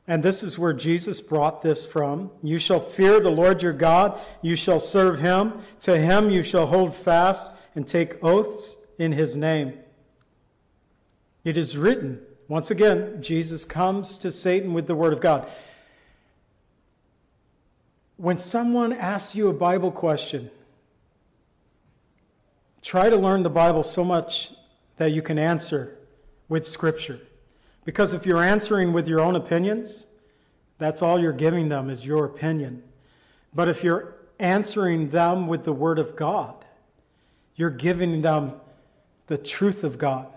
and 0.07 0.23
this 0.23 0.41
is 0.41 0.57
where 0.57 0.71
Jesus 0.71 1.19
brought 1.19 1.61
this 1.61 1.85
from. 1.85 2.31
You 2.41 2.59
shall 2.59 2.79
fear 2.79 3.19
the 3.19 3.29
Lord 3.29 3.61
your 3.61 3.73
God, 3.73 4.17
you 4.41 4.55
shall 4.55 4.79
serve 4.79 5.19
him, 5.19 5.51
to 5.81 5.97
him 5.97 6.29
you 6.29 6.43
shall 6.43 6.65
hold 6.65 6.95
fast 6.95 7.45
and 7.75 7.85
take 7.85 8.23
oaths 8.23 8.73
in 8.97 9.11
his 9.11 9.35
name. 9.35 9.73
It 11.43 11.57
is 11.57 11.77
written, 11.77 12.21
once 12.47 12.71
again, 12.71 13.21
Jesus 13.21 13.63
comes 13.63 14.19
to 14.19 14.31
Satan 14.31 14.73
with 14.73 14.87
the 14.87 14.95
word 14.95 15.13
of 15.13 15.21
God. 15.21 15.49
When 18.17 18.37
someone 18.37 18.91
asks 18.91 19.35
you 19.35 19.47
a 19.47 19.53
Bible 19.53 19.91
question, 19.91 20.51
try 22.81 23.09
to 23.09 23.15
learn 23.15 23.43
the 23.43 23.49
Bible 23.49 23.83
so 23.83 24.03
much 24.03 24.51
that 24.97 25.11
you 25.11 25.21
can 25.21 25.39
answer 25.39 25.97
with 26.49 26.65
Scripture. 26.65 27.19
Because 27.85 28.13
if 28.13 28.25
you're 28.25 28.43
answering 28.43 28.91
with 28.91 29.07
your 29.07 29.21
own 29.21 29.35
opinions, 29.35 30.05
that's 30.77 31.01
all 31.01 31.19
you're 31.19 31.31
giving 31.31 31.69
them 31.69 31.89
is 31.89 32.05
your 32.05 32.25
opinion. 32.25 32.83
But 33.53 33.69
if 33.69 33.83
you're 33.83 34.15
answering 34.39 35.09
them 35.09 35.47
with 35.47 35.63
the 35.63 35.73
Word 35.73 35.99
of 35.99 36.15
God, 36.15 36.55
you're 37.55 37.69
giving 37.69 38.21
them 38.21 38.53
the 39.27 39.37
truth 39.37 39.83
of 39.83 39.97
God. 39.97 40.27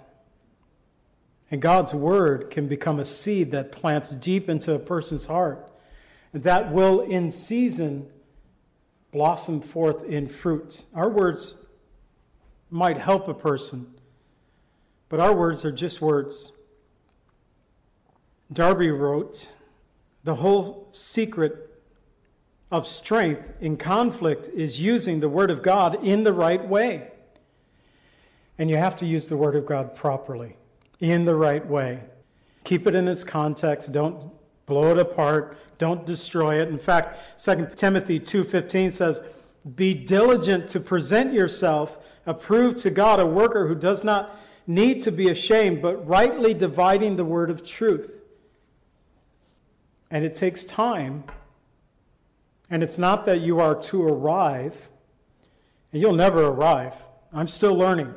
And 1.52 1.60
God's 1.60 1.92
Word 1.92 2.50
can 2.50 2.66
become 2.66 2.98
a 2.98 3.04
seed 3.04 3.52
that 3.52 3.72
plants 3.72 4.10
deep 4.10 4.48
into 4.48 4.72
a 4.74 4.78
person's 4.78 5.26
heart 5.26 5.68
and 6.32 6.42
that 6.44 6.72
will, 6.72 7.00
in 7.00 7.30
season, 7.30 8.08
blossom 9.12 9.60
forth 9.60 10.02
in 10.04 10.28
fruit. 10.28 10.82
Our 10.94 11.10
words 11.10 11.54
might 12.70 12.96
help 12.96 13.28
a 13.28 13.34
person, 13.34 13.86
but 15.10 15.20
our 15.20 15.36
words 15.36 15.66
are 15.66 15.72
just 15.72 16.00
words. 16.00 16.50
Darby 18.50 18.90
wrote, 18.90 19.46
The 20.24 20.34
whole 20.34 20.88
secret 20.92 21.68
of 22.70 22.86
strength 22.86 23.52
in 23.60 23.76
conflict 23.76 24.48
is 24.48 24.80
using 24.80 25.20
the 25.20 25.28
Word 25.28 25.50
of 25.50 25.62
God 25.62 26.02
in 26.02 26.22
the 26.22 26.32
right 26.32 26.66
way. 26.66 27.08
And 28.56 28.70
you 28.70 28.78
have 28.78 28.96
to 28.96 29.06
use 29.06 29.28
the 29.28 29.36
Word 29.36 29.54
of 29.54 29.66
God 29.66 29.96
properly, 29.96 30.56
in 31.02 31.24
the 31.24 31.34
right 31.34 31.66
way. 31.66 32.00
Keep 32.64 32.86
it 32.86 32.94
in 32.94 33.08
its 33.08 33.24
context. 33.24 33.92
Don't 33.92 34.30
blow 34.66 34.92
it 34.92 34.98
apart. 34.98 35.58
Don't 35.76 36.06
destroy 36.06 36.62
it. 36.62 36.68
In 36.68 36.78
fact, 36.78 37.18
2 37.36 37.76
Timothy 37.76 38.20
2:15 38.20 38.90
says, 38.90 39.20
"Be 39.74 39.92
diligent 39.92 40.70
to 40.70 40.80
present 40.80 41.32
yourself 41.34 41.98
approved 42.24 42.78
to 42.78 42.90
God, 42.90 43.18
a 43.18 43.26
worker 43.26 43.66
who 43.66 43.74
does 43.74 44.04
not 44.04 44.38
need 44.68 45.02
to 45.02 45.10
be 45.10 45.28
ashamed, 45.28 45.82
but 45.82 46.06
rightly 46.06 46.54
dividing 46.54 47.16
the 47.16 47.24
word 47.24 47.50
of 47.50 47.64
truth." 47.64 48.22
And 50.08 50.24
it 50.24 50.36
takes 50.36 50.64
time. 50.64 51.24
And 52.70 52.82
it's 52.82 52.98
not 52.98 53.26
that 53.26 53.40
you 53.40 53.60
are 53.60 53.74
to 53.74 54.06
arrive 54.06 54.88
And 55.92 56.00
you'll 56.00 56.14
never 56.14 56.46
arrive. 56.46 56.94
I'm 57.32 57.48
still 57.48 57.74
learning. 57.74 58.14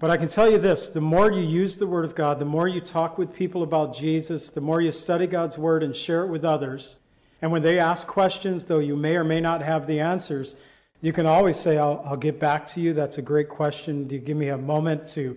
But 0.00 0.10
I 0.10 0.16
can 0.16 0.28
tell 0.28 0.48
you 0.48 0.58
this 0.58 0.88
the 0.88 1.00
more 1.00 1.32
you 1.32 1.42
use 1.42 1.76
the 1.76 1.86
Word 1.86 2.04
of 2.04 2.14
God, 2.14 2.38
the 2.38 2.44
more 2.44 2.68
you 2.68 2.80
talk 2.80 3.18
with 3.18 3.34
people 3.34 3.64
about 3.64 3.96
Jesus, 3.96 4.50
the 4.50 4.60
more 4.60 4.80
you 4.80 4.92
study 4.92 5.26
God's 5.26 5.58
Word 5.58 5.82
and 5.82 5.94
share 5.94 6.24
it 6.24 6.28
with 6.28 6.44
others. 6.44 6.96
And 7.42 7.50
when 7.50 7.62
they 7.62 7.80
ask 7.80 8.06
questions, 8.06 8.64
though 8.64 8.78
you 8.78 8.96
may 8.96 9.16
or 9.16 9.24
may 9.24 9.40
not 9.40 9.62
have 9.62 9.86
the 9.86 10.00
answers, 10.00 10.54
you 11.00 11.12
can 11.12 11.26
always 11.26 11.56
say, 11.56 11.78
I'll, 11.78 12.02
I'll 12.04 12.16
get 12.16 12.38
back 12.38 12.66
to 12.68 12.80
you. 12.80 12.92
That's 12.92 13.18
a 13.18 13.22
great 13.22 13.48
question. 13.48 14.08
Do 14.08 14.14
you 14.14 14.20
give 14.20 14.36
me 14.36 14.48
a 14.48 14.58
moment 14.58 15.08
to 15.08 15.36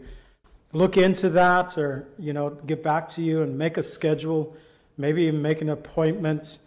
look 0.74 0.97
into 0.97 1.30
that 1.32 1.78
or, 1.78 2.08
you 2.17 2.34
know, 2.34 2.50
get 2.50 2.84
back 2.84 3.10
to 3.10 3.21
you 3.21 3.41
and 3.41 3.58
make 3.58 3.78
a 3.78 3.84
schedule, 3.84 4.56
maybe 4.97 5.24
even 5.24 5.41
make 5.41 5.62
an 5.62 5.69
appointment 5.69 6.60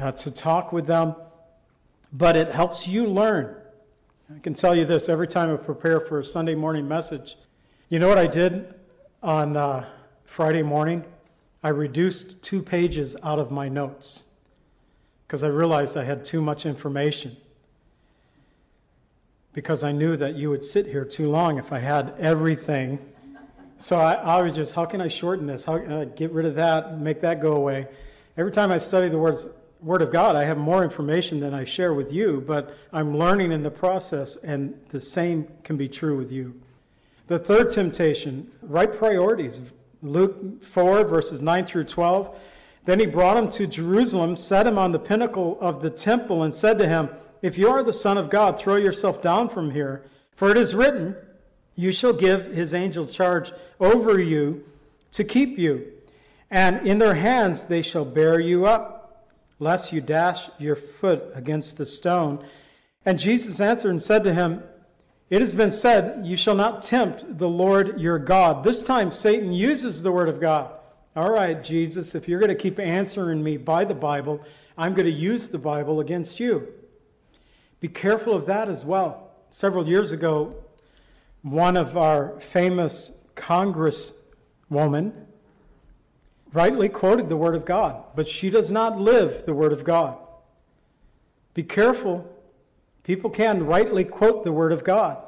uh, 0.00 0.12
to 0.12 0.30
talk 0.30 0.72
with 0.72 0.86
them? 0.86 1.14
But 2.12 2.36
it 2.36 2.48
helps 2.48 2.86
you 2.86 3.06
learn. 3.06 3.56
I 4.34 4.40
can 4.40 4.54
tell 4.54 4.76
you 4.76 4.84
this 4.84 5.08
every 5.08 5.28
time 5.28 5.52
I 5.52 5.56
prepare 5.56 6.00
for 6.00 6.18
a 6.18 6.24
Sunday 6.24 6.56
morning 6.56 6.88
message. 6.88 7.36
You 7.88 8.00
know 8.00 8.08
what 8.08 8.18
I 8.18 8.26
did 8.26 8.74
on 9.22 9.56
uh, 9.56 9.88
Friday 10.24 10.62
morning? 10.62 11.04
I 11.62 11.68
reduced 11.68 12.42
two 12.42 12.60
pages 12.60 13.14
out 13.22 13.38
of 13.38 13.52
my 13.52 13.68
notes 13.68 14.24
because 15.26 15.44
I 15.44 15.46
realized 15.46 15.96
I 15.96 16.02
had 16.02 16.24
too 16.24 16.40
much 16.40 16.66
information. 16.66 17.36
Because 19.52 19.84
I 19.84 19.92
knew 19.92 20.16
that 20.16 20.34
you 20.34 20.50
would 20.50 20.64
sit 20.64 20.86
here 20.86 21.04
too 21.04 21.30
long 21.30 21.58
if 21.58 21.72
I 21.72 21.78
had 21.78 22.14
everything. 22.18 22.98
So 23.78 23.96
I, 23.96 24.14
I 24.14 24.42
was 24.42 24.56
just, 24.56 24.74
how 24.74 24.86
can 24.86 25.00
I 25.00 25.06
shorten 25.06 25.46
this? 25.46 25.64
How 25.64 25.76
uh, 25.76 26.04
get 26.04 26.32
rid 26.32 26.46
of 26.46 26.56
that, 26.56 26.98
make 26.98 27.20
that 27.20 27.40
go 27.40 27.52
away? 27.52 27.86
Every 28.36 28.50
time 28.50 28.72
I 28.72 28.78
study 28.78 29.08
the 29.08 29.18
words, 29.18 29.46
Word 29.82 30.02
of 30.02 30.10
God, 30.10 30.36
I 30.36 30.44
have 30.44 30.58
more 30.58 30.82
information 30.82 31.40
than 31.40 31.52
I 31.52 31.64
share 31.64 31.92
with 31.92 32.12
you, 32.12 32.42
but 32.46 32.74
I'm 32.92 33.18
learning 33.18 33.52
in 33.52 33.62
the 33.62 33.70
process, 33.70 34.36
and 34.36 34.78
the 34.88 35.00
same 35.00 35.46
can 35.64 35.76
be 35.76 35.88
true 35.88 36.16
with 36.16 36.32
you. 36.32 36.60
The 37.26 37.38
third 37.38 37.70
temptation, 37.70 38.50
right 38.62 38.92
priorities. 38.92 39.60
Luke 40.02 40.62
4, 40.62 41.04
verses 41.04 41.42
9 41.42 41.66
through 41.66 41.84
12. 41.84 42.38
Then 42.84 43.00
he 43.00 43.06
brought 43.06 43.36
him 43.36 43.50
to 43.50 43.66
Jerusalem, 43.66 44.36
set 44.36 44.66
him 44.66 44.78
on 44.78 44.92
the 44.92 44.98
pinnacle 44.98 45.58
of 45.60 45.82
the 45.82 45.90
temple, 45.90 46.44
and 46.44 46.54
said 46.54 46.78
to 46.78 46.88
him, 46.88 47.10
If 47.42 47.58
you 47.58 47.68
are 47.68 47.82
the 47.82 47.92
Son 47.92 48.16
of 48.16 48.30
God, 48.30 48.58
throw 48.58 48.76
yourself 48.76 49.22
down 49.22 49.48
from 49.48 49.70
here. 49.70 50.04
For 50.36 50.50
it 50.50 50.56
is 50.56 50.74
written, 50.74 51.16
You 51.74 51.92
shall 51.92 52.12
give 52.12 52.46
his 52.46 52.74
angel 52.74 53.06
charge 53.06 53.52
over 53.80 54.20
you 54.20 54.64
to 55.12 55.24
keep 55.24 55.58
you, 55.58 55.92
and 56.50 56.86
in 56.86 56.98
their 56.98 57.14
hands 57.14 57.64
they 57.64 57.82
shall 57.82 58.04
bear 58.04 58.38
you 58.38 58.66
up, 58.66 58.95
lest 59.58 59.92
you 59.92 60.00
dash 60.00 60.48
your 60.58 60.76
foot 60.76 61.32
against 61.34 61.76
the 61.76 61.86
stone. 61.86 62.44
And 63.04 63.18
Jesus 63.18 63.60
answered 63.60 63.90
and 63.90 64.02
said 64.02 64.24
to 64.24 64.34
him, 64.34 64.62
It 65.30 65.40
has 65.40 65.54
been 65.54 65.70
said, 65.70 66.26
You 66.26 66.36
shall 66.36 66.54
not 66.54 66.82
tempt 66.82 67.38
the 67.38 67.48
Lord 67.48 68.00
your 68.00 68.18
God. 68.18 68.64
This 68.64 68.84
time 68.84 69.12
Satan 69.12 69.52
uses 69.52 70.02
the 70.02 70.12
word 70.12 70.28
of 70.28 70.40
God. 70.40 70.72
All 71.14 71.30
right, 71.30 71.62
Jesus, 71.62 72.14
if 72.14 72.28
you're 72.28 72.40
going 72.40 72.48
to 72.48 72.62
keep 72.62 72.78
answering 72.78 73.42
me 73.42 73.56
by 73.56 73.84
the 73.84 73.94
Bible, 73.94 74.42
I'm 74.76 74.92
going 74.92 75.06
to 75.06 75.12
use 75.12 75.48
the 75.48 75.58
Bible 75.58 76.00
against 76.00 76.38
you. 76.38 76.68
Be 77.80 77.88
careful 77.88 78.34
of 78.34 78.46
that 78.46 78.68
as 78.68 78.84
well. 78.84 79.30
Several 79.48 79.88
years 79.88 80.12
ago, 80.12 80.54
one 81.42 81.76
of 81.76 81.96
our 81.96 82.40
famous 82.40 83.12
congresswoman 83.34 85.25
rightly 86.56 86.88
quoted 86.88 87.28
the 87.28 87.36
Word 87.36 87.54
of 87.54 87.66
God, 87.66 88.02
but 88.14 88.26
she 88.26 88.48
does 88.48 88.70
not 88.70 88.98
live 88.98 89.44
the 89.44 89.52
Word 89.52 89.72
of 89.72 89.84
God. 89.84 90.16
Be 91.52 91.62
careful. 91.62 92.26
People 93.04 93.28
can 93.28 93.66
rightly 93.66 94.04
quote 94.04 94.42
the 94.42 94.52
Word 94.52 94.72
of 94.72 94.82
God. 94.82 95.22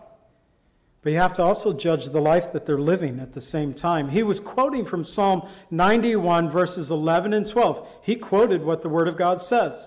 But 1.03 1.13
you 1.13 1.19
have 1.19 1.35
to 1.35 1.43
also 1.43 1.75
judge 1.75 2.07
the 2.07 2.21
life 2.21 2.53
that 2.53 2.65
they're 2.65 2.79
living 2.79 3.21
at 3.21 3.35
the 3.35 3.43
same 3.43 3.75
time. 3.75 4.09
He 4.09 4.23
was 4.23 4.41
quoting 4.41 4.87
from 4.87 5.05
Psalm 5.05 5.47
91, 5.71 6.49
verses 6.51 6.91
11 6.91 7.35
and 7.35 7.47
12. 7.47 7.87
He 8.03 8.17
quoted 8.17 8.65
what 8.65 8.81
the 8.81 8.89
Word 8.89 9.07
of 9.07 9.19
God 9.19 9.43
says. 9.43 9.87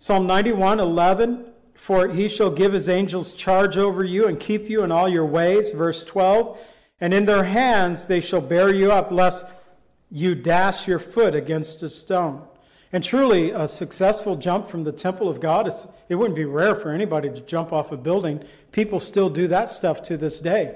Psalm 0.00 0.26
91, 0.26 0.80
11, 0.80 1.52
for 1.74 2.08
he 2.08 2.28
shall 2.28 2.50
give 2.50 2.72
his 2.72 2.88
angels 2.88 3.34
charge 3.34 3.76
over 3.76 4.02
you 4.02 4.26
and 4.26 4.40
keep 4.40 4.68
you 4.68 4.82
in 4.82 4.90
all 4.90 5.08
your 5.08 5.26
ways. 5.26 5.70
Verse 5.70 6.04
12, 6.04 6.58
and 7.00 7.14
in 7.14 7.26
their 7.26 7.44
hands 7.44 8.06
they 8.06 8.20
shall 8.20 8.40
bear 8.40 8.74
you 8.74 8.90
up, 8.90 9.12
lest 9.12 9.46
you 10.10 10.34
dash 10.34 10.86
your 10.86 10.98
foot 10.98 11.34
against 11.34 11.82
a 11.82 11.88
stone. 11.88 12.46
And 12.92 13.04
truly, 13.04 13.50
a 13.50 13.68
successful 13.68 14.36
jump 14.36 14.68
from 14.68 14.84
the 14.84 14.92
temple 14.92 15.28
of 15.28 15.40
God, 15.40 15.70
it 16.08 16.14
wouldn't 16.14 16.36
be 16.36 16.46
rare 16.46 16.74
for 16.74 16.90
anybody 16.90 17.28
to 17.28 17.40
jump 17.40 17.72
off 17.72 17.92
a 17.92 17.96
building. 17.98 18.44
People 18.72 18.98
still 18.98 19.28
do 19.28 19.48
that 19.48 19.68
stuff 19.68 20.04
to 20.04 20.16
this 20.16 20.40
day. 20.40 20.74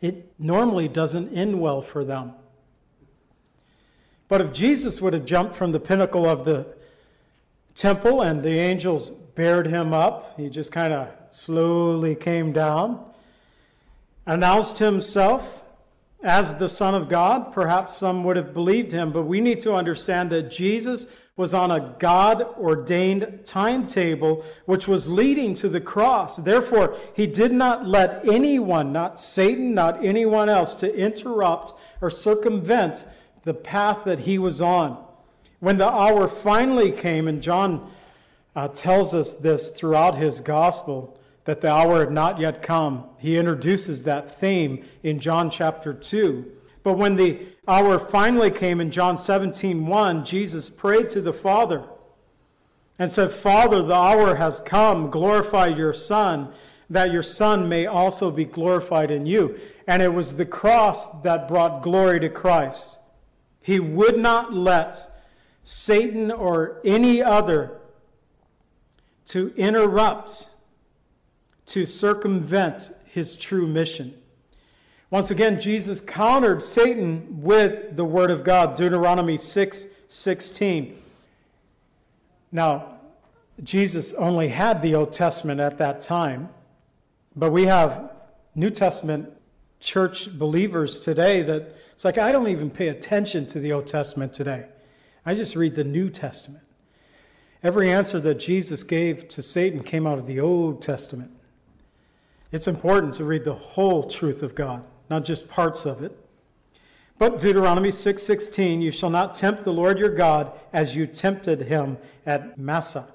It 0.00 0.32
normally 0.38 0.86
doesn't 0.86 1.36
end 1.36 1.60
well 1.60 1.82
for 1.82 2.04
them. 2.04 2.32
But 4.28 4.40
if 4.40 4.52
Jesus 4.52 5.00
would 5.00 5.14
have 5.14 5.24
jumped 5.24 5.56
from 5.56 5.72
the 5.72 5.80
pinnacle 5.80 6.26
of 6.28 6.44
the 6.44 6.66
temple 7.74 8.22
and 8.22 8.42
the 8.42 8.58
angels 8.58 9.10
bared 9.10 9.66
him 9.66 9.92
up, 9.92 10.36
he 10.36 10.48
just 10.48 10.70
kind 10.70 10.92
of 10.92 11.08
slowly 11.30 12.14
came 12.14 12.52
down, 12.52 13.04
announced 14.26 14.78
himself, 14.78 15.62
as 16.22 16.54
the 16.54 16.68
Son 16.68 16.94
of 16.94 17.08
God, 17.08 17.52
perhaps 17.52 17.96
some 17.96 18.24
would 18.24 18.36
have 18.36 18.54
believed 18.54 18.92
him, 18.92 19.12
but 19.12 19.22
we 19.22 19.40
need 19.40 19.60
to 19.60 19.74
understand 19.74 20.30
that 20.30 20.50
Jesus 20.50 21.06
was 21.36 21.52
on 21.52 21.70
a 21.70 21.94
God 21.98 22.42
ordained 22.58 23.40
timetable 23.44 24.44
which 24.64 24.88
was 24.88 25.08
leading 25.08 25.52
to 25.54 25.68
the 25.68 25.80
cross. 25.80 26.36
Therefore, 26.36 26.96
he 27.14 27.26
did 27.26 27.52
not 27.52 27.86
let 27.86 28.26
anyone, 28.26 28.92
not 28.92 29.20
Satan, 29.20 29.74
not 29.74 30.04
anyone 30.04 30.48
else, 30.48 30.74
to 30.76 30.94
interrupt 30.94 31.74
or 32.00 32.08
circumvent 32.08 33.06
the 33.44 33.54
path 33.54 34.04
that 34.04 34.18
he 34.18 34.38
was 34.38 34.60
on. 34.60 35.04
When 35.60 35.76
the 35.76 35.88
hour 35.88 36.28
finally 36.28 36.90
came, 36.90 37.28
and 37.28 37.42
John 37.42 37.90
uh, 38.54 38.68
tells 38.68 39.12
us 39.12 39.34
this 39.34 39.68
throughout 39.68 40.16
his 40.16 40.40
gospel, 40.40 41.18
that 41.46 41.60
the 41.60 41.70
hour 41.72 42.00
had 42.00 42.10
not 42.10 42.38
yet 42.38 42.62
come. 42.62 43.04
He 43.18 43.38
introduces 43.38 44.04
that 44.04 44.38
theme 44.38 44.84
in 45.02 45.20
John 45.20 45.48
chapter 45.48 45.94
2. 45.94 46.44
But 46.82 46.98
when 46.98 47.16
the 47.16 47.46
hour 47.66 47.98
finally 47.98 48.50
came 48.50 48.80
in 48.80 48.90
John 48.90 49.16
17:1, 49.16 50.24
Jesus 50.24 50.68
prayed 50.70 51.10
to 51.10 51.20
the 51.20 51.32
Father 51.32 51.82
and 52.98 53.10
said, 53.10 53.32
"Father, 53.32 53.82
the 53.82 53.94
hour 53.94 54.34
has 54.34 54.60
come. 54.60 55.10
Glorify 55.10 55.66
your 55.66 55.92
Son, 55.92 56.48
that 56.90 57.10
your 57.10 57.22
Son 57.22 57.68
may 57.68 57.86
also 57.86 58.30
be 58.30 58.44
glorified 58.44 59.10
in 59.10 59.26
you." 59.26 59.58
And 59.86 60.02
it 60.02 60.12
was 60.12 60.36
the 60.36 60.46
cross 60.46 61.06
that 61.22 61.48
brought 61.48 61.82
glory 61.82 62.20
to 62.20 62.28
Christ. 62.28 62.96
He 63.60 63.80
would 63.80 64.16
not 64.16 64.52
let 64.52 65.04
Satan 65.64 66.30
or 66.30 66.80
any 66.84 67.22
other 67.22 67.78
to 69.26 69.52
interrupt 69.56 70.45
to 71.76 71.84
circumvent 71.84 72.90
his 73.04 73.36
true 73.36 73.66
mission. 73.66 74.14
Once 75.10 75.30
again, 75.30 75.60
Jesus 75.60 76.00
countered 76.00 76.62
Satan 76.62 77.42
with 77.42 77.94
the 77.94 78.04
word 78.04 78.30
of 78.30 78.44
God, 78.44 78.78
Deuteronomy 78.78 79.36
6 79.36 79.84
16. 80.08 80.96
Now, 82.50 82.96
Jesus 83.62 84.14
only 84.14 84.48
had 84.48 84.80
the 84.80 84.94
Old 84.94 85.12
Testament 85.12 85.60
at 85.60 85.76
that 85.76 86.00
time, 86.00 86.48
but 87.36 87.52
we 87.52 87.66
have 87.66 88.10
New 88.54 88.70
Testament 88.70 89.30
church 89.78 90.30
believers 90.32 90.98
today 90.98 91.42
that 91.42 91.76
it's 91.92 92.06
like 92.06 92.16
I 92.16 92.32
don't 92.32 92.48
even 92.48 92.70
pay 92.70 92.88
attention 92.88 93.44
to 93.48 93.60
the 93.60 93.74
Old 93.74 93.86
Testament 93.86 94.32
today. 94.32 94.64
I 95.26 95.34
just 95.34 95.56
read 95.56 95.74
the 95.74 95.84
New 95.84 96.08
Testament. 96.08 96.64
Every 97.62 97.92
answer 97.92 98.18
that 98.20 98.36
Jesus 98.36 98.82
gave 98.82 99.28
to 99.28 99.42
Satan 99.42 99.82
came 99.82 100.06
out 100.06 100.16
of 100.16 100.26
the 100.26 100.40
Old 100.40 100.80
Testament. 100.80 101.35
It's 102.52 102.68
important 102.68 103.14
to 103.14 103.24
read 103.24 103.44
the 103.44 103.54
whole 103.54 104.04
truth 104.08 104.42
of 104.42 104.54
God, 104.54 104.84
not 105.10 105.24
just 105.24 105.48
parts 105.48 105.84
of 105.84 106.02
it. 106.02 106.16
But 107.18 107.38
Deuteronomy 107.38 107.90
6:16, 107.90 108.82
you 108.82 108.90
shall 108.90 109.10
not 109.10 109.34
tempt 109.34 109.64
the 109.64 109.72
Lord 109.72 109.98
your 109.98 110.14
God 110.14 110.52
as 110.72 110.94
you 110.94 111.06
tempted 111.06 111.62
him 111.62 111.96
at 112.26 112.58
Massah. 112.58 113.08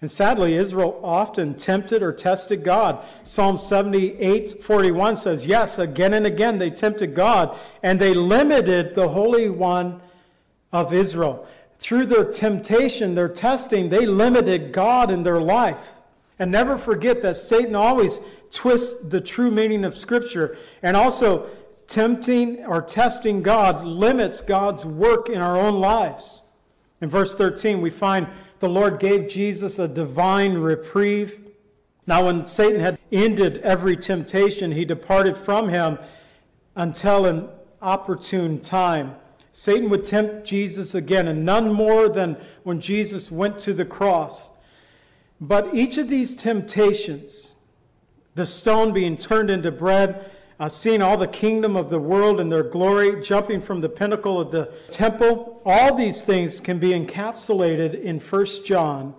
And 0.00 0.10
sadly, 0.10 0.56
Israel 0.56 1.00
often 1.02 1.54
tempted 1.54 2.02
or 2.02 2.12
tested 2.12 2.64
God. 2.64 3.04
Psalm 3.22 3.56
78:41 3.56 5.16
says, 5.16 5.46
yes, 5.46 5.78
again 5.78 6.14
and 6.14 6.26
again 6.26 6.58
they 6.58 6.70
tempted 6.70 7.14
God 7.14 7.56
and 7.82 7.98
they 8.00 8.14
limited 8.14 8.94
the 8.94 9.08
Holy 9.08 9.48
One 9.48 10.00
of 10.72 10.92
Israel. 10.92 11.46
Through 11.78 12.06
their 12.06 12.24
temptation, 12.24 13.14
their 13.14 13.28
testing, 13.28 13.88
they 13.88 14.06
limited 14.06 14.72
God 14.72 15.10
in 15.10 15.22
their 15.22 15.40
life. 15.40 15.93
And 16.38 16.50
never 16.50 16.76
forget 16.76 17.22
that 17.22 17.36
Satan 17.36 17.74
always 17.74 18.18
twists 18.50 19.00
the 19.02 19.20
true 19.20 19.50
meaning 19.50 19.84
of 19.84 19.94
Scripture. 19.94 20.56
And 20.82 20.96
also, 20.96 21.48
tempting 21.86 22.64
or 22.64 22.82
testing 22.82 23.42
God 23.42 23.84
limits 23.84 24.40
God's 24.40 24.84
work 24.84 25.28
in 25.28 25.40
our 25.40 25.58
own 25.58 25.80
lives. 25.80 26.40
In 27.00 27.10
verse 27.10 27.34
13, 27.34 27.80
we 27.80 27.90
find 27.90 28.26
the 28.60 28.68
Lord 28.68 28.98
gave 28.98 29.28
Jesus 29.28 29.78
a 29.78 29.86
divine 29.86 30.54
reprieve. 30.54 31.38
Now, 32.06 32.26
when 32.26 32.44
Satan 32.46 32.80
had 32.80 32.98
ended 33.12 33.58
every 33.58 33.96
temptation, 33.96 34.72
he 34.72 34.84
departed 34.84 35.36
from 35.36 35.68
him 35.68 35.98
until 36.74 37.26
an 37.26 37.48
opportune 37.80 38.60
time. 38.60 39.14
Satan 39.52 39.90
would 39.90 40.04
tempt 40.04 40.46
Jesus 40.46 40.94
again, 40.94 41.28
and 41.28 41.44
none 41.44 41.72
more 41.72 42.08
than 42.08 42.36
when 42.64 42.80
Jesus 42.80 43.30
went 43.30 43.60
to 43.60 43.72
the 43.72 43.84
cross. 43.84 44.48
But 45.46 45.74
each 45.74 45.98
of 45.98 46.08
these 46.08 46.34
temptations, 46.34 47.52
the 48.34 48.46
stone 48.46 48.94
being 48.94 49.18
turned 49.18 49.50
into 49.50 49.70
bread, 49.70 50.24
uh, 50.58 50.70
seeing 50.70 51.02
all 51.02 51.18
the 51.18 51.26
kingdom 51.26 51.76
of 51.76 51.90
the 51.90 51.98
world 51.98 52.40
and 52.40 52.50
their 52.50 52.62
glory, 52.62 53.20
jumping 53.20 53.60
from 53.60 53.82
the 53.82 53.90
pinnacle 53.90 54.40
of 54.40 54.50
the 54.50 54.70
temple, 54.88 55.60
all 55.66 55.94
these 55.94 56.22
things 56.22 56.60
can 56.60 56.78
be 56.78 56.92
encapsulated 56.92 58.02
in 58.02 58.20
1 58.20 58.46
John 58.64 59.12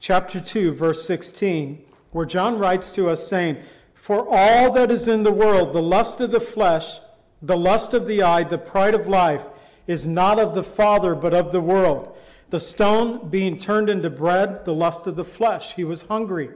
chapter 0.00 0.38
2 0.38 0.72
verse 0.72 1.02
16, 1.06 1.82
where 2.10 2.26
John 2.26 2.58
writes 2.58 2.92
to 2.96 3.08
us 3.08 3.26
saying, 3.26 3.56
"For 3.94 4.26
all 4.28 4.72
that 4.72 4.90
is 4.90 5.08
in 5.08 5.22
the 5.22 5.32
world, 5.32 5.72
the 5.72 5.80
lust 5.80 6.20
of 6.20 6.30
the 6.30 6.40
flesh, 6.40 7.00
the 7.40 7.56
lust 7.56 7.94
of 7.94 8.06
the 8.06 8.22
eye, 8.22 8.42
the 8.42 8.58
pride 8.58 8.94
of 8.94 9.08
life, 9.08 9.46
is 9.86 10.06
not 10.06 10.38
of 10.38 10.54
the 10.54 10.62
Father, 10.62 11.14
but 11.14 11.32
of 11.32 11.52
the 11.52 11.60
world." 11.62 12.14
The 12.50 12.60
stone 12.60 13.28
being 13.28 13.56
turned 13.56 13.88
into 13.88 14.10
bread, 14.10 14.64
the 14.64 14.74
lust 14.74 15.06
of 15.06 15.16
the 15.16 15.24
flesh. 15.24 15.72
He 15.74 15.84
was 15.84 16.02
hungry. 16.02 16.50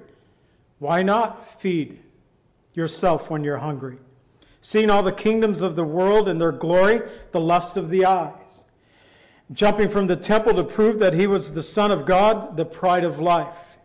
Why 0.80 1.02
not 1.02 1.60
feed 1.60 2.00
yourself 2.74 3.30
when 3.30 3.44
you're 3.44 3.58
hungry? 3.58 3.98
Seeing 4.60 4.90
all 4.90 5.04
the 5.04 5.12
kingdoms 5.12 5.62
of 5.62 5.76
the 5.76 5.84
world 5.84 6.28
and 6.28 6.40
their 6.40 6.52
glory, 6.52 7.02
the 7.30 7.40
lust 7.40 7.76
of 7.76 7.90
the 7.90 8.06
eyes. 8.06 8.64
Jumping 9.52 9.88
from 9.88 10.06
the 10.06 10.16
temple 10.16 10.54
to 10.54 10.64
prove 10.64 10.98
that 10.98 11.14
he 11.14 11.26
was 11.26 11.52
the 11.52 11.62
Son 11.62 11.90
of 11.90 12.06
God, 12.06 12.56
the 12.56 12.64
pride 12.64 13.04
of 13.04 13.20
life. 13.20 13.76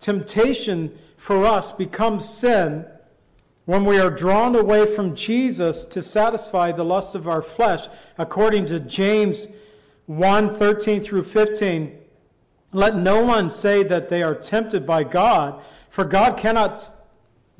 Temptation 0.00 0.98
for 1.16 1.46
us 1.46 1.72
becomes 1.72 2.28
sin 2.28 2.84
when 3.64 3.84
we 3.84 3.98
are 3.98 4.10
drawn 4.10 4.54
away 4.54 4.86
from 4.86 5.14
Jesus 5.14 5.84
to 5.86 6.02
satisfy 6.02 6.72
the 6.72 6.84
lust 6.84 7.14
of 7.14 7.28
our 7.28 7.42
flesh, 7.42 7.86
according 8.18 8.66
to 8.66 8.80
James 8.80 9.46
1 10.08 10.54
13 10.54 11.02
through 11.02 11.22
15. 11.22 11.94
Let 12.72 12.96
no 12.96 13.24
one 13.24 13.50
say 13.50 13.82
that 13.82 14.08
they 14.08 14.22
are 14.22 14.34
tempted 14.34 14.86
by 14.86 15.04
God, 15.04 15.62
for 15.90 16.02
God 16.04 16.38
cannot 16.38 16.90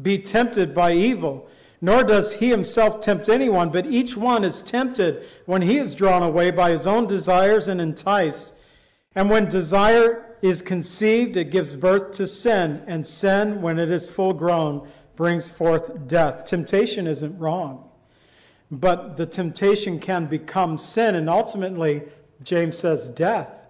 be 0.01 0.19
tempted 0.19 0.75
by 0.75 0.93
evil, 0.93 1.47
nor 1.83 2.03
does 2.03 2.33
he 2.33 2.49
himself 2.49 3.01
tempt 3.01 3.29
anyone, 3.29 3.69
but 3.69 3.85
each 3.85 4.17
one 4.17 4.45
is 4.45 4.63
tempted 4.63 5.25
when 5.45 5.61
he 5.61 5.77
is 5.77 5.95
drawn 5.95 6.23
away 6.23 6.51
by 6.51 6.71
his 6.71 6.87
own 6.87 7.07
desires 7.07 7.69
and 7.69 7.83
enticed. 7.83 8.55
And 9.15 9.29
when 9.29 9.51
desire 9.51 10.25
is 10.41 10.63
conceived, 10.63 11.37
it 11.37 11.51
gives 11.51 11.75
birth 11.75 12.13
to 12.13 12.27
sin, 12.27 12.83
and 12.87 13.07
sin, 13.07 13.61
when 13.61 13.79
it 13.79 13.91
is 13.91 14.09
full 14.09 14.33
grown, 14.33 14.89
brings 15.17 15.51
forth 15.51 16.09
death. 16.09 16.47
Temptation 16.47 17.07
isn't 17.07 17.39
wrong, 17.39 17.91
but 18.71 19.19
the 19.19 19.27
temptation 19.27 19.99
can 19.99 20.25
become 20.27 20.79
sin, 20.79 21.15
and 21.15 21.29
ultimately, 21.29 22.05
James 22.43 22.79
says, 22.79 23.09
death. 23.09 23.67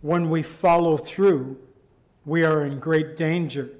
When 0.00 0.30
we 0.30 0.42
follow 0.42 0.96
through, 0.96 1.58
we 2.24 2.44
are 2.44 2.64
in 2.64 2.78
great 2.78 3.16
danger. 3.16 3.70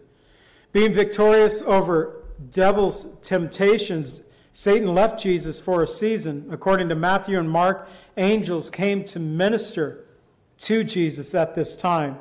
Being 0.72 0.92
victorious 0.92 1.62
over 1.62 2.24
devil's 2.50 3.06
temptations, 3.22 4.20
Satan 4.52 4.94
left 4.94 5.22
Jesus 5.22 5.60
for 5.60 5.82
a 5.82 5.86
season. 5.86 6.48
According 6.50 6.88
to 6.88 6.94
Matthew 6.94 7.38
and 7.38 7.50
Mark, 7.50 7.88
angels 8.16 8.70
came 8.70 9.04
to 9.04 9.20
minister 9.20 10.04
to 10.60 10.82
Jesus 10.82 11.34
at 11.34 11.54
this 11.54 11.76
time. 11.76 12.18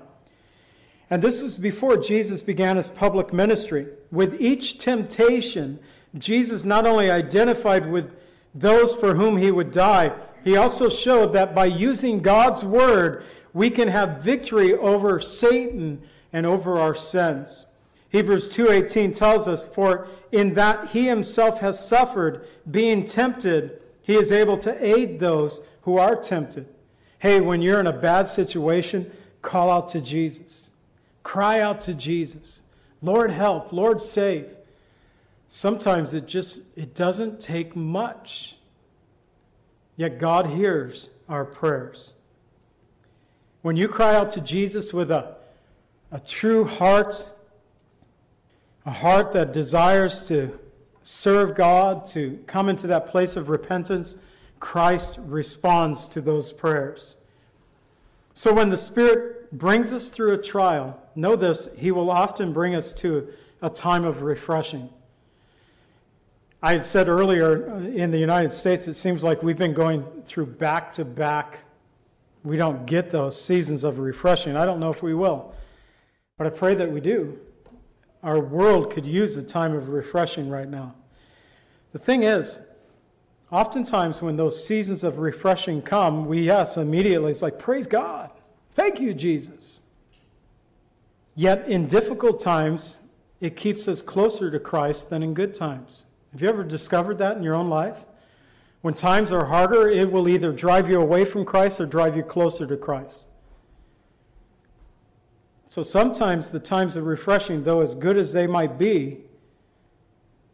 And 1.09 1.21
this 1.21 1.41
was 1.41 1.57
before 1.57 1.97
Jesus 1.97 2.41
began 2.41 2.77
his 2.77 2.89
public 2.89 3.33
ministry. 3.33 3.87
With 4.11 4.41
each 4.41 4.79
temptation, 4.79 5.79
Jesus 6.17 6.65
not 6.65 6.85
only 6.85 7.09
identified 7.09 7.89
with 7.89 8.11
those 8.53 8.93
for 8.95 9.13
whom 9.13 9.37
he 9.37 9.49
would 9.49 9.71
die, 9.71 10.13
he 10.47 10.57
also 10.57 10.89
showed 10.89 11.33
that 11.33 11.55
by 11.55 11.65
using 11.65 12.21
God's 12.21 12.63
word, 12.63 13.23
we 13.53 13.69
can 13.69 13.87
have 13.87 14.23
victory 14.23 14.73
over 14.73 15.19
Satan 15.19 16.01
and 16.31 16.45
over 16.45 16.79
our 16.79 16.95
sins. 16.95 17.65
Hebrews 18.09 18.49
2:18 18.49 19.13
tells 19.13 19.47
us 19.47 19.65
for 19.65 20.07
in 20.31 20.53
that 20.55 20.89
he 20.89 21.07
himself 21.07 21.59
has 21.59 21.85
suffered 21.85 22.47
being 22.69 23.05
tempted 23.05 23.81
he 24.07 24.15
is 24.15 24.31
able 24.31 24.57
to 24.59 24.85
aid 24.85 25.19
those 25.19 25.59
who 25.81 25.97
are 25.97 26.15
tempted. 26.15 26.65
Hey, 27.19 27.41
when 27.41 27.61
you're 27.61 27.81
in 27.81 27.87
a 27.87 27.91
bad 27.91 28.29
situation, 28.29 29.11
call 29.41 29.69
out 29.69 29.89
to 29.89 30.01
Jesus. 30.01 30.69
Cry 31.23 31.59
out 31.59 31.81
to 31.81 31.93
Jesus. 31.93 32.63
Lord 33.01 33.31
help, 33.31 33.73
Lord 33.73 34.01
save. 34.01 34.47
Sometimes 35.49 36.13
it 36.13 36.25
just 36.25 36.77
it 36.77 36.95
doesn't 36.95 37.41
take 37.41 37.75
much. 37.75 38.56
Yet 39.97 40.19
God 40.19 40.45
hears 40.45 41.09
our 41.27 41.43
prayers. 41.43 42.13
When 43.63 43.75
you 43.75 43.89
cry 43.89 44.15
out 44.15 44.31
to 44.31 44.41
Jesus 44.41 44.93
with 44.93 45.11
a, 45.11 45.35
a 46.11 46.19
true 46.19 46.63
heart 46.63 47.29
a 48.87 48.91
heart 48.91 49.33
that 49.33 49.51
desires 49.51 50.29
to 50.29 50.57
serve 51.03 51.55
God, 51.55 52.05
to 52.05 52.39
come 52.47 52.69
into 52.69 52.87
that 52.87 53.07
place 53.07 53.35
of 53.35 53.49
repentance, 53.49 54.15
Christ 54.61 55.19
responds 55.25 56.07
to 56.07 56.21
those 56.21 56.53
prayers. 56.53 57.17
So 58.33 58.53
when 58.53 58.69
the 58.69 58.77
Spirit 58.77 59.51
brings 59.51 59.91
us 59.91 60.07
through 60.07 60.35
a 60.35 60.41
trial, 60.41 60.97
know 61.15 61.35
this, 61.35 61.67
He 61.77 61.91
will 61.91 62.09
often 62.09 62.53
bring 62.53 62.75
us 62.75 62.93
to 62.93 63.27
a 63.61 63.69
time 63.69 64.05
of 64.05 64.21
refreshing. 64.21 64.87
I 66.61 66.73
had 66.73 66.85
said 66.85 67.07
earlier 67.07 67.69
uh, 67.69 67.79
in 67.79 68.11
the 68.11 68.17
United 68.17 68.51
States, 68.51 68.87
it 68.87 68.95
seems 68.95 69.23
like 69.23 69.43
we've 69.43 69.57
been 69.57 69.73
going 69.73 70.03
through 70.25 70.47
back 70.47 70.91
to 70.93 71.05
back. 71.05 71.59
We 72.43 72.57
don't 72.57 72.85
get 72.85 73.11
those 73.11 73.39
seasons 73.39 73.83
of 73.83 73.99
refreshing. 73.99 74.55
I 74.55 74.65
don't 74.65 74.79
know 74.79 74.91
if 74.91 75.03
we 75.03 75.13
will, 75.13 75.53
but 76.37 76.47
I 76.47 76.49
pray 76.49 76.75
that 76.75 76.91
we 76.91 77.01
do 77.01 77.39
our 78.23 78.39
world 78.39 78.91
could 78.91 79.07
use 79.07 79.37
a 79.37 79.43
time 79.43 79.73
of 79.73 79.89
refreshing 79.89 80.49
right 80.49 80.67
now. 80.67 80.95
The 81.93 81.99
thing 81.99 82.23
is, 82.23 82.59
oftentimes 83.51 84.21
when 84.21 84.35
those 84.35 84.65
seasons 84.65 85.03
of 85.03 85.19
refreshing 85.19 85.81
come, 85.81 86.25
we, 86.25 86.41
yes, 86.41 86.77
immediately, 86.77 87.31
it's 87.31 87.41
like, 87.41 87.59
praise 87.59 87.87
God. 87.87 88.31
Thank 88.71 88.99
you, 88.99 89.13
Jesus. 89.13 89.81
Yet 91.35 91.67
in 91.67 91.87
difficult 91.87 92.39
times, 92.39 92.97
it 93.39 93.55
keeps 93.55 93.87
us 93.87 94.01
closer 94.01 94.49
to 94.51 94.59
Christ 94.59 95.09
than 95.09 95.23
in 95.23 95.33
good 95.33 95.53
times. 95.53 96.05
Have 96.37 96.43
you 96.43 96.49
ever 96.49 96.63
discovered 96.63 97.17
that 97.17 97.35
in 97.35 97.41
your 97.41 97.55
own 97.55 97.67
life? 97.67 97.97
When 98.81 98.93
times 98.93 99.31
are 99.31 99.43
harder, 99.43 99.89
it 99.89 100.11
will 100.11 100.29
either 100.29 100.51
drive 100.51 100.87
you 100.87 101.01
away 101.01 101.25
from 101.25 101.45
Christ 101.45 101.81
or 101.81 101.87
drive 101.87 102.15
you 102.15 102.21
closer 102.21 102.67
to 102.67 102.77
Christ. 102.77 103.25
So 105.65 105.81
sometimes 105.81 106.51
the 106.51 106.59
times 106.59 106.95
of 106.95 107.07
refreshing, 107.07 107.63
though 107.63 107.81
as 107.81 107.95
good 107.95 108.17
as 108.17 108.33
they 108.33 108.45
might 108.45 108.77
be, 108.77 109.17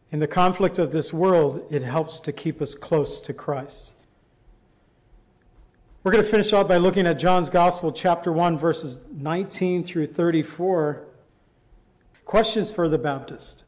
in 0.10 0.20
the 0.20 0.28
conflict 0.28 0.80
of 0.80 0.94
this 0.94 1.12
world, 1.12 1.68
it 1.70 1.84
helps 1.84 2.22
to 2.22 2.32
keep 2.32 2.62
us 2.62 2.76
close 2.76 3.20
to 3.20 3.34
Christ. 3.34 3.92
We're 6.02 6.14
going 6.14 6.24
to 6.24 6.32
finish 6.32 6.54
off 6.54 6.70
by 6.70 6.78
looking 6.78 7.08
at 7.08 7.20
John's 7.20 7.50
Gospel, 7.50 7.92
chapter 7.92 8.32
1, 8.32 8.58
verses 8.58 9.02
19 9.12 9.84
through 9.84 10.08
34. 10.08 11.04
Questions 12.24 12.72
for 12.72 12.88
the 12.88 12.98
Baptist. 12.98 13.66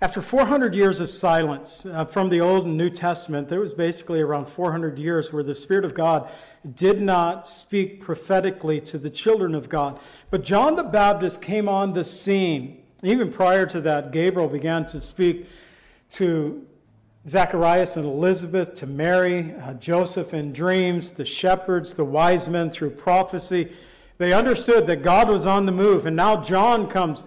After 0.00 0.22
400 0.22 0.76
years 0.76 1.00
of 1.00 1.10
silence 1.10 1.84
uh, 1.84 2.04
from 2.04 2.28
the 2.28 2.40
Old 2.40 2.66
and 2.66 2.76
New 2.76 2.88
Testament, 2.88 3.48
there 3.48 3.58
was 3.58 3.74
basically 3.74 4.20
around 4.20 4.46
400 4.46 4.96
years 4.96 5.32
where 5.32 5.42
the 5.42 5.56
Spirit 5.56 5.84
of 5.84 5.92
God 5.92 6.30
did 6.76 7.00
not 7.00 7.50
speak 7.50 8.00
prophetically 8.00 8.80
to 8.82 8.98
the 8.98 9.10
children 9.10 9.56
of 9.56 9.68
God. 9.68 9.98
But 10.30 10.44
John 10.44 10.76
the 10.76 10.84
Baptist 10.84 11.42
came 11.42 11.68
on 11.68 11.92
the 11.92 12.04
scene. 12.04 12.84
Even 13.02 13.32
prior 13.32 13.66
to 13.66 13.80
that, 13.80 14.12
Gabriel 14.12 14.48
began 14.48 14.86
to 14.86 15.00
speak 15.00 15.48
to 16.10 16.64
Zacharias 17.26 17.96
and 17.96 18.06
Elizabeth, 18.06 18.76
to 18.76 18.86
Mary, 18.86 19.52
uh, 19.54 19.74
Joseph 19.74 20.32
in 20.32 20.52
dreams, 20.52 21.10
the 21.10 21.24
shepherds, 21.24 21.92
the 21.92 22.04
wise 22.04 22.48
men 22.48 22.70
through 22.70 22.90
prophecy. 22.90 23.72
They 24.18 24.32
understood 24.32 24.86
that 24.86 25.02
God 25.02 25.28
was 25.28 25.44
on 25.44 25.66
the 25.66 25.72
move. 25.72 26.06
And 26.06 26.14
now 26.14 26.40
John 26.40 26.86
comes 26.88 27.24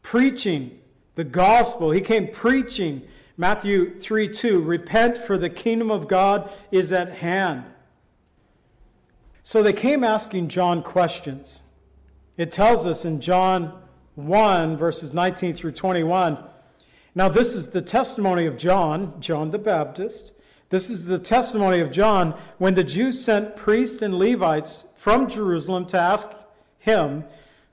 preaching 0.00 0.78
the 1.18 1.24
gospel. 1.24 1.90
He 1.90 2.00
came 2.00 2.28
preaching 2.28 3.02
Matthew 3.36 3.98
3 3.98 4.28
2, 4.28 4.62
repent 4.62 5.18
for 5.18 5.36
the 5.36 5.50
kingdom 5.50 5.90
of 5.90 6.06
God 6.06 6.48
is 6.70 6.92
at 6.92 7.12
hand. 7.12 7.64
So 9.42 9.64
they 9.64 9.72
came 9.72 10.04
asking 10.04 10.46
John 10.46 10.80
questions. 10.80 11.60
It 12.36 12.52
tells 12.52 12.86
us 12.86 13.04
in 13.04 13.20
John 13.20 13.82
1, 14.14 14.76
verses 14.76 15.12
19 15.12 15.54
through 15.54 15.72
21. 15.72 16.38
Now, 17.16 17.28
this 17.28 17.56
is 17.56 17.70
the 17.70 17.82
testimony 17.82 18.46
of 18.46 18.56
John, 18.56 19.20
John 19.20 19.50
the 19.50 19.58
Baptist. 19.58 20.30
This 20.70 20.88
is 20.88 21.04
the 21.04 21.18
testimony 21.18 21.80
of 21.80 21.90
John 21.90 22.38
when 22.58 22.74
the 22.74 22.84
Jews 22.84 23.20
sent 23.20 23.56
priests 23.56 24.02
and 24.02 24.14
Levites 24.16 24.84
from 24.94 25.28
Jerusalem 25.28 25.86
to 25.86 25.98
ask 25.98 26.28
him, 26.78 27.24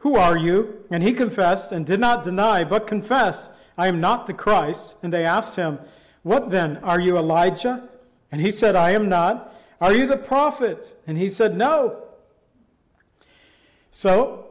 Who 0.06 0.18
are 0.18 0.38
you? 0.38 0.86
And 0.92 1.02
he 1.02 1.14
confessed 1.14 1.72
and 1.72 1.84
did 1.84 2.00
not 2.00 2.24
deny, 2.24 2.64
but 2.64 2.86
confessed, 2.86 3.50
I 3.76 3.88
am 3.88 4.02
not 4.02 4.28
the 4.28 4.36
Christ. 4.36 4.94
And 5.02 5.12
they 5.12 5.26
asked 5.26 5.56
him, 5.56 5.80
What 6.22 6.52
then? 6.52 6.78
Are 6.84 7.00
you 7.00 7.18
Elijah? 7.18 7.90
And 8.32 8.40
he 8.40 8.52
said, 8.52 8.76
I 8.76 8.92
am 8.92 9.10
not. 9.10 9.52
Are 9.82 9.92
you 9.92 10.06
the 10.06 10.16
prophet? 10.16 10.96
And 11.08 11.18
he 11.18 11.32
said, 11.32 11.58
No. 11.58 12.04
So 13.90 14.46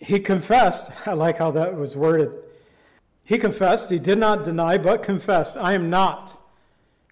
he 0.00 0.20
confessed. 0.20 0.92
I 1.06 1.14
like 1.14 1.38
how 1.38 1.52
that 1.52 1.74
was 1.74 1.96
worded. 1.96 2.32
He 3.24 3.38
confessed, 3.38 3.88
he 3.88 3.98
did 3.98 4.18
not 4.18 4.44
deny, 4.44 4.76
but 4.76 5.02
confessed, 5.02 5.56
I 5.56 5.72
am 5.72 5.88
not 5.88 6.38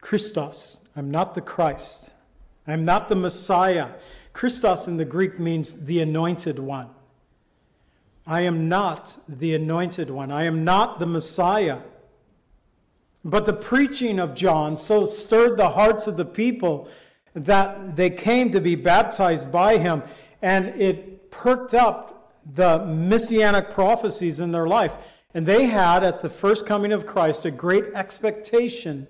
Christos. 0.03 0.77
I'm 0.95 1.11
not 1.11 1.35
the 1.35 1.41
Christ. 1.41 2.11
I'm 2.67 2.85
not 2.85 3.09
the 3.09 3.17
Messiah. 3.17 3.89
Christos 4.35 4.89
in 4.89 4.99
the 4.99 5.07
Greek 5.07 5.39
means 5.39 5.87
the 5.87 6.03
anointed 6.03 6.59
one. 6.59 6.91
I 8.29 8.43
am 8.43 8.69
not 8.69 9.17
the 9.27 9.55
anointed 9.55 10.11
one. 10.11 10.31
I 10.31 10.45
am 10.45 10.63
not 10.63 10.99
the 10.99 11.07
Messiah. 11.07 11.79
But 13.25 13.47
the 13.47 13.55
preaching 13.55 14.19
of 14.19 14.35
John 14.35 14.77
so 14.77 15.07
stirred 15.07 15.57
the 15.57 15.71
hearts 15.71 16.07
of 16.07 16.19
the 16.19 16.27
people 16.27 16.89
that 17.35 17.97
they 17.97 18.11
came 18.11 18.53
to 18.53 18.61
be 18.61 18.75
baptized 18.75 19.51
by 19.51 19.79
him, 19.79 20.03
and 20.43 20.67
it 20.81 21.31
perked 21.31 21.73
up 21.73 22.35
the 22.55 22.85
messianic 22.85 23.71
prophecies 23.71 24.41
in 24.41 24.53
their 24.53 24.67
life. 24.67 24.95
And 25.33 25.47
they 25.47 25.65
had, 25.65 26.05
at 26.05 26.21
the 26.21 26.31
first 26.31 26.67
coming 26.67 26.93
of 26.93 27.07
Christ, 27.07 27.47
a 27.47 27.51
great 27.51 27.95
expectation 27.95 29.07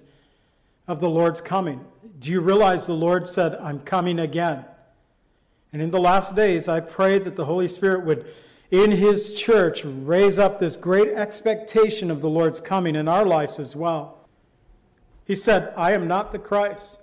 of 0.86 1.00
the 1.00 1.10
Lord's 1.10 1.40
coming. 1.40 1.84
Do 2.20 2.30
you 2.30 2.40
realize 2.40 2.86
the 2.86 2.94
Lord 2.94 3.26
said, 3.26 3.56
I'm 3.56 3.80
coming 3.80 4.20
again? 4.20 4.64
And 5.72 5.82
in 5.82 5.90
the 5.90 6.00
last 6.00 6.36
days, 6.36 6.68
I 6.68 6.80
pray 6.80 7.18
that 7.18 7.36
the 7.36 7.44
Holy 7.44 7.68
Spirit 7.68 8.06
would, 8.06 8.26
in 8.70 8.90
His 8.90 9.32
church, 9.32 9.84
raise 9.84 10.38
up 10.38 10.58
this 10.58 10.76
great 10.76 11.08
expectation 11.08 12.10
of 12.10 12.20
the 12.20 12.28
Lord's 12.28 12.60
coming 12.60 12.96
in 12.96 13.08
our 13.08 13.24
lives 13.24 13.58
as 13.58 13.74
well. 13.74 14.28
He 15.24 15.34
said, 15.34 15.72
I 15.76 15.92
am 15.92 16.08
not 16.08 16.32
the 16.32 16.38
Christ. 16.38 16.98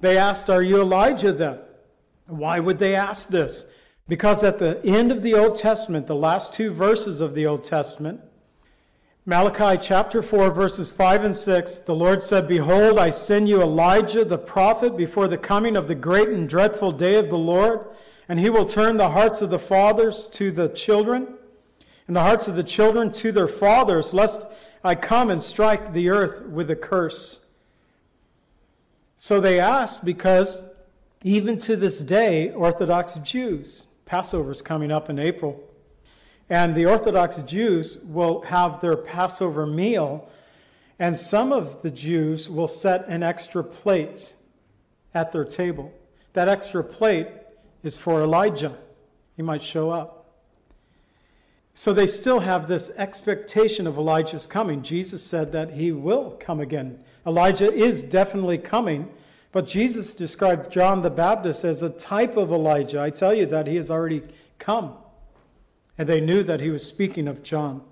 They 0.00 0.18
asked, 0.18 0.50
Are 0.50 0.62
you 0.62 0.80
Elijah 0.80 1.32
then? 1.32 1.58
Why 2.26 2.58
would 2.58 2.78
they 2.78 2.94
ask 2.94 3.28
this? 3.28 3.64
Because 4.06 4.42
at 4.42 4.58
the 4.58 4.80
end 4.84 5.12
of 5.12 5.22
the 5.22 5.34
Old 5.34 5.56
Testament, 5.56 6.06
the 6.06 6.14
last 6.14 6.54
two 6.54 6.70
verses 6.70 7.20
of 7.20 7.34
the 7.34 7.46
Old 7.46 7.64
Testament, 7.64 8.20
Malachi 9.26 9.78
chapter 9.82 10.22
4, 10.22 10.50
verses 10.52 10.90
5 10.90 11.24
and 11.24 11.36
6, 11.36 11.80
the 11.80 11.94
Lord 11.94 12.22
said, 12.22 12.48
Behold, 12.48 12.98
I 12.98 13.10
send 13.10 13.46
you 13.46 13.60
Elijah 13.60 14.24
the 14.24 14.38
prophet 14.38 14.96
before 14.96 15.28
the 15.28 15.36
coming 15.36 15.76
of 15.76 15.86
the 15.86 15.94
great 15.94 16.30
and 16.30 16.48
dreadful 16.48 16.92
day 16.92 17.16
of 17.16 17.28
the 17.28 17.36
Lord, 17.36 17.84
and 18.28 18.38
he 18.38 18.50
will 18.50 18.66
turn 18.66 18.96
the 18.96 19.08
hearts 19.08 19.40
of 19.40 19.50
the 19.50 19.58
fathers 19.58 20.26
to 20.32 20.52
the 20.52 20.68
children, 20.68 21.26
and 22.06 22.14
the 22.14 22.20
hearts 22.20 22.46
of 22.46 22.56
the 22.56 22.62
children 22.62 23.10
to 23.12 23.32
their 23.32 23.48
fathers, 23.48 24.12
lest 24.12 24.44
I 24.84 24.94
come 24.94 25.30
and 25.30 25.42
strike 25.42 25.92
the 25.92 26.10
earth 26.10 26.42
with 26.42 26.70
a 26.70 26.76
curse. 26.76 27.40
So 29.16 29.40
they 29.40 29.60
asked 29.60 30.04
because 30.04 30.62
even 31.22 31.58
to 31.58 31.76
this 31.76 31.98
day, 31.98 32.50
Orthodox 32.52 33.14
Jews, 33.16 33.86
Passover 34.04 34.52
is 34.52 34.62
coming 34.62 34.92
up 34.92 35.10
in 35.10 35.18
April, 35.18 35.60
and 36.48 36.74
the 36.74 36.86
Orthodox 36.86 37.38
Jews 37.42 37.98
will 37.98 38.42
have 38.42 38.80
their 38.80 38.96
Passover 38.96 39.66
meal, 39.66 40.28
and 40.98 41.16
some 41.16 41.52
of 41.52 41.82
the 41.82 41.90
Jews 41.90 42.48
will 42.48 42.68
set 42.68 43.08
an 43.08 43.22
extra 43.22 43.64
plate 43.64 44.34
at 45.14 45.32
their 45.32 45.44
table. 45.44 45.92
That 46.34 46.48
extra 46.48 46.84
plate 46.84 47.28
is 47.82 47.98
for 47.98 48.22
Elijah. 48.22 48.76
He 49.36 49.42
might 49.42 49.62
show 49.62 49.90
up. 49.90 50.14
So 51.74 51.92
they 51.92 52.08
still 52.08 52.40
have 52.40 52.66
this 52.66 52.90
expectation 52.90 53.86
of 53.86 53.98
Elijah's 53.98 54.46
coming. 54.46 54.82
Jesus 54.82 55.22
said 55.22 55.52
that 55.52 55.70
he 55.70 55.92
will 55.92 56.36
come 56.40 56.60
again. 56.60 56.98
Elijah 57.24 57.72
is 57.72 58.02
definitely 58.02 58.58
coming, 58.58 59.08
but 59.52 59.66
Jesus 59.66 60.14
described 60.14 60.72
John 60.72 61.02
the 61.02 61.10
Baptist 61.10 61.64
as 61.64 61.82
a 61.82 61.90
type 61.90 62.36
of 62.36 62.50
Elijah. 62.50 63.00
I 63.00 63.10
tell 63.10 63.32
you 63.32 63.46
that 63.46 63.68
he 63.68 63.76
has 63.76 63.90
already 63.90 64.22
come 64.58 64.94
and 65.98 66.08
they 66.08 66.20
knew 66.20 66.44
that 66.44 66.60
he 66.60 66.70
was 66.70 66.86
speaking 66.86 67.28
of 67.28 67.42
John. 67.42 67.82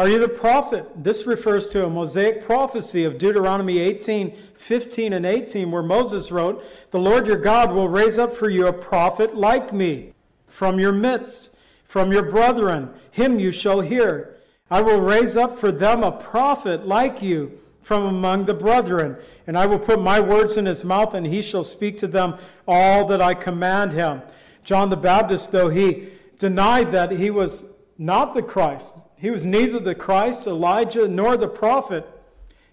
Are 0.00 0.08
you 0.08 0.18
the 0.18 0.28
prophet? 0.28 0.86
This 0.96 1.26
refers 1.26 1.68
to 1.68 1.84
a 1.84 1.90
Mosaic 1.90 2.42
prophecy 2.46 3.04
of 3.04 3.18
Deuteronomy 3.18 3.80
18, 3.80 4.34
15, 4.54 5.12
and 5.12 5.26
18, 5.26 5.70
where 5.70 5.82
Moses 5.82 6.32
wrote, 6.32 6.64
The 6.90 6.98
Lord 6.98 7.26
your 7.26 7.36
God 7.36 7.70
will 7.70 7.86
raise 7.86 8.16
up 8.16 8.32
for 8.32 8.48
you 8.48 8.66
a 8.66 8.72
prophet 8.72 9.36
like 9.36 9.74
me 9.74 10.14
from 10.46 10.80
your 10.80 10.92
midst, 10.92 11.50
from 11.84 12.12
your 12.12 12.22
brethren. 12.22 12.88
Him 13.10 13.38
you 13.38 13.52
shall 13.52 13.82
hear. 13.82 14.38
I 14.70 14.80
will 14.80 15.02
raise 15.02 15.36
up 15.36 15.58
for 15.58 15.70
them 15.70 16.02
a 16.02 16.12
prophet 16.12 16.88
like 16.88 17.20
you 17.20 17.58
from 17.82 18.06
among 18.06 18.46
the 18.46 18.54
brethren, 18.54 19.18
and 19.46 19.58
I 19.58 19.66
will 19.66 19.78
put 19.78 20.00
my 20.00 20.18
words 20.18 20.56
in 20.56 20.64
his 20.64 20.82
mouth, 20.82 21.12
and 21.12 21.26
he 21.26 21.42
shall 21.42 21.62
speak 21.62 21.98
to 21.98 22.08
them 22.08 22.38
all 22.66 23.08
that 23.08 23.20
I 23.20 23.34
command 23.34 23.92
him. 23.92 24.22
John 24.64 24.88
the 24.88 24.96
Baptist, 24.96 25.52
though 25.52 25.68
he 25.68 26.08
denied 26.38 26.92
that 26.92 27.10
he 27.10 27.28
was 27.28 27.64
not 27.98 28.32
the 28.32 28.40
Christ. 28.40 28.94
He 29.20 29.30
was 29.30 29.44
neither 29.44 29.78
the 29.78 29.94
Christ, 29.94 30.46
Elijah, 30.46 31.06
nor 31.06 31.36
the 31.36 31.46
prophet. 31.46 32.06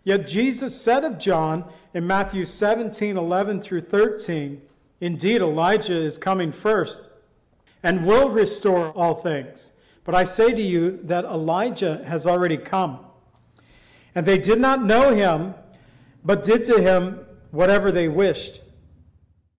Yet 0.05 0.27
Jesus 0.27 0.79
said 0.79 1.03
of 1.03 1.19
John 1.19 1.65
in 1.93 2.07
Matthew 2.07 2.45
17 2.45 3.17
11 3.17 3.61
through 3.61 3.81
13, 3.81 4.61
Indeed, 5.01 5.41
Elijah 5.41 6.01
is 6.01 6.17
coming 6.17 6.53
first 6.53 7.05
and 7.83 8.05
will 8.05 8.29
restore 8.29 8.91
all 8.91 9.15
things. 9.15 9.71
But 10.05 10.15
I 10.15 10.23
say 10.23 10.53
to 10.53 10.61
you 10.61 10.99
that 11.03 11.25
Elijah 11.25 12.01
has 12.05 12.25
already 12.25 12.57
come. 12.57 12.99
And 14.15 14.25
they 14.25 14.37
did 14.37 14.59
not 14.59 14.81
know 14.81 15.13
him, 15.13 15.53
but 16.23 16.43
did 16.43 16.63
to 16.65 16.81
him 16.81 17.25
whatever 17.51 17.91
they 17.91 18.07
wished. 18.07 18.61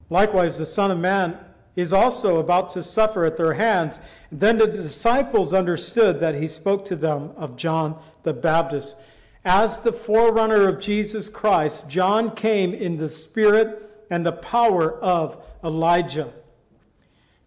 Likewise, 0.08 0.56
the 0.56 0.64
Son 0.64 0.90
of 0.90 0.98
Man 0.98 1.38
is 1.78 1.92
also 1.92 2.40
about 2.40 2.70
to 2.70 2.82
suffer 2.82 3.24
at 3.24 3.36
their 3.36 3.52
hands. 3.52 4.00
Then 4.32 4.58
the 4.58 4.66
disciples 4.66 5.54
understood 5.54 6.18
that 6.18 6.34
he 6.34 6.48
spoke 6.48 6.86
to 6.86 6.96
them 6.96 7.30
of 7.36 7.54
John 7.54 7.96
the 8.24 8.32
Baptist. 8.32 8.96
As 9.44 9.78
the 9.78 9.92
forerunner 9.92 10.66
of 10.68 10.80
Jesus 10.80 11.28
Christ, 11.28 11.88
John 11.88 12.34
came 12.34 12.74
in 12.74 12.96
the 12.96 13.08
spirit 13.08 13.80
and 14.10 14.26
the 14.26 14.32
power 14.32 14.92
of 14.92 15.40
Elijah. 15.62 16.32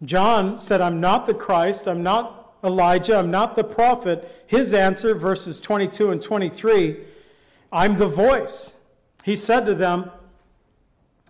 John 0.05 0.61
said, 0.61 0.79
I'm 0.79 1.01
not 1.01 1.25
the 1.25 1.33
Christ, 1.33 1.89
I'm 1.89 2.01
not 2.01 2.53
Elijah, 2.63 3.17
I'm 3.17 3.31
not 3.31 3.57
the 3.57 3.65
prophet. 3.65 4.45
His 4.47 4.73
answer, 4.73 5.13
verses 5.13 5.59
22 5.59 6.11
and 6.11 6.21
23, 6.21 7.03
I'm 7.69 7.97
the 7.97 8.07
voice. 8.07 8.73
He 9.25 9.35
said 9.35 9.65
to 9.65 9.75
them, 9.75 10.09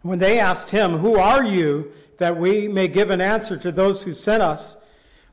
when 0.03 0.19
they 0.19 0.39
asked 0.39 0.69
him, 0.69 0.97
Who 0.97 1.15
are 1.15 1.43
you? 1.43 1.91
That 2.21 2.37
we 2.37 2.67
may 2.67 2.87
give 2.87 3.09
an 3.09 3.19
answer 3.19 3.57
to 3.57 3.71
those 3.71 4.03
who 4.03 4.13
sent 4.13 4.43
us. 4.43 4.77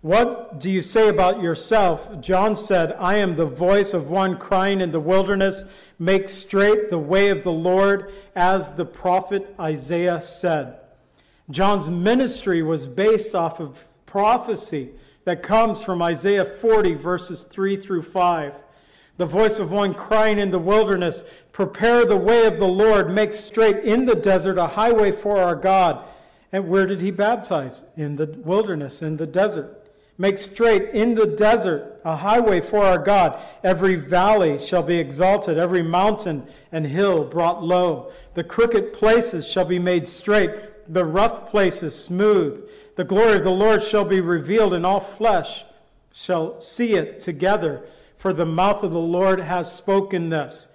What 0.01 0.59
do 0.59 0.70
you 0.70 0.80
say 0.80 1.09
about 1.09 1.43
yourself? 1.43 2.22
John 2.22 2.57
said, 2.57 2.97
I 2.99 3.16
am 3.16 3.36
the 3.36 3.45
voice 3.45 3.93
of 3.93 4.09
one 4.09 4.39
crying 4.39 4.80
in 4.80 4.91
the 4.91 4.99
wilderness, 4.99 5.66
make 5.99 6.30
straight 6.30 6.89
the 6.89 6.99
way 6.99 7.28
of 7.28 7.45
the 7.45 7.53
Lord, 7.53 8.14
as 8.34 8.70
the 8.70 8.86
prophet 8.86 9.55
Isaiah 9.61 10.22
said. 10.22 10.78
John's 11.51 11.91
ministry 11.91 12.62
was 12.62 12.86
based 12.86 13.34
off 13.34 13.61
of 13.61 13.84
prophecy 14.07 14.89
that 15.26 15.43
comes 15.43 15.82
from 15.82 16.01
Isaiah 16.01 16.47
40, 16.47 16.95
verses 16.95 17.45
3 17.45 17.76
through 17.76 18.05
5. 18.05 18.55
The 19.18 19.26
voice 19.26 19.59
of 19.59 19.70
one 19.70 19.93
crying 19.93 20.39
in 20.39 20.51
the 20.51 20.59
wilderness, 20.59 21.22
Prepare 21.53 22.07
the 22.07 22.16
way 22.16 22.47
of 22.47 22.59
the 22.59 22.66
Lord, 22.66 23.11
make 23.11 23.34
straight 23.34 23.84
in 23.84 24.07
the 24.07 24.14
desert 24.14 24.57
a 24.57 24.66
highway 24.66 25.12
for 25.12 25.36
our 25.36 25.55
God. 25.55 26.07
And 26.53 26.68
where 26.68 26.86
did 26.86 27.01
he 27.01 27.11
baptize? 27.11 27.84
In 27.96 28.16
the 28.16 28.26
wilderness, 28.44 29.03
in 29.03 29.16
the 29.16 29.26
desert. 29.26 29.74
Make 30.20 30.38
straight 30.38 30.94
in 30.94 31.14
the 31.14 31.26
desert 31.26 32.01
a 32.05 32.16
highway 32.16 32.61
for 32.61 32.82
our 32.82 32.99
God. 32.99 33.40
Every 33.62 33.94
valley 33.94 34.59
shall 34.59 34.82
be 34.82 34.96
exalted, 34.96 35.59
every 35.59 35.82
mountain 35.82 36.46
and 36.72 36.84
hill 36.84 37.24
brought 37.24 37.62
low. 37.62 38.11
The 38.34 38.42
crooked 38.42 38.92
places 38.94 39.46
shall 39.46 39.64
be 39.64 39.78
made 39.78 40.09
straight, 40.09 40.51
the 40.92 41.05
rough 41.05 41.51
places 41.51 41.94
smooth. 41.94 42.68
The 42.96 43.05
glory 43.05 43.36
of 43.36 43.44
the 43.44 43.51
Lord 43.51 43.80
shall 43.82 44.05
be 44.05 44.20
revealed, 44.20 44.74
and 44.74 44.84
all 44.84 44.99
flesh 44.99 45.64
shall 46.12 46.61
see 46.61 46.94
it 46.94 47.20
together. 47.20 47.86
For 48.16 48.32
the 48.32 48.46
mouth 48.46 48.82
of 48.82 48.90
the 48.90 48.99
Lord 48.99 49.38
has 49.38 49.70
spoken 49.70 50.30
this. 50.30 50.66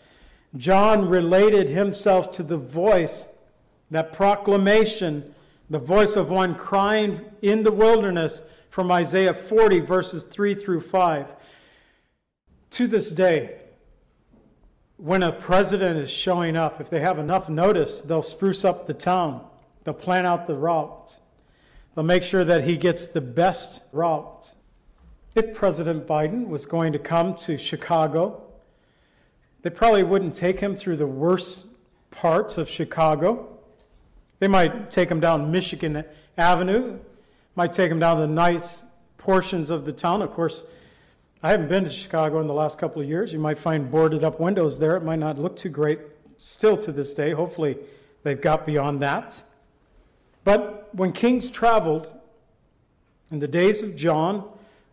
John 0.55 1.09
related 1.09 1.67
himself 1.67 2.32
to 2.32 2.43
the 2.43 2.57
voice, 2.57 3.26
that 3.91 4.13
proclamation 4.13 5.32
the 5.70 5.80
voice 5.80 6.16
of 6.16 6.30
one 6.30 6.55
crying 6.55 7.22
in 7.41 7.64
the 7.64 7.72
wilderness 7.72 8.43
from 8.70 8.91
Isaiah 8.91 9.34
40, 9.34 9.80
verses 9.82 10.24
3 10.24 10.55
through 10.55 10.82
5. 10.82 11.34
To 12.72 12.88
this 12.88 13.11
day, 13.11 13.59
when 14.97 15.24
a 15.24 15.32
president 15.32 15.99
is 15.99 16.09
showing 16.09 16.55
up, 16.55 16.82
if 16.82 16.89
they 16.89 16.99
have 16.99 17.20
enough 17.20 17.49
notice, 17.49 18.01
they'll 18.01 18.22
spruce 18.22 18.66
up 18.66 18.88
the 18.88 18.93
town. 18.93 19.45
They'll 19.84 19.93
plan 19.93 20.26
out 20.26 20.47
the 20.47 20.55
route. 20.55 21.18
They'll 21.93 22.05
make 22.05 22.24
sure 22.24 22.43
that 22.43 22.64
he 22.64 22.78
gets 22.78 23.07
the 23.07 23.22
best 23.22 23.82
route. 23.91 24.53
if 25.36 25.55
President 25.55 26.05
Biden 26.05 26.47
was 26.47 26.68
going 26.68 26.93
to 26.93 26.99
come 26.99 27.36
to 27.36 27.57
Chicago, 27.57 28.43
they 29.64 29.70
probably 29.70 30.03
wouldn't 30.03 30.36
take 30.36 30.59
him 30.59 30.76
through 30.76 30.97
the 30.97 31.07
worst 31.07 31.66
parts 32.11 32.57
of 32.57 32.70
Chicago. 32.70 33.52
They 34.43 34.49
might 34.49 34.91
take 34.91 35.07
them 35.07 35.21
down 35.21 35.51
Michigan 35.51 36.03
Avenue, 36.37 36.99
might 37.55 37.71
take 37.71 37.87
them 37.87 37.99
down 37.99 38.19
the 38.19 38.27
nice 38.27 38.83
portions 39.17 39.69
of 39.69 39.85
the 39.85 39.93
town. 39.93 40.21
Of 40.21 40.33
course, 40.33 40.65
I 41.41 41.51
haven't 41.51 41.69
been 41.69 41.85
to 41.85 41.89
Chicago 41.89 42.41
in 42.41 42.47
the 42.47 42.53
last 42.53 42.77
couple 42.77 43.01
of 43.01 43.07
years. 43.07 43.31
You 43.31 43.39
might 43.39 43.57
find 43.57 43.89
boarded 43.89 44.25
up 44.25 44.41
windows 44.41 44.77
there. 44.77 44.97
It 44.97 45.03
might 45.03 45.19
not 45.19 45.39
look 45.39 45.55
too 45.55 45.69
great 45.69 45.99
still 46.39 46.75
to 46.79 46.91
this 46.91 47.13
day. 47.13 47.31
Hopefully, 47.31 47.77
they've 48.23 48.41
got 48.41 48.65
beyond 48.65 49.01
that. 49.01 49.41
But 50.43 50.93
when 50.93 51.13
kings 51.13 51.49
traveled 51.49 52.13
in 53.31 53.39
the 53.39 53.47
days 53.47 53.81
of 53.81 53.95
John, 53.95 54.43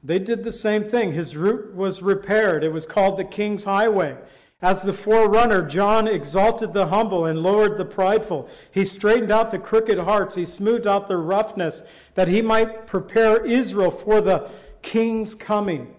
they 0.04 0.20
did 0.20 0.44
the 0.44 0.52
same 0.52 0.88
thing. 0.88 1.12
His 1.12 1.36
route 1.36 1.74
was 1.74 2.02
repaired. 2.02 2.62
It 2.62 2.72
was 2.72 2.86
called 2.86 3.18
the 3.18 3.24
King's 3.24 3.64
Highway. 3.64 4.16
As 4.62 4.82
the 4.82 4.92
forerunner, 4.92 5.62
John 5.62 6.06
exalted 6.06 6.74
the 6.74 6.86
humble 6.86 7.24
and 7.24 7.42
lowered 7.42 7.78
the 7.78 7.84
prideful. 7.84 8.48
He 8.72 8.84
straightened 8.84 9.32
out 9.32 9.50
the 9.50 9.58
crooked 9.58 9.98
hearts. 9.98 10.34
He 10.34 10.44
smoothed 10.44 10.86
out 10.86 11.08
the 11.08 11.16
roughness 11.16 11.82
that 12.14 12.28
he 12.28 12.42
might 12.42 12.86
prepare 12.86 13.44
Israel 13.44 13.90
for 13.90 14.20
the 14.20 14.50
king's 14.82 15.34
coming. 15.34 15.94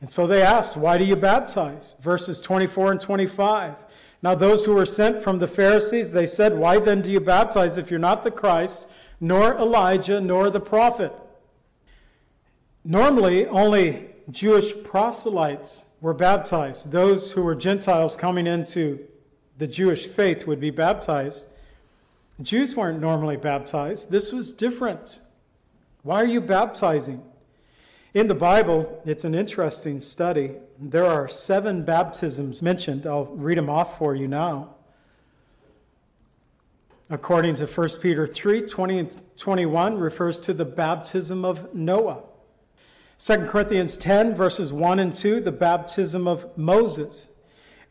And 0.00 0.08
so 0.08 0.26
they 0.26 0.40
asked, 0.40 0.76
Why 0.76 0.96
do 0.96 1.04
you 1.04 1.16
baptize? 1.16 1.96
Verses 2.00 2.40
24 2.40 2.92
and 2.92 3.00
25. 3.00 3.74
Now, 4.22 4.34
those 4.34 4.64
who 4.64 4.74
were 4.74 4.86
sent 4.86 5.22
from 5.22 5.38
the 5.38 5.46
Pharisees, 5.46 6.10
they 6.10 6.26
said, 6.26 6.56
Why 6.56 6.78
then 6.78 7.02
do 7.02 7.12
you 7.12 7.20
baptize 7.20 7.76
if 7.76 7.90
you're 7.90 8.00
not 8.00 8.24
the 8.24 8.30
Christ, 8.30 8.86
nor 9.20 9.54
Elijah, 9.54 10.20
nor 10.20 10.50
the 10.50 10.60
prophet? 10.60 11.12
Normally, 12.84 13.46
only 13.46 14.08
Jewish 14.30 14.72
proselytes 14.82 15.84
were 16.00 16.14
baptized. 16.14 16.90
Those 16.90 17.30
who 17.30 17.42
were 17.42 17.54
Gentiles 17.54 18.16
coming 18.16 18.46
into 18.46 19.00
the 19.58 19.66
Jewish 19.66 20.06
faith 20.06 20.46
would 20.46 20.60
be 20.60 20.70
baptized. 20.70 21.44
Jews 22.40 22.76
weren't 22.76 23.00
normally 23.00 23.36
baptized. 23.36 24.10
This 24.10 24.32
was 24.32 24.52
different. 24.52 25.18
Why 26.02 26.22
are 26.22 26.26
you 26.26 26.40
baptizing? 26.40 27.22
In 28.14 28.28
the 28.28 28.34
Bible, 28.34 29.02
it's 29.04 29.24
an 29.24 29.34
interesting 29.34 30.00
study. 30.00 30.52
There 30.78 31.04
are 31.04 31.28
seven 31.28 31.84
baptisms 31.84 32.62
mentioned. 32.62 33.06
I'll 33.06 33.26
read 33.26 33.58
them 33.58 33.68
off 33.68 33.98
for 33.98 34.14
you 34.14 34.28
now. 34.28 34.74
According 37.10 37.56
to 37.56 37.66
1 37.66 37.88
Peter 38.00 38.26
3 38.26 38.62
20 38.62 38.98
and 38.98 39.14
21, 39.36 39.98
refers 39.98 40.40
to 40.40 40.54
the 40.54 40.64
baptism 40.64 41.44
of 41.44 41.74
Noah. 41.74 42.22
2 43.20 43.46
Corinthians 43.46 43.96
10, 43.96 44.36
verses 44.36 44.72
1 44.72 45.00
and 45.00 45.12
2, 45.12 45.40
the 45.40 45.50
baptism 45.50 46.28
of 46.28 46.56
Moses. 46.56 47.26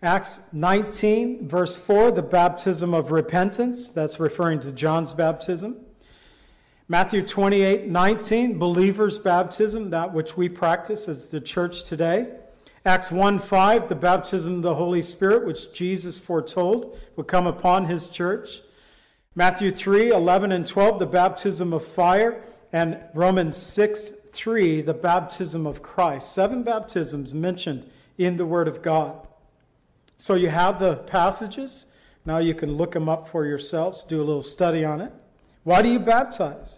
Acts 0.02 0.40
19, 0.54 1.50
verse 1.50 1.76
4, 1.76 2.12
the 2.12 2.22
baptism 2.22 2.94
of 2.94 3.12
repentance. 3.12 3.90
That's 3.90 4.22
referring 4.22 4.62
to 4.62 4.72
John's 4.72 5.12
baptism. 5.12 5.76
Matthew 6.88 7.24
28, 7.24 7.88
19, 7.88 8.58
believer's 8.58 9.18
baptism, 9.18 9.90
that 9.90 10.14
which 10.14 10.38
we 10.38 10.48
practice 10.48 11.10
as 11.10 11.30
the 11.30 11.42
church 11.42 11.84
today. 11.84 12.30
Acts 12.86 13.12
1, 13.12 13.40
5, 13.40 13.90
the 13.90 13.96
baptism 13.96 14.56
of 14.56 14.62
the 14.62 14.76
Holy 14.76 15.02
Spirit, 15.02 15.46
which 15.46 15.74
Jesus 15.74 16.18
foretold 16.18 16.98
would 17.18 17.28
come 17.28 17.48
upon 17.48 17.84
his 17.84 18.10
church. 18.10 18.62
Matthew 19.36 19.72
3, 19.72 20.12
11 20.12 20.54
and 20.54 20.66
12, 20.66 21.00
the 21.00 21.06
baptism 21.06 21.74
of 21.74 21.86
fire. 21.86 22.42
And 22.72 23.00
Romans 23.14 23.58
6, 23.58 24.14
3, 24.38 24.82
the 24.82 24.94
baptism 24.94 25.66
of 25.66 25.82
Christ. 25.82 26.32
Seven 26.32 26.62
baptisms 26.62 27.34
mentioned 27.34 27.90
in 28.20 28.38
the 28.38 28.46
Word 28.46 28.68
of 28.68 28.84
God. 28.84 29.28
So 30.18 30.36
you 30.36 30.48
have 30.50 30.80
the 30.80 30.96
passages. 30.96 31.88
Now 32.24 32.38
you 32.38 32.54
can 32.54 32.74
look 32.74 32.92
them 32.92 33.10
up 33.10 33.28
for 33.28 33.46
yourselves, 33.46 34.04
do 34.04 34.22
a 34.22 34.24
little 34.24 34.44
study 34.44 34.86
on 34.86 35.02
it. 35.02 35.12
Why 35.64 35.82
do 35.82 35.90
you 35.90 36.00
baptize? 36.00 36.78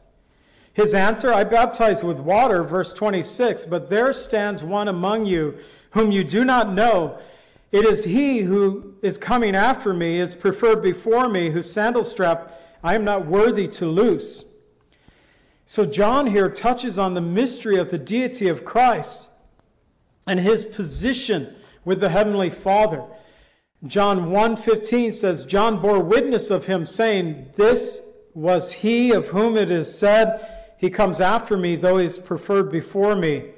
His 0.73 0.93
answer, 0.93 1.33
I 1.33 1.43
baptize 1.43 2.01
with 2.01 2.17
water, 2.17 2.63
verse 2.63 2.93
26, 2.93 3.65
but 3.65 3.89
there 3.89 4.13
stands 4.13 4.63
one 4.63 4.87
among 4.87 5.25
you 5.25 5.57
whom 5.91 6.11
you 6.11 6.23
do 6.23 6.45
not 6.45 6.71
know. 6.71 7.19
It 7.71 7.85
is 7.85 8.03
he 8.03 8.39
who 8.39 8.95
is 9.01 9.17
coming 9.17 9.55
after 9.55 9.93
me, 9.93 10.19
is 10.19 10.33
preferred 10.33 10.81
before 10.81 11.27
me, 11.27 11.49
whose 11.49 11.71
sandal 11.71 12.05
strap 12.05 12.53
I 12.83 12.95
am 12.95 13.03
not 13.03 13.25
worthy 13.25 13.67
to 13.67 13.85
loose. 13.85 14.45
So 15.69 15.85
John 15.85 16.25
here 16.25 16.49
touches 16.49 16.97
on 16.97 17.13
the 17.13 17.21
mystery 17.21 17.77
of 17.77 17.91
the 17.91 17.99
deity 17.99 18.47
of 18.47 18.65
Christ 18.65 19.29
and 20.25 20.39
his 20.39 20.65
position 20.65 21.53
with 21.85 21.99
the 21.99 22.09
heavenly 22.09 22.49
Father. 22.49 23.03
John 23.85 24.31
1:15 24.31 25.13
says 25.13 25.45
John 25.45 25.79
bore 25.79 25.99
witness 25.99 26.49
of 26.49 26.65
him 26.65 26.87
saying, 26.87 27.51
"This 27.55 28.01
was 28.33 28.71
he 28.71 29.11
of 29.11 29.27
whom 29.27 29.57
it 29.57 29.69
is 29.69 29.95
said, 29.95 30.43
he 30.77 30.89
comes 30.89 31.21
after 31.21 31.55
me 31.55 31.75
though 31.75 31.97
he 31.97 32.07
is 32.07 32.17
preferred 32.17 32.71
before 32.71 33.15
me, 33.15 33.51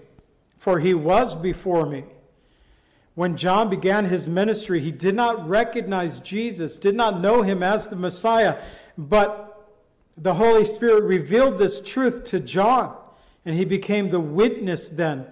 for 0.57 0.79
he 0.79 0.93
was 0.93 1.33
before 1.33 1.85
me." 1.85 2.03
When 3.15 3.37
John 3.37 3.69
began 3.69 4.03
his 4.03 4.27
ministry, 4.27 4.81
he 4.81 4.91
did 4.91 5.15
not 5.15 5.47
recognize 5.47 6.19
Jesus, 6.19 6.77
did 6.77 6.95
not 6.95 7.21
know 7.21 7.41
him 7.41 7.63
as 7.63 7.87
the 7.87 7.95
Messiah, 7.95 8.57
but 8.97 9.50
the 10.17 10.33
Holy 10.33 10.65
Spirit 10.65 11.03
revealed 11.03 11.57
this 11.57 11.81
truth 11.81 12.25
to 12.25 12.39
John, 12.39 12.95
and 13.45 13.55
he 13.55 13.65
became 13.65 14.09
the 14.09 14.19
witness 14.19 14.89
then 14.89 15.25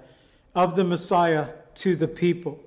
of 0.56 0.76
the 0.76 0.84
Messiah 0.84 1.50
to 1.76 1.96
the 1.96 2.08
people. 2.08 2.60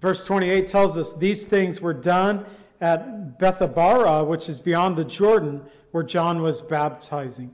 Verse 0.00 0.24
28 0.24 0.68
tells 0.68 0.98
us 0.98 1.12
these 1.14 1.44
things 1.44 1.80
were 1.80 1.94
done 1.94 2.44
at 2.80 3.38
Bethabara, 3.38 4.26
which 4.26 4.48
is 4.48 4.58
beyond 4.58 4.96
the 4.96 5.04
Jordan, 5.04 5.62
where 5.92 6.02
John 6.02 6.42
was 6.42 6.60
baptizing. 6.60 7.50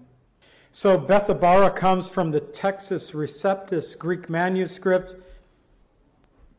So 0.73 0.99
Bethabara 0.99 1.75
comes 1.75 2.09
from 2.09 2.31
the 2.31 2.41
Textus 2.41 3.13
Receptus 3.13 3.99
Greek 3.99 4.29
manuscript. 4.31 5.15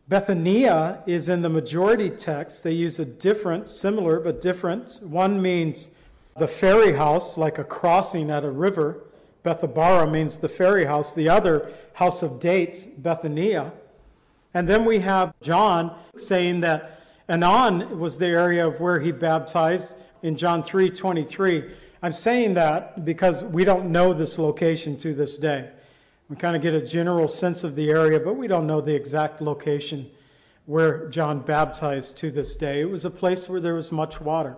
Bethania 0.10 1.02
is 1.08 1.30
in 1.30 1.42
the 1.42 1.50
majority 1.50 2.10
text. 2.10 2.64
They 2.64 2.74
use 2.74 3.00
a 3.00 3.06
different, 3.06 3.70
similar 3.70 4.20
but 4.20 4.42
different. 4.42 5.00
One 5.02 5.42
means 5.42 5.89
the 6.38 6.47
ferry 6.47 6.93
house, 6.93 7.38
like 7.38 7.57
a 7.57 7.63
crossing 7.63 8.29
at 8.29 8.43
a 8.43 8.49
river. 8.49 9.03
Bethabara 9.43 10.09
means 10.09 10.38
the 10.38 10.49
ferry 10.49 10.86
house. 10.86 11.13
The 11.13 11.29
other, 11.29 11.73
house 11.93 12.21
of 12.21 12.39
dates, 12.39 12.86
Bethania. 12.86 13.71
And 14.53 14.67
then 14.67 14.86
we 14.86 14.99
have 14.99 15.34
John 15.41 15.95
saying 16.17 16.61
that 16.61 17.01
Aenon 17.29 17.97
was 17.97 18.17
the 18.17 18.27
area 18.27 18.67
of 18.67 18.79
where 18.79 18.99
he 18.99 19.11
baptized 19.11 19.93
in 20.21 20.36
John 20.36 20.63
3:23. 20.63 21.71
I'm 22.03 22.13
saying 22.13 22.55
that 22.55 23.05
because 23.05 23.43
we 23.43 23.63
don't 23.63 23.91
know 23.91 24.13
this 24.13 24.38
location 24.39 24.97
to 24.97 25.13
this 25.13 25.38
day. 25.38 25.69
We 26.29 26.36
kind 26.36 26.55
of 26.55 26.61
get 26.61 26.73
a 26.73 26.82
general 26.82 27.27
sense 27.27 27.63
of 27.63 27.75
the 27.75 27.89
area, 27.91 28.19
but 28.19 28.36
we 28.36 28.47
don't 28.47 28.67
know 28.67 28.82
the 28.82 28.95
exact 28.95 29.41
location 29.41 30.09
where 30.65 31.07
John 31.09 31.39
baptized 31.39 32.17
to 32.17 32.32
this 32.32 32.55
day. 32.55 32.82
It 32.82 32.89
was 32.89 33.05
a 33.05 33.09
place 33.09 33.47
where 33.49 33.59
there 33.59 33.75
was 33.75 33.91
much 33.91 34.19
water. 34.21 34.55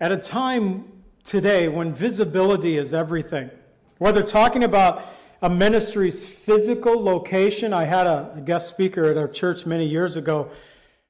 At 0.00 0.12
a 0.12 0.16
time 0.16 0.84
today 1.24 1.66
when 1.66 1.92
visibility 1.92 2.78
is 2.78 2.94
everything, 2.94 3.50
whether 3.98 4.22
talking 4.22 4.62
about 4.62 5.04
a 5.42 5.50
ministry's 5.50 6.24
physical 6.24 7.02
location, 7.02 7.72
I 7.72 7.84
had 7.84 8.06
a 8.06 8.40
guest 8.44 8.68
speaker 8.68 9.10
at 9.10 9.16
our 9.16 9.26
church 9.26 9.66
many 9.66 9.88
years 9.88 10.14
ago 10.14 10.50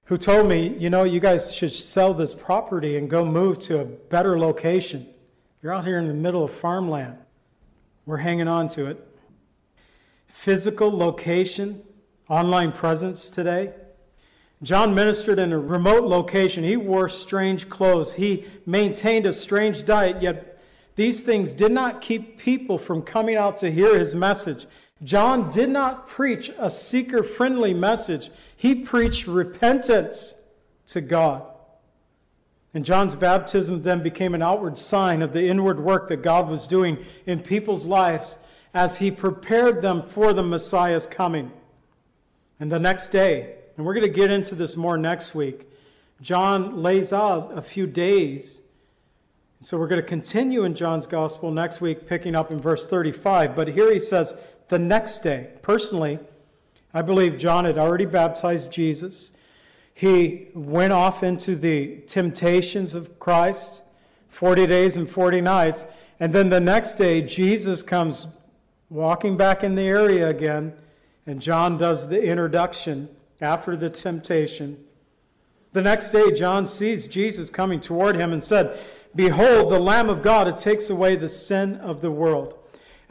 who 0.05 0.17
told 0.17 0.49
me, 0.49 0.69
you 0.79 0.89
know, 0.89 1.05
you 1.05 1.21
guys 1.21 1.53
should 1.53 1.75
sell 1.75 2.15
this 2.15 2.33
property 2.33 2.97
and 2.97 3.11
go 3.11 3.27
move 3.27 3.59
to 3.59 3.81
a 3.81 3.85
better 3.85 4.39
location. 4.39 5.07
You're 5.63 5.75
out 5.75 5.85
here 5.85 5.99
in 5.99 6.09
the 6.09 6.15
middle 6.15 6.45
of 6.45 6.53
farmland. 6.53 7.19
We're 8.07 8.17
hanging 8.17 8.49
on 8.49 8.69
to 8.69 8.87
it. 8.87 9.07
Physical 10.29 10.91
location, 10.97 11.83
online 12.31 12.73
presence 12.73 13.29
today. 13.29 13.75
John 14.63 14.95
ministered 14.95 15.39
in 15.39 15.53
a 15.53 15.59
remote 15.59 16.05
location. 16.05 16.65
He 16.65 16.77
wore 16.77 17.09
strange 17.09 17.69
clothes. 17.69 18.13
He 18.13 18.47
maintained 18.67 19.27
a 19.27 19.33
strange 19.33 19.85
diet, 19.85 20.21
yet 20.21 20.59
these 20.97 21.21
things 21.21 21.55
did 21.55 21.71
not 21.71 22.01
keep 22.01 22.39
people 22.39 22.77
from 22.77 23.03
coming 23.03 23.37
out 23.37 23.59
to 23.59 23.71
hear 23.71 23.97
his 23.97 24.17
message. 24.17 24.67
John 25.05 25.51
did 25.51 25.71
not 25.71 26.09
preach 26.09 26.51
a 26.59 26.71
seeker 26.71 27.23
friendly 27.23 27.73
message, 27.73 28.31
he 28.57 28.75
preached 28.75 29.29
repentance 29.29 30.35
to 30.89 31.01
God. 31.01 31.45
And 32.75 32.85
John's 32.85 33.15
baptism 33.15 33.83
then 33.83 34.03
became 34.03 34.35
an 34.35 34.43
outward 34.43 34.77
sign 34.77 35.23
of 35.23 35.33
the 35.33 35.47
inward 35.47 35.79
work 35.79 36.09
that 36.09 36.23
God 36.23 36.49
was 36.49 36.67
doing 36.67 36.99
in 37.27 37.41
people's 37.41 37.87
lives 37.87 38.37
as 38.75 38.97
he 38.97 39.13
prepared 39.13 39.81
them 39.81 40.03
for 40.03 40.33
the 40.33 40.43
Messiah's 40.43 41.07
coming. 41.07 41.53
And 42.59 42.71
the 42.71 42.81
next 42.81 43.11
day, 43.11 43.55
and 43.79 43.87
we're 43.87 43.95
going 43.95 44.07
to 44.07 44.13
get 44.13 44.31
into 44.31 44.57
this 44.57 44.77
more 44.77 44.99
next 44.99 45.35
week. 45.35 45.71
John 46.21 46.83
lays 46.83 47.13
out 47.13 47.57
a 47.57 47.63
few 47.63 47.87
days 47.87 48.61
So 49.61 49.77
we're 49.77 49.89
going 49.89 50.01
to 50.01 50.07
continue 50.07 50.63
in 50.65 50.77
John's 50.77 51.09
Gospel 51.09 51.51
next 51.51 51.81
week, 51.81 52.07
picking 52.07 52.37
up 52.37 52.53
in 52.53 52.59
verse 52.59 52.87
35. 52.87 53.57
But 53.57 53.67
here 53.67 53.93
he 53.93 53.99
says, 53.99 54.33
the 54.69 54.79
next 54.79 55.19
day. 55.19 55.49
Personally, 55.63 56.21
I 56.95 57.03
believe 57.03 57.39
John 57.39 57.65
had 57.65 57.77
already 57.77 58.05
baptized 58.05 58.71
Jesus. 58.71 59.33
He 59.95 60.49
went 60.55 60.93
off 60.93 61.25
into 61.25 61.57
the 61.57 61.97
temptations 62.07 62.95
of 62.95 63.19
Christ, 63.19 63.83
40 64.29 64.69
days 64.69 64.97
and 64.97 65.11
40 65.11 65.41
nights. 65.41 65.85
And 66.21 66.33
then 66.33 66.51
the 66.51 66.61
next 66.61 66.95
day, 66.95 67.23
Jesus 67.23 67.83
comes 67.83 68.29
walking 68.91 69.37
back 69.37 69.65
in 69.65 69.75
the 69.75 69.83
area 69.83 70.29
again, 70.29 70.73
and 71.27 71.43
John 71.43 71.79
does 71.79 72.07
the 72.07 72.23
introduction 72.23 73.09
after 73.41 73.77
the 73.77 73.91
temptation. 73.91 74.85
The 75.73 75.83
next 75.83 76.11
day, 76.11 76.33
John 76.33 76.67
sees 76.67 77.07
Jesus 77.07 77.51
coming 77.51 77.81
toward 77.81 78.17
him 78.17 78.33
and 78.33 78.43
said, 78.43 78.79
Behold, 79.15 79.73
the 79.73 79.79
Lamb 79.79 80.09
of 80.09 80.23
God, 80.23 80.49
it 80.49 80.59
takes 80.59 80.91
away 80.91 81.17
the 81.17 81.29
sin 81.29 81.77
of 81.77 82.01
the 82.01 82.11
world. 82.11 82.55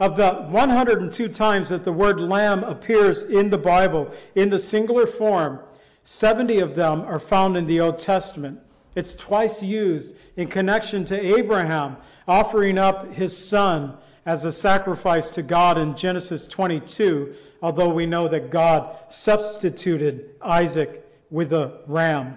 Of 0.00 0.16
the 0.16 0.32
102 0.32 1.28
times 1.28 1.70
that 1.70 1.84
the 1.84 1.92
word 1.92 2.20
lamb 2.20 2.62
appears 2.62 3.24
in 3.24 3.50
the 3.50 3.58
Bible 3.58 4.12
in 4.36 4.48
the 4.48 4.58
singular 4.58 5.06
form, 5.06 5.58
70 6.04 6.60
of 6.60 6.74
them 6.74 7.00
are 7.02 7.18
found 7.18 7.56
in 7.56 7.66
the 7.66 7.80
Old 7.80 7.98
Testament. 7.98 8.60
It's 8.94 9.14
twice 9.14 9.62
used 9.62 10.14
in 10.36 10.48
connection 10.48 11.04
to 11.06 11.36
Abraham 11.38 11.96
offering 12.26 12.78
up 12.78 13.12
his 13.12 13.36
son 13.36 13.96
as 14.24 14.44
a 14.44 14.52
sacrifice 14.52 15.30
to 15.30 15.42
God 15.42 15.78
in 15.78 15.96
Genesis 15.96 16.46
22, 16.46 17.34
although 17.62 17.88
we 17.88 18.06
know 18.06 18.28
that 18.28 18.50
God 18.50 18.96
substituted 19.08 20.36
Isaac 20.40 21.04
with 21.30 21.52
a 21.52 21.80
ram. 21.86 22.36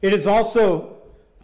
It 0.00 0.14
is 0.14 0.26
also 0.26 0.98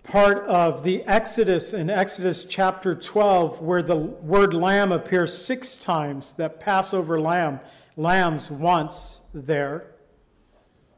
part 0.04 0.46
of 0.46 0.84
the 0.84 1.02
Exodus 1.04 1.72
in 1.72 1.90
Exodus 1.90 2.44
chapter 2.44 2.94
12, 2.94 3.60
where 3.60 3.82
the 3.82 3.96
word 3.96 4.54
lamb 4.54 4.92
appears 4.92 5.36
six 5.36 5.76
times, 5.76 6.34
that 6.34 6.60
Passover 6.60 7.20
lamb, 7.20 7.60
lambs 7.96 8.50
once 8.50 9.20
there. 9.32 9.94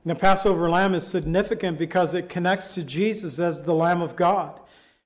And 0.05 0.15
the 0.15 0.21
Passover 0.21 0.69
lamb 0.69 0.95
is 0.95 1.07
significant 1.07 1.79
because 1.79 2.15
it 2.15 2.29
connects 2.29 2.69
to 2.75 2.83
Jesus 2.83 3.39
as 3.39 3.63
the 3.63 3.75
Lamb 3.75 4.03
of 4.03 4.17
God. 4.17 4.61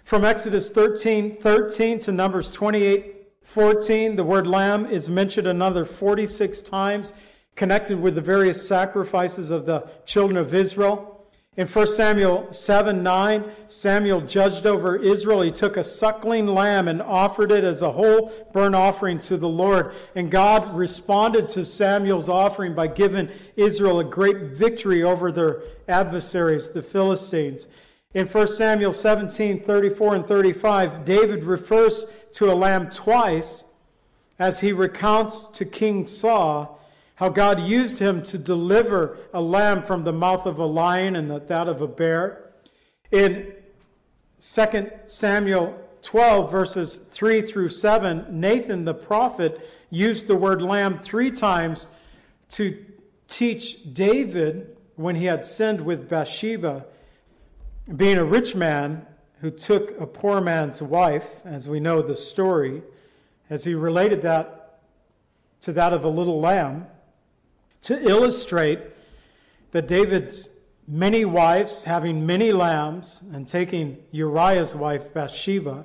From 0.05 0.25
Exodus 0.25 0.71
13, 0.71 1.37
13 1.37 2.01
to 2.01 2.13
Numbers 2.13 2.51
28, 2.51 3.20
14, 3.51 4.15
the 4.15 4.23
word 4.23 4.47
lamb 4.47 4.87
is 4.87 5.11
mentioned 5.11 5.49
another 5.49 5.85
46 5.85 6.61
times, 6.61 7.13
connected 7.57 8.01
with 8.01 8.15
the 8.15 8.21
various 8.21 8.69
sacrifices 8.69 9.51
of 9.51 9.67
the 9.67 9.89
children 10.07 10.37
of 10.37 10.55
Israel. 10.55 11.27
In 11.57 11.67
1 11.67 11.87
Samuel 11.89 12.53
7 12.53 13.03
9, 13.03 13.45
Samuel 13.67 14.21
judged 14.21 14.67
over 14.67 14.95
Israel. 14.95 15.41
He 15.41 15.51
took 15.51 15.77
a 15.77 15.83
suckling 15.83 16.47
lamb 16.47 16.87
and 16.87 17.03
offered 17.03 17.51
it 17.51 17.65
as 17.65 17.83
a 17.83 17.91
whole 17.91 18.31
burnt 18.53 18.77
offering 18.77 19.19
to 19.23 19.37
the 19.37 19.49
Lord. 19.49 19.95
And 20.15 20.31
God 20.31 20.77
responded 20.77 21.49
to 21.49 21.65
Samuel's 21.65 22.29
offering 22.29 22.77
by 22.77 22.87
giving 22.87 23.31
Israel 23.57 23.99
a 23.99 24.05
great 24.05 24.43
victory 24.53 25.03
over 25.03 25.33
their 25.33 25.63
adversaries, 25.89 26.69
the 26.69 26.83
Philistines. 26.83 27.67
In 28.15 28.27
1 28.27 28.47
Samuel 28.47 28.93
17 28.93 29.65
34 29.65 30.15
and 30.15 30.27
35, 30.27 31.05
David 31.05 31.43
refers 31.43 32.07
to 32.35 32.53
a 32.53 32.55
lamb 32.55 32.91
twice 32.91 33.65
as 34.39 34.59
he 34.59 34.73
recounts 34.73 35.47
to 35.47 35.65
King 35.65 36.07
Saul 36.07 36.81
how 37.15 37.29
God 37.29 37.61
used 37.61 37.99
him 37.99 38.23
to 38.23 38.39
deliver 38.39 39.19
a 39.35 39.41
lamb 39.41 39.83
from 39.83 40.05
the 40.05 40.13
mouth 40.13 40.47
of 40.47 40.59
a 40.59 40.65
lion 40.65 41.17
and 41.17 41.31
that 41.31 41.69
of 41.69 41.83
a 41.83 41.87
bear. 41.87 42.51
In 43.11 43.53
2 44.41 44.91
Samuel 45.05 45.79
12, 46.01 46.51
verses 46.51 46.97
3 46.97 47.43
through 47.43 47.69
7, 47.69 48.41
Nathan 48.41 48.87
the 48.87 48.95
prophet 48.95 49.61
used 49.91 50.27
the 50.27 50.35
word 50.35 50.63
lamb 50.63 51.01
three 51.01 51.31
times 51.31 51.89
to 52.53 52.83
teach 53.29 53.93
David 53.93 54.77
when 54.97 55.15
he 55.15 55.27
had 55.27 55.45
sinned 55.45 55.83
with 55.83 56.09
Bathsheba, 56.09 56.87
being 57.95 58.17
a 58.17 58.25
rich 58.25 58.55
man 58.55 59.07
who 59.41 59.51
took 59.51 59.99
a 60.01 60.07
poor 60.07 60.41
man's 60.41 60.83
wife, 60.83 61.29
as 61.45 61.69
we 61.69 61.81
know 61.81 62.03
the 62.03 62.17
story, 62.17 62.83
as 63.49 63.65
he 63.65 63.75
related 63.75 64.23
that 64.23 64.81
to 65.63 65.73
that 65.73 65.93
of 65.93 66.05
a 66.05 66.09
little 66.09 66.41
lamb 66.41 66.87
to 67.83 68.09
illustrate 68.09 68.81
that 69.73 69.89
David's 69.89 70.49
many 70.87 71.25
wives, 71.25 71.83
having 71.83 72.27
many 72.27 72.53
lambs, 72.53 73.23
and 73.33 73.47
taking 73.47 73.97
Uriah's 74.11 74.75
wife 74.75 75.15
Bathsheba. 75.15 75.85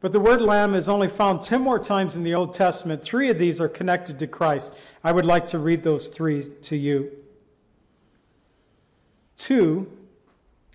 But 0.00 0.12
the 0.12 0.20
word 0.20 0.40
lamb 0.40 0.74
is 0.74 0.88
only 0.88 1.08
found 1.08 1.42
10 1.42 1.60
more 1.60 1.78
times 1.78 2.16
in 2.16 2.22
the 2.22 2.34
Old 2.34 2.54
Testament. 2.54 3.02
Three 3.02 3.30
of 3.30 3.38
these 3.38 3.60
are 3.60 3.68
connected 3.68 4.18
to 4.20 4.26
Christ. 4.26 4.72
I 5.02 5.12
would 5.12 5.26
like 5.26 5.48
to 5.48 5.58
read 5.58 5.82
those 5.82 6.08
three 6.08 6.44
to 6.62 6.76
you. 6.76 7.10
Two, 9.36 9.90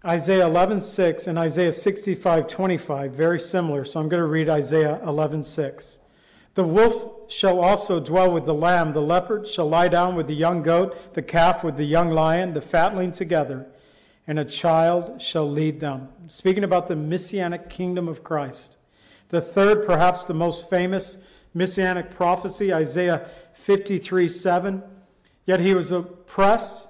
Isaiah 0.05 0.45
11:6 0.45 1.25
and 1.25 1.39
Isaiah 1.39 1.71
65:25, 1.71 3.09
very 3.09 3.39
similar. 3.39 3.83
So 3.85 3.99
I'm 3.99 4.07
going 4.07 4.21
to 4.21 4.27
read 4.27 4.49
Isaiah 4.49 5.01
11:6. 5.03 5.97
The 6.53 6.63
wolf 6.63 7.31
shall 7.31 7.59
also 7.59 7.99
dwell 7.99 8.31
with 8.31 8.45
the 8.45 8.53
lamb, 8.53 8.93
the 8.93 9.01
leopard 9.01 9.47
shall 9.47 9.67
lie 9.67 9.87
down 9.87 10.15
with 10.15 10.27
the 10.27 10.35
young 10.35 10.61
goat, 10.61 11.15
the 11.15 11.23
calf 11.23 11.63
with 11.63 11.75
the 11.75 11.85
young 11.85 12.11
lion, 12.11 12.53
the 12.53 12.61
fatling 12.61 13.13
together, 13.13 13.65
and 14.27 14.37
a 14.37 14.45
child 14.45 15.19
shall 15.23 15.49
lead 15.49 15.79
them. 15.79 16.09
Speaking 16.27 16.63
about 16.63 16.87
the 16.87 16.95
messianic 16.95 17.71
kingdom 17.71 18.07
of 18.07 18.23
Christ. 18.23 18.77
The 19.29 19.41
third, 19.41 19.87
perhaps 19.87 20.25
the 20.25 20.35
most 20.35 20.69
famous 20.69 21.17
messianic 21.55 22.11
prophecy, 22.11 22.71
Isaiah 22.71 23.25
53:7. 23.65 24.83
Yet 25.47 25.59
he 25.61 25.73
was 25.73 25.91
oppressed 25.91 26.85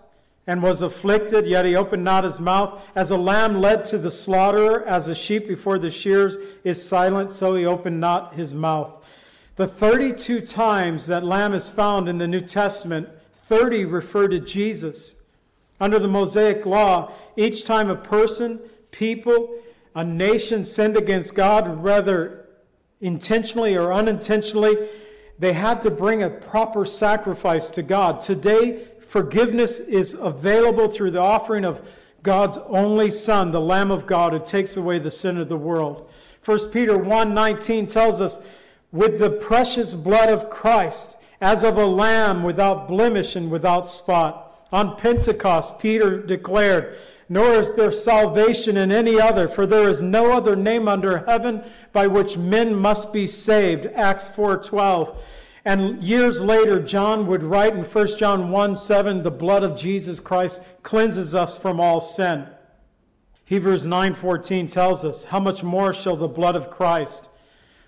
and 0.47 0.61
was 0.61 0.81
afflicted, 0.81 1.47
yet 1.47 1.65
he 1.65 1.75
opened 1.75 2.03
not 2.03 2.23
his 2.23 2.39
mouth. 2.39 2.81
As 2.95 3.09
a 3.09 3.17
lamb 3.17 3.61
led 3.61 3.85
to 3.85 3.97
the 3.97 4.11
slaughter, 4.11 4.83
as 4.83 5.07
a 5.07 5.15
sheep 5.15 5.47
before 5.47 5.79
the 5.79 5.89
shears 5.89 6.37
is 6.63 6.87
silent, 6.87 7.31
so 7.31 7.55
he 7.55 7.65
opened 7.65 7.99
not 7.99 8.35
his 8.35 8.53
mouth. 8.53 9.03
The 9.55 9.67
32 9.67 10.41
times 10.41 11.07
that 11.07 11.23
lamb 11.23 11.53
is 11.53 11.69
found 11.69 12.09
in 12.09 12.17
the 12.17 12.27
New 12.27 12.41
Testament, 12.41 13.09
30 13.33 13.85
refer 13.85 14.27
to 14.27 14.39
Jesus. 14.39 15.15
Under 15.79 15.97
the 15.97 16.07
Mosaic 16.07 16.65
law, 16.65 17.11
each 17.35 17.65
time 17.65 17.89
a 17.89 17.95
person, 17.95 18.59
people, 18.91 19.57
a 19.95 20.03
nation 20.03 20.65
sinned 20.65 20.97
against 20.97 21.35
God, 21.35 21.81
whether 21.81 22.47
intentionally 23.01 23.77
or 23.77 23.93
unintentionally, 23.93 24.89
they 25.39 25.53
had 25.53 25.81
to 25.81 25.91
bring 25.91 26.23
a 26.23 26.29
proper 26.29 26.85
sacrifice 26.85 27.69
to 27.69 27.83
God. 27.83 28.21
Today, 28.21 28.87
forgiveness 29.15 29.79
is 29.79 30.13
available 30.13 30.89
through 30.89 31.09
the 31.09 31.21
offering 31.21 31.63
of 31.63 31.79
God's 32.21 32.57
only 32.57 33.09
Son, 33.09 33.49
the 33.49 33.61
Lamb 33.61 33.89
of 33.89 34.05
God, 34.05 34.33
who 34.33 34.39
takes 34.39 34.75
away 34.75 34.99
the 34.99 35.09
sin 35.09 35.37
of 35.37 35.47
the 35.47 35.55
world. 35.55 36.09
1 36.43 36.69
Peter 36.73 36.97
1:19 36.97 37.89
tells 37.89 38.19
us 38.19 38.37
with 38.91 39.17
the 39.17 39.29
precious 39.29 39.93
blood 39.95 40.27
of 40.27 40.49
Christ, 40.49 41.15
as 41.39 41.63
of 41.63 41.77
a 41.77 41.85
lamb 41.85 42.43
without 42.43 42.89
blemish 42.89 43.37
and 43.37 43.49
without 43.49 43.87
spot. 43.87 44.53
On 44.73 44.97
Pentecost, 44.97 45.79
Peter 45.79 46.17
declared, 46.17 46.97
Nor 47.29 47.53
is 47.53 47.71
there 47.71 47.93
salvation 47.93 48.75
in 48.75 48.91
any 48.91 49.17
other, 49.17 49.47
for 49.47 49.65
there 49.65 49.87
is 49.87 50.01
no 50.01 50.33
other 50.33 50.57
name 50.57 50.89
under 50.89 51.19
heaven 51.19 51.63
by 51.93 52.07
which 52.07 52.37
men 52.37 52.75
must 52.75 53.13
be 53.13 53.27
saved. 53.27 53.87
Acts 53.95 54.27
4:12. 54.27 55.15
And 55.65 56.03
years 56.03 56.41
later, 56.41 56.79
John 56.79 57.25
would 57.25 57.41
write 57.41 57.73
in 57.73 57.83
1 57.83 58.17
John 58.17 58.51
1 58.51 58.75
7, 58.75 59.23
the 59.23 59.31
blood 59.31 59.63
of 59.63 59.75
Jesus 59.75 60.19
Christ 60.19 60.61
cleanses 60.83 61.33
us 61.33 61.57
from 61.57 61.79
all 61.79 61.99
sin. 61.99 62.45
Hebrews 63.45 63.85
9:14 63.85 64.69
tells 64.69 65.03
us, 65.03 65.23
How 65.23 65.39
much 65.39 65.63
more 65.63 65.91
shall 65.91 66.17
the 66.17 66.27
blood 66.27 66.55
of 66.55 66.69
Christ, 66.69 67.27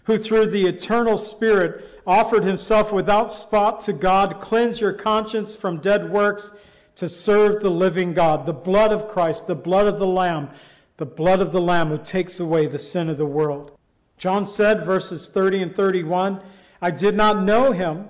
who 0.06 0.18
through 0.18 0.48
the 0.48 0.66
eternal 0.66 1.18
Spirit 1.18 1.86
offered 2.08 2.44
himself 2.44 2.92
without 2.92 3.32
spot 3.32 3.82
to 3.82 3.94
God, 3.94 4.42
cleanse 4.42 4.82
your 4.82 4.94
conscience 4.94 5.56
from 5.56 5.78
dead 5.78 6.12
works 6.12 6.52
to 6.96 7.08
serve 7.08 7.62
the 7.62 7.70
living 7.70 8.14
God. 8.14 8.48
The 8.48 8.54
blood 8.54 8.92
of 8.92 9.08
Christ, 9.08 9.46
the 9.46 9.56
blood 9.56 9.86
of 9.86 10.00
the 10.00 10.08
Lamb, 10.08 10.50
the 10.98 11.06
blood 11.06 11.42
of 11.42 11.52
the 11.52 11.62
Lamb 11.62 11.90
who 11.90 12.00
takes 12.00 12.40
away 12.40 12.66
the 12.66 12.80
sin 12.80 13.10
of 13.10 13.18
the 13.18 13.26
world. 13.26 13.78
John 14.18 14.48
said, 14.48 14.84
verses 14.84 15.28
30 15.28 15.62
and 15.62 15.76
31, 15.76 16.42
I 16.82 16.92
did 16.92 17.16
not 17.16 17.44
know 17.44 17.72
him. 17.72 18.08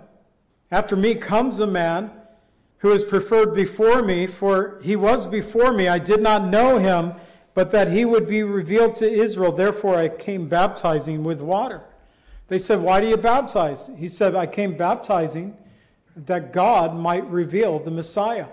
After 0.71 0.95
me 0.95 1.15
comes 1.15 1.59
a 1.59 1.67
man 1.67 2.11
who 2.79 2.91
is 2.91 3.03
preferred 3.03 3.55
before 3.55 4.01
me, 4.01 4.27
for 4.27 4.79
he 4.81 4.95
was 4.95 5.25
before 5.25 5.73
me. 5.73 5.87
I 5.87 5.99
did 5.99 6.21
not 6.21 6.45
know 6.47 6.77
him 6.77 7.13
but 7.57 7.71
that 7.71 7.91
he 7.91 8.05
would 8.05 8.27
be 8.27 8.43
revealed 8.43 8.93
to 8.93 9.11
Israel. 9.11 9.51
Therefore, 9.51 9.97
I 9.97 10.09
came 10.09 10.47
baptizing 10.47 11.23
with 11.23 11.41
water. 11.41 11.81
They 12.49 12.59
said, 12.59 12.79
Why 12.79 13.01
do 13.01 13.07
you 13.07 13.17
baptize? 13.17 13.89
He 13.97 14.09
said, 14.09 14.35
I 14.35 14.45
came 14.45 14.77
baptizing 14.77 15.57
that 16.27 16.53
God 16.53 16.95
might 16.95 17.27
reveal 17.31 17.79
the 17.79 17.89
Messiah 17.89 18.45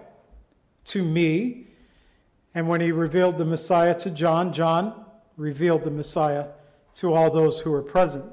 to 0.87 1.05
me. 1.05 1.67
And 2.55 2.67
when 2.67 2.81
he 2.81 2.93
revealed 2.93 3.37
the 3.37 3.45
Messiah 3.45 3.95
to 3.99 4.11
John, 4.11 4.55
John 4.55 5.05
revealed 5.37 5.85
the 5.85 5.91
Messiah 5.91 6.47
to 6.95 7.13
all 7.13 7.31
those 7.31 7.61
who 7.61 7.73
were 7.73 7.83
present. 7.83 8.25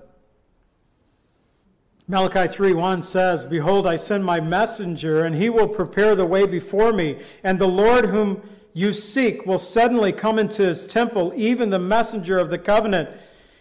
Malachi 2.07 2.53
3:1 2.53 3.03
says, 3.03 3.45
"Behold, 3.45 3.87
I 3.87 3.95
send 3.95 4.25
my 4.25 4.41
messenger, 4.41 5.23
and 5.23 5.33
he 5.33 5.49
will 5.49 5.69
prepare 5.69 6.13
the 6.13 6.25
way 6.25 6.45
before 6.45 6.91
me, 6.91 7.19
and 7.41 7.57
the 7.57 7.67
Lord 7.67 8.07
whom 8.07 8.41
you 8.73 8.91
seek 8.91 9.45
will 9.45 9.59
suddenly 9.59 10.11
come 10.11 10.37
into 10.37 10.63
his 10.63 10.83
temple, 10.83 11.31
even 11.37 11.69
the 11.69 11.79
messenger 11.79 12.37
of 12.37 12.49
the 12.49 12.57
covenant, 12.57 13.07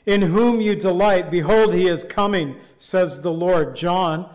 in 0.04 0.20
whom 0.20 0.60
you 0.60 0.74
delight. 0.74 1.30
Behold, 1.30 1.72
he 1.72 1.86
is 1.86 2.02
coming," 2.02 2.56
says 2.78 3.20
the 3.20 3.30
Lord. 3.30 3.76
John 3.76 4.26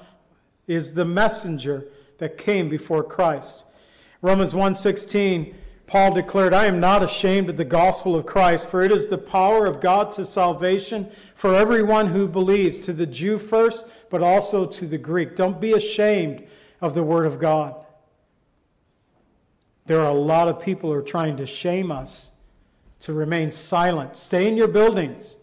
is 0.65 0.93
the 0.93 1.03
messenger 1.03 1.85
that 2.19 2.37
came 2.37 2.69
before 2.69 3.03
Christ. 3.03 3.65
Romans 4.21 4.53
1:16 4.53 5.55
Paul 5.87 6.13
declared, 6.13 6.53
I 6.53 6.65
am 6.65 6.79
not 6.79 7.03
ashamed 7.03 7.49
of 7.49 7.57
the 7.57 7.65
gospel 7.65 8.15
of 8.15 8.25
Christ, 8.25 8.67
for 8.69 8.81
it 8.81 8.91
is 8.91 9.07
the 9.07 9.19
power 9.19 9.67
of 9.67 9.81
God 9.81 10.13
to 10.13 10.25
salvation 10.25 11.07
for 11.35 11.53
everyone 11.53 12.07
who 12.07 12.27
believes, 12.27 12.79
to 12.79 12.93
the 12.93 13.05
Jew 13.05 13.37
first, 13.37 13.85
but 14.09 14.21
also 14.21 14.65
to 14.65 14.87
the 14.87 14.97
Greek. 14.97 15.35
Don't 15.35 15.59
be 15.59 15.73
ashamed 15.73 16.43
of 16.81 16.93
the 16.93 17.03
Word 17.03 17.25
of 17.25 17.39
God. 17.39 17.75
There 19.85 19.99
are 19.99 20.09
a 20.09 20.19
lot 20.19 20.47
of 20.47 20.61
people 20.61 20.91
who 20.91 20.97
are 20.97 21.03
trying 21.03 21.37
to 21.37 21.45
shame 21.45 21.91
us 21.91 22.31
to 23.01 23.13
remain 23.13 23.51
silent. 23.51 24.15
Stay 24.15 24.47
in 24.47 24.57
your 24.57 24.67
buildings. 24.67 25.35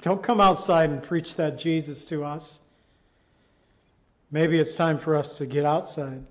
Don't 0.00 0.22
come 0.22 0.40
outside 0.40 0.90
and 0.90 1.02
preach 1.02 1.36
that 1.36 1.58
Jesus 1.58 2.04
to 2.06 2.24
us. 2.24 2.60
Maybe 4.30 4.58
it's 4.58 4.74
time 4.74 4.98
for 4.98 5.16
us 5.16 5.38
to 5.38 5.46
get 5.46 5.64
outside. 5.64 6.24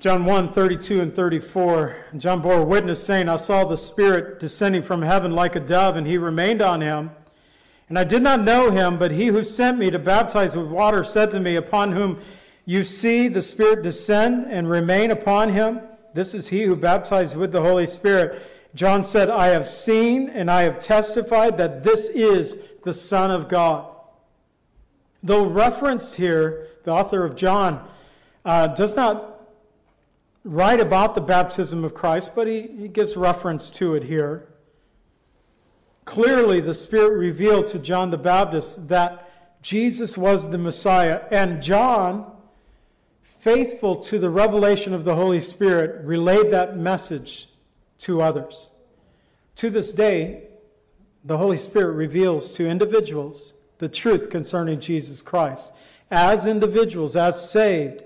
John 0.00 0.24
1, 0.24 0.52
32 0.52 1.00
and 1.00 1.12
34. 1.12 1.96
John 2.18 2.40
bore 2.40 2.64
witness, 2.64 3.04
saying, 3.04 3.28
I 3.28 3.36
saw 3.36 3.64
the 3.64 3.76
Spirit 3.76 4.38
descending 4.38 4.82
from 4.82 5.02
heaven 5.02 5.32
like 5.32 5.56
a 5.56 5.60
dove, 5.60 5.96
and 5.96 6.06
he 6.06 6.18
remained 6.18 6.62
on 6.62 6.80
him. 6.80 7.10
And 7.88 7.98
I 7.98 8.04
did 8.04 8.22
not 8.22 8.42
know 8.42 8.70
him, 8.70 8.98
but 8.98 9.10
he 9.10 9.26
who 9.26 9.42
sent 9.42 9.78
me 9.78 9.90
to 9.90 9.98
baptize 9.98 10.56
with 10.56 10.66
water 10.66 11.04
said 11.04 11.30
to 11.30 11.40
me, 11.40 11.56
Upon 11.56 11.92
whom 11.92 12.20
you 12.66 12.84
see 12.84 13.28
the 13.28 13.42
Spirit 13.42 13.82
descend 13.82 14.46
and 14.50 14.68
remain 14.68 15.10
upon 15.10 15.48
him, 15.48 15.80
this 16.12 16.34
is 16.34 16.46
he 16.46 16.62
who 16.62 16.76
baptized 16.76 17.36
with 17.36 17.50
the 17.50 17.62
Holy 17.62 17.86
Spirit. 17.86 18.42
John 18.74 19.02
said, 19.02 19.30
I 19.30 19.48
have 19.48 19.66
seen 19.66 20.28
and 20.28 20.50
I 20.50 20.62
have 20.62 20.80
testified 20.80 21.58
that 21.58 21.82
this 21.82 22.08
is 22.08 22.58
the 22.84 22.92
Son 22.92 23.30
of 23.30 23.48
God. 23.48 23.86
Though 25.22 25.46
referenced 25.46 26.14
here, 26.14 26.68
the 26.84 26.92
author 26.92 27.24
of 27.24 27.36
John 27.36 27.86
uh, 28.44 28.68
does 28.68 28.96
not 28.96 29.46
write 30.44 30.80
about 30.80 31.14
the 31.14 31.20
baptism 31.20 31.84
of 31.84 31.94
Christ, 31.94 32.32
but 32.34 32.46
he, 32.46 32.62
he 32.62 32.88
gives 32.88 33.16
reference 33.16 33.70
to 33.70 33.94
it 33.94 34.02
here. 34.02 34.46
Clearly, 36.08 36.62
the 36.62 36.72
Spirit 36.72 37.18
revealed 37.18 37.66
to 37.68 37.78
John 37.78 38.08
the 38.08 38.16
Baptist 38.16 38.88
that 38.88 39.30
Jesus 39.60 40.16
was 40.16 40.48
the 40.48 40.56
Messiah, 40.56 41.20
and 41.30 41.62
John, 41.62 42.32
faithful 43.40 43.96
to 43.96 44.18
the 44.18 44.30
revelation 44.30 44.94
of 44.94 45.04
the 45.04 45.14
Holy 45.14 45.42
Spirit, 45.42 46.06
relayed 46.06 46.52
that 46.52 46.78
message 46.78 47.46
to 47.98 48.22
others. 48.22 48.70
To 49.56 49.68
this 49.68 49.92
day, 49.92 50.44
the 51.26 51.36
Holy 51.36 51.58
Spirit 51.58 51.92
reveals 51.92 52.52
to 52.52 52.66
individuals 52.66 53.52
the 53.76 53.90
truth 53.90 54.30
concerning 54.30 54.80
Jesus 54.80 55.20
Christ. 55.20 55.70
As 56.10 56.46
individuals, 56.46 57.16
as 57.16 57.50
saved, 57.50 58.02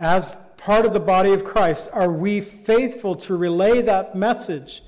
as 0.00 0.34
part 0.56 0.86
of 0.86 0.94
the 0.94 0.98
body 0.98 1.34
of 1.34 1.44
Christ, 1.44 1.90
are 1.92 2.10
we 2.10 2.40
faithful 2.40 3.16
to 3.16 3.36
relay 3.36 3.82
that 3.82 4.16
message 4.16 4.82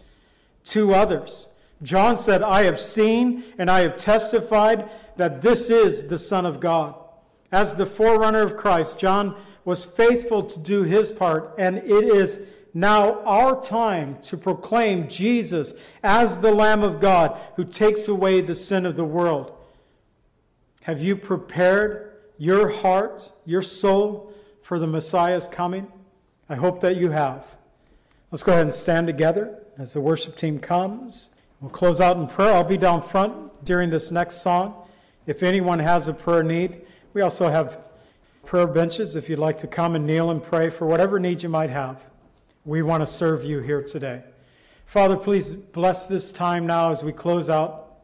to 0.64 0.94
others? 0.94 1.48
John 1.82 2.16
said, 2.16 2.42
I 2.42 2.62
have 2.64 2.80
seen 2.80 3.44
and 3.58 3.70
I 3.70 3.80
have 3.80 3.96
testified 3.96 4.88
that 5.16 5.42
this 5.42 5.70
is 5.70 6.08
the 6.08 6.18
Son 6.18 6.46
of 6.46 6.60
God. 6.60 6.94
As 7.52 7.74
the 7.74 7.86
forerunner 7.86 8.42
of 8.42 8.56
Christ, 8.56 8.98
John 8.98 9.36
was 9.64 9.84
faithful 9.84 10.44
to 10.44 10.60
do 10.60 10.82
his 10.82 11.10
part, 11.10 11.54
and 11.58 11.78
it 11.78 12.04
is 12.04 12.38
now 12.74 13.22
our 13.22 13.60
time 13.60 14.18
to 14.22 14.36
proclaim 14.36 15.08
Jesus 15.08 15.74
as 16.02 16.36
the 16.36 16.50
Lamb 16.50 16.82
of 16.82 17.00
God 17.00 17.40
who 17.56 17.64
takes 17.64 18.08
away 18.08 18.40
the 18.40 18.54
sin 18.54 18.84
of 18.86 18.96
the 18.96 19.04
world. 19.04 19.52
Have 20.82 21.00
you 21.00 21.16
prepared 21.16 22.12
your 22.36 22.68
heart, 22.68 23.30
your 23.46 23.62
soul, 23.62 24.34
for 24.62 24.78
the 24.78 24.86
Messiah's 24.86 25.46
coming? 25.46 25.86
I 26.48 26.56
hope 26.56 26.80
that 26.80 26.96
you 26.96 27.10
have. 27.10 27.46
Let's 28.30 28.42
go 28.42 28.52
ahead 28.52 28.64
and 28.64 28.74
stand 28.74 29.06
together 29.06 29.62
as 29.78 29.92
the 29.92 30.00
worship 30.00 30.36
team 30.36 30.58
comes. 30.58 31.30
We'll 31.64 31.70
close 31.70 31.98
out 31.98 32.18
in 32.18 32.26
prayer. 32.26 32.52
I'll 32.52 32.62
be 32.62 32.76
down 32.76 33.00
front 33.00 33.64
during 33.64 33.88
this 33.88 34.10
next 34.10 34.42
song. 34.42 34.86
If 35.26 35.42
anyone 35.42 35.78
has 35.78 36.08
a 36.08 36.12
prayer 36.12 36.42
need, 36.42 36.82
we 37.14 37.22
also 37.22 37.48
have 37.48 37.78
prayer 38.44 38.66
benches 38.66 39.16
if 39.16 39.30
you'd 39.30 39.38
like 39.38 39.56
to 39.56 39.66
come 39.66 39.94
and 39.94 40.04
kneel 40.04 40.30
and 40.30 40.42
pray 40.42 40.68
for 40.68 40.84
whatever 40.84 41.18
need 41.18 41.42
you 41.42 41.48
might 41.48 41.70
have. 41.70 42.04
We 42.66 42.82
want 42.82 43.00
to 43.00 43.06
serve 43.06 43.46
you 43.46 43.60
here 43.60 43.82
today. 43.82 44.22
Father, 44.84 45.16
please 45.16 45.54
bless 45.54 46.06
this 46.06 46.32
time 46.32 46.66
now 46.66 46.90
as 46.90 47.02
we 47.02 47.12
close 47.12 47.48
out. 47.48 47.94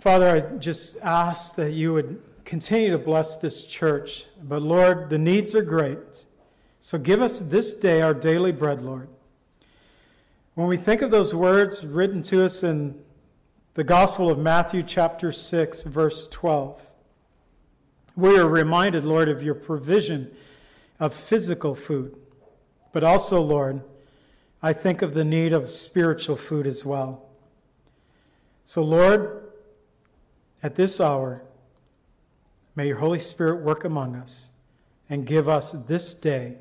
Father, 0.00 0.28
I 0.28 0.56
just 0.56 0.96
ask 1.04 1.54
that 1.54 1.70
you 1.70 1.92
would 1.92 2.20
continue 2.44 2.90
to 2.90 2.98
bless 2.98 3.36
this 3.36 3.64
church. 3.64 4.26
But 4.42 4.60
Lord, 4.60 5.08
the 5.08 5.18
needs 5.18 5.54
are 5.54 5.62
great. 5.62 6.24
So 6.80 6.98
give 6.98 7.22
us 7.22 7.38
this 7.38 7.74
day 7.74 8.02
our 8.02 8.12
daily 8.12 8.50
bread, 8.50 8.82
Lord. 8.82 9.06
When 10.56 10.66
we 10.66 10.76
think 10.76 11.02
of 11.02 11.12
those 11.12 11.32
words 11.32 11.84
written 11.84 12.22
to 12.24 12.44
us 12.44 12.64
in 12.64 13.00
the 13.74 13.84
Gospel 13.84 14.30
of 14.30 14.38
Matthew, 14.38 14.82
chapter 14.82 15.30
6, 15.30 15.84
verse 15.84 16.26
12, 16.32 16.80
we 18.16 18.36
are 18.36 18.48
reminded, 18.48 19.04
Lord, 19.04 19.28
of 19.28 19.42
your 19.42 19.54
provision 19.54 20.34
of 20.98 21.14
physical 21.14 21.76
food. 21.76 22.16
But 22.92 23.04
also, 23.04 23.40
Lord, 23.40 23.82
I 24.60 24.72
think 24.72 25.02
of 25.02 25.14
the 25.14 25.24
need 25.24 25.52
of 25.52 25.70
spiritual 25.70 26.36
food 26.36 26.66
as 26.66 26.84
well. 26.84 27.28
So, 28.64 28.82
Lord, 28.82 29.52
at 30.62 30.74
this 30.74 31.00
hour, 31.00 31.42
May 32.76 32.88
your 32.88 32.98
Holy 32.98 33.20
Spirit 33.20 33.62
work 33.62 33.84
among 33.84 34.16
us 34.16 34.48
and 35.08 35.26
give 35.26 35.48
us 35.48 35.72
this 35.72 36.12
day 36.12 36.56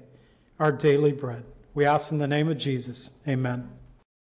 our 0.57 0.71
daily 0.71 1.11
bread. 1.11 1.43
We 1.73 1.85
ask 1.85 2.13
in 2.13 2.19
the 2.19 2.27
name 2.27 2.47
of 2.47 2.57
Jesus. 2.57 3.11
Amen. 3.27 3.69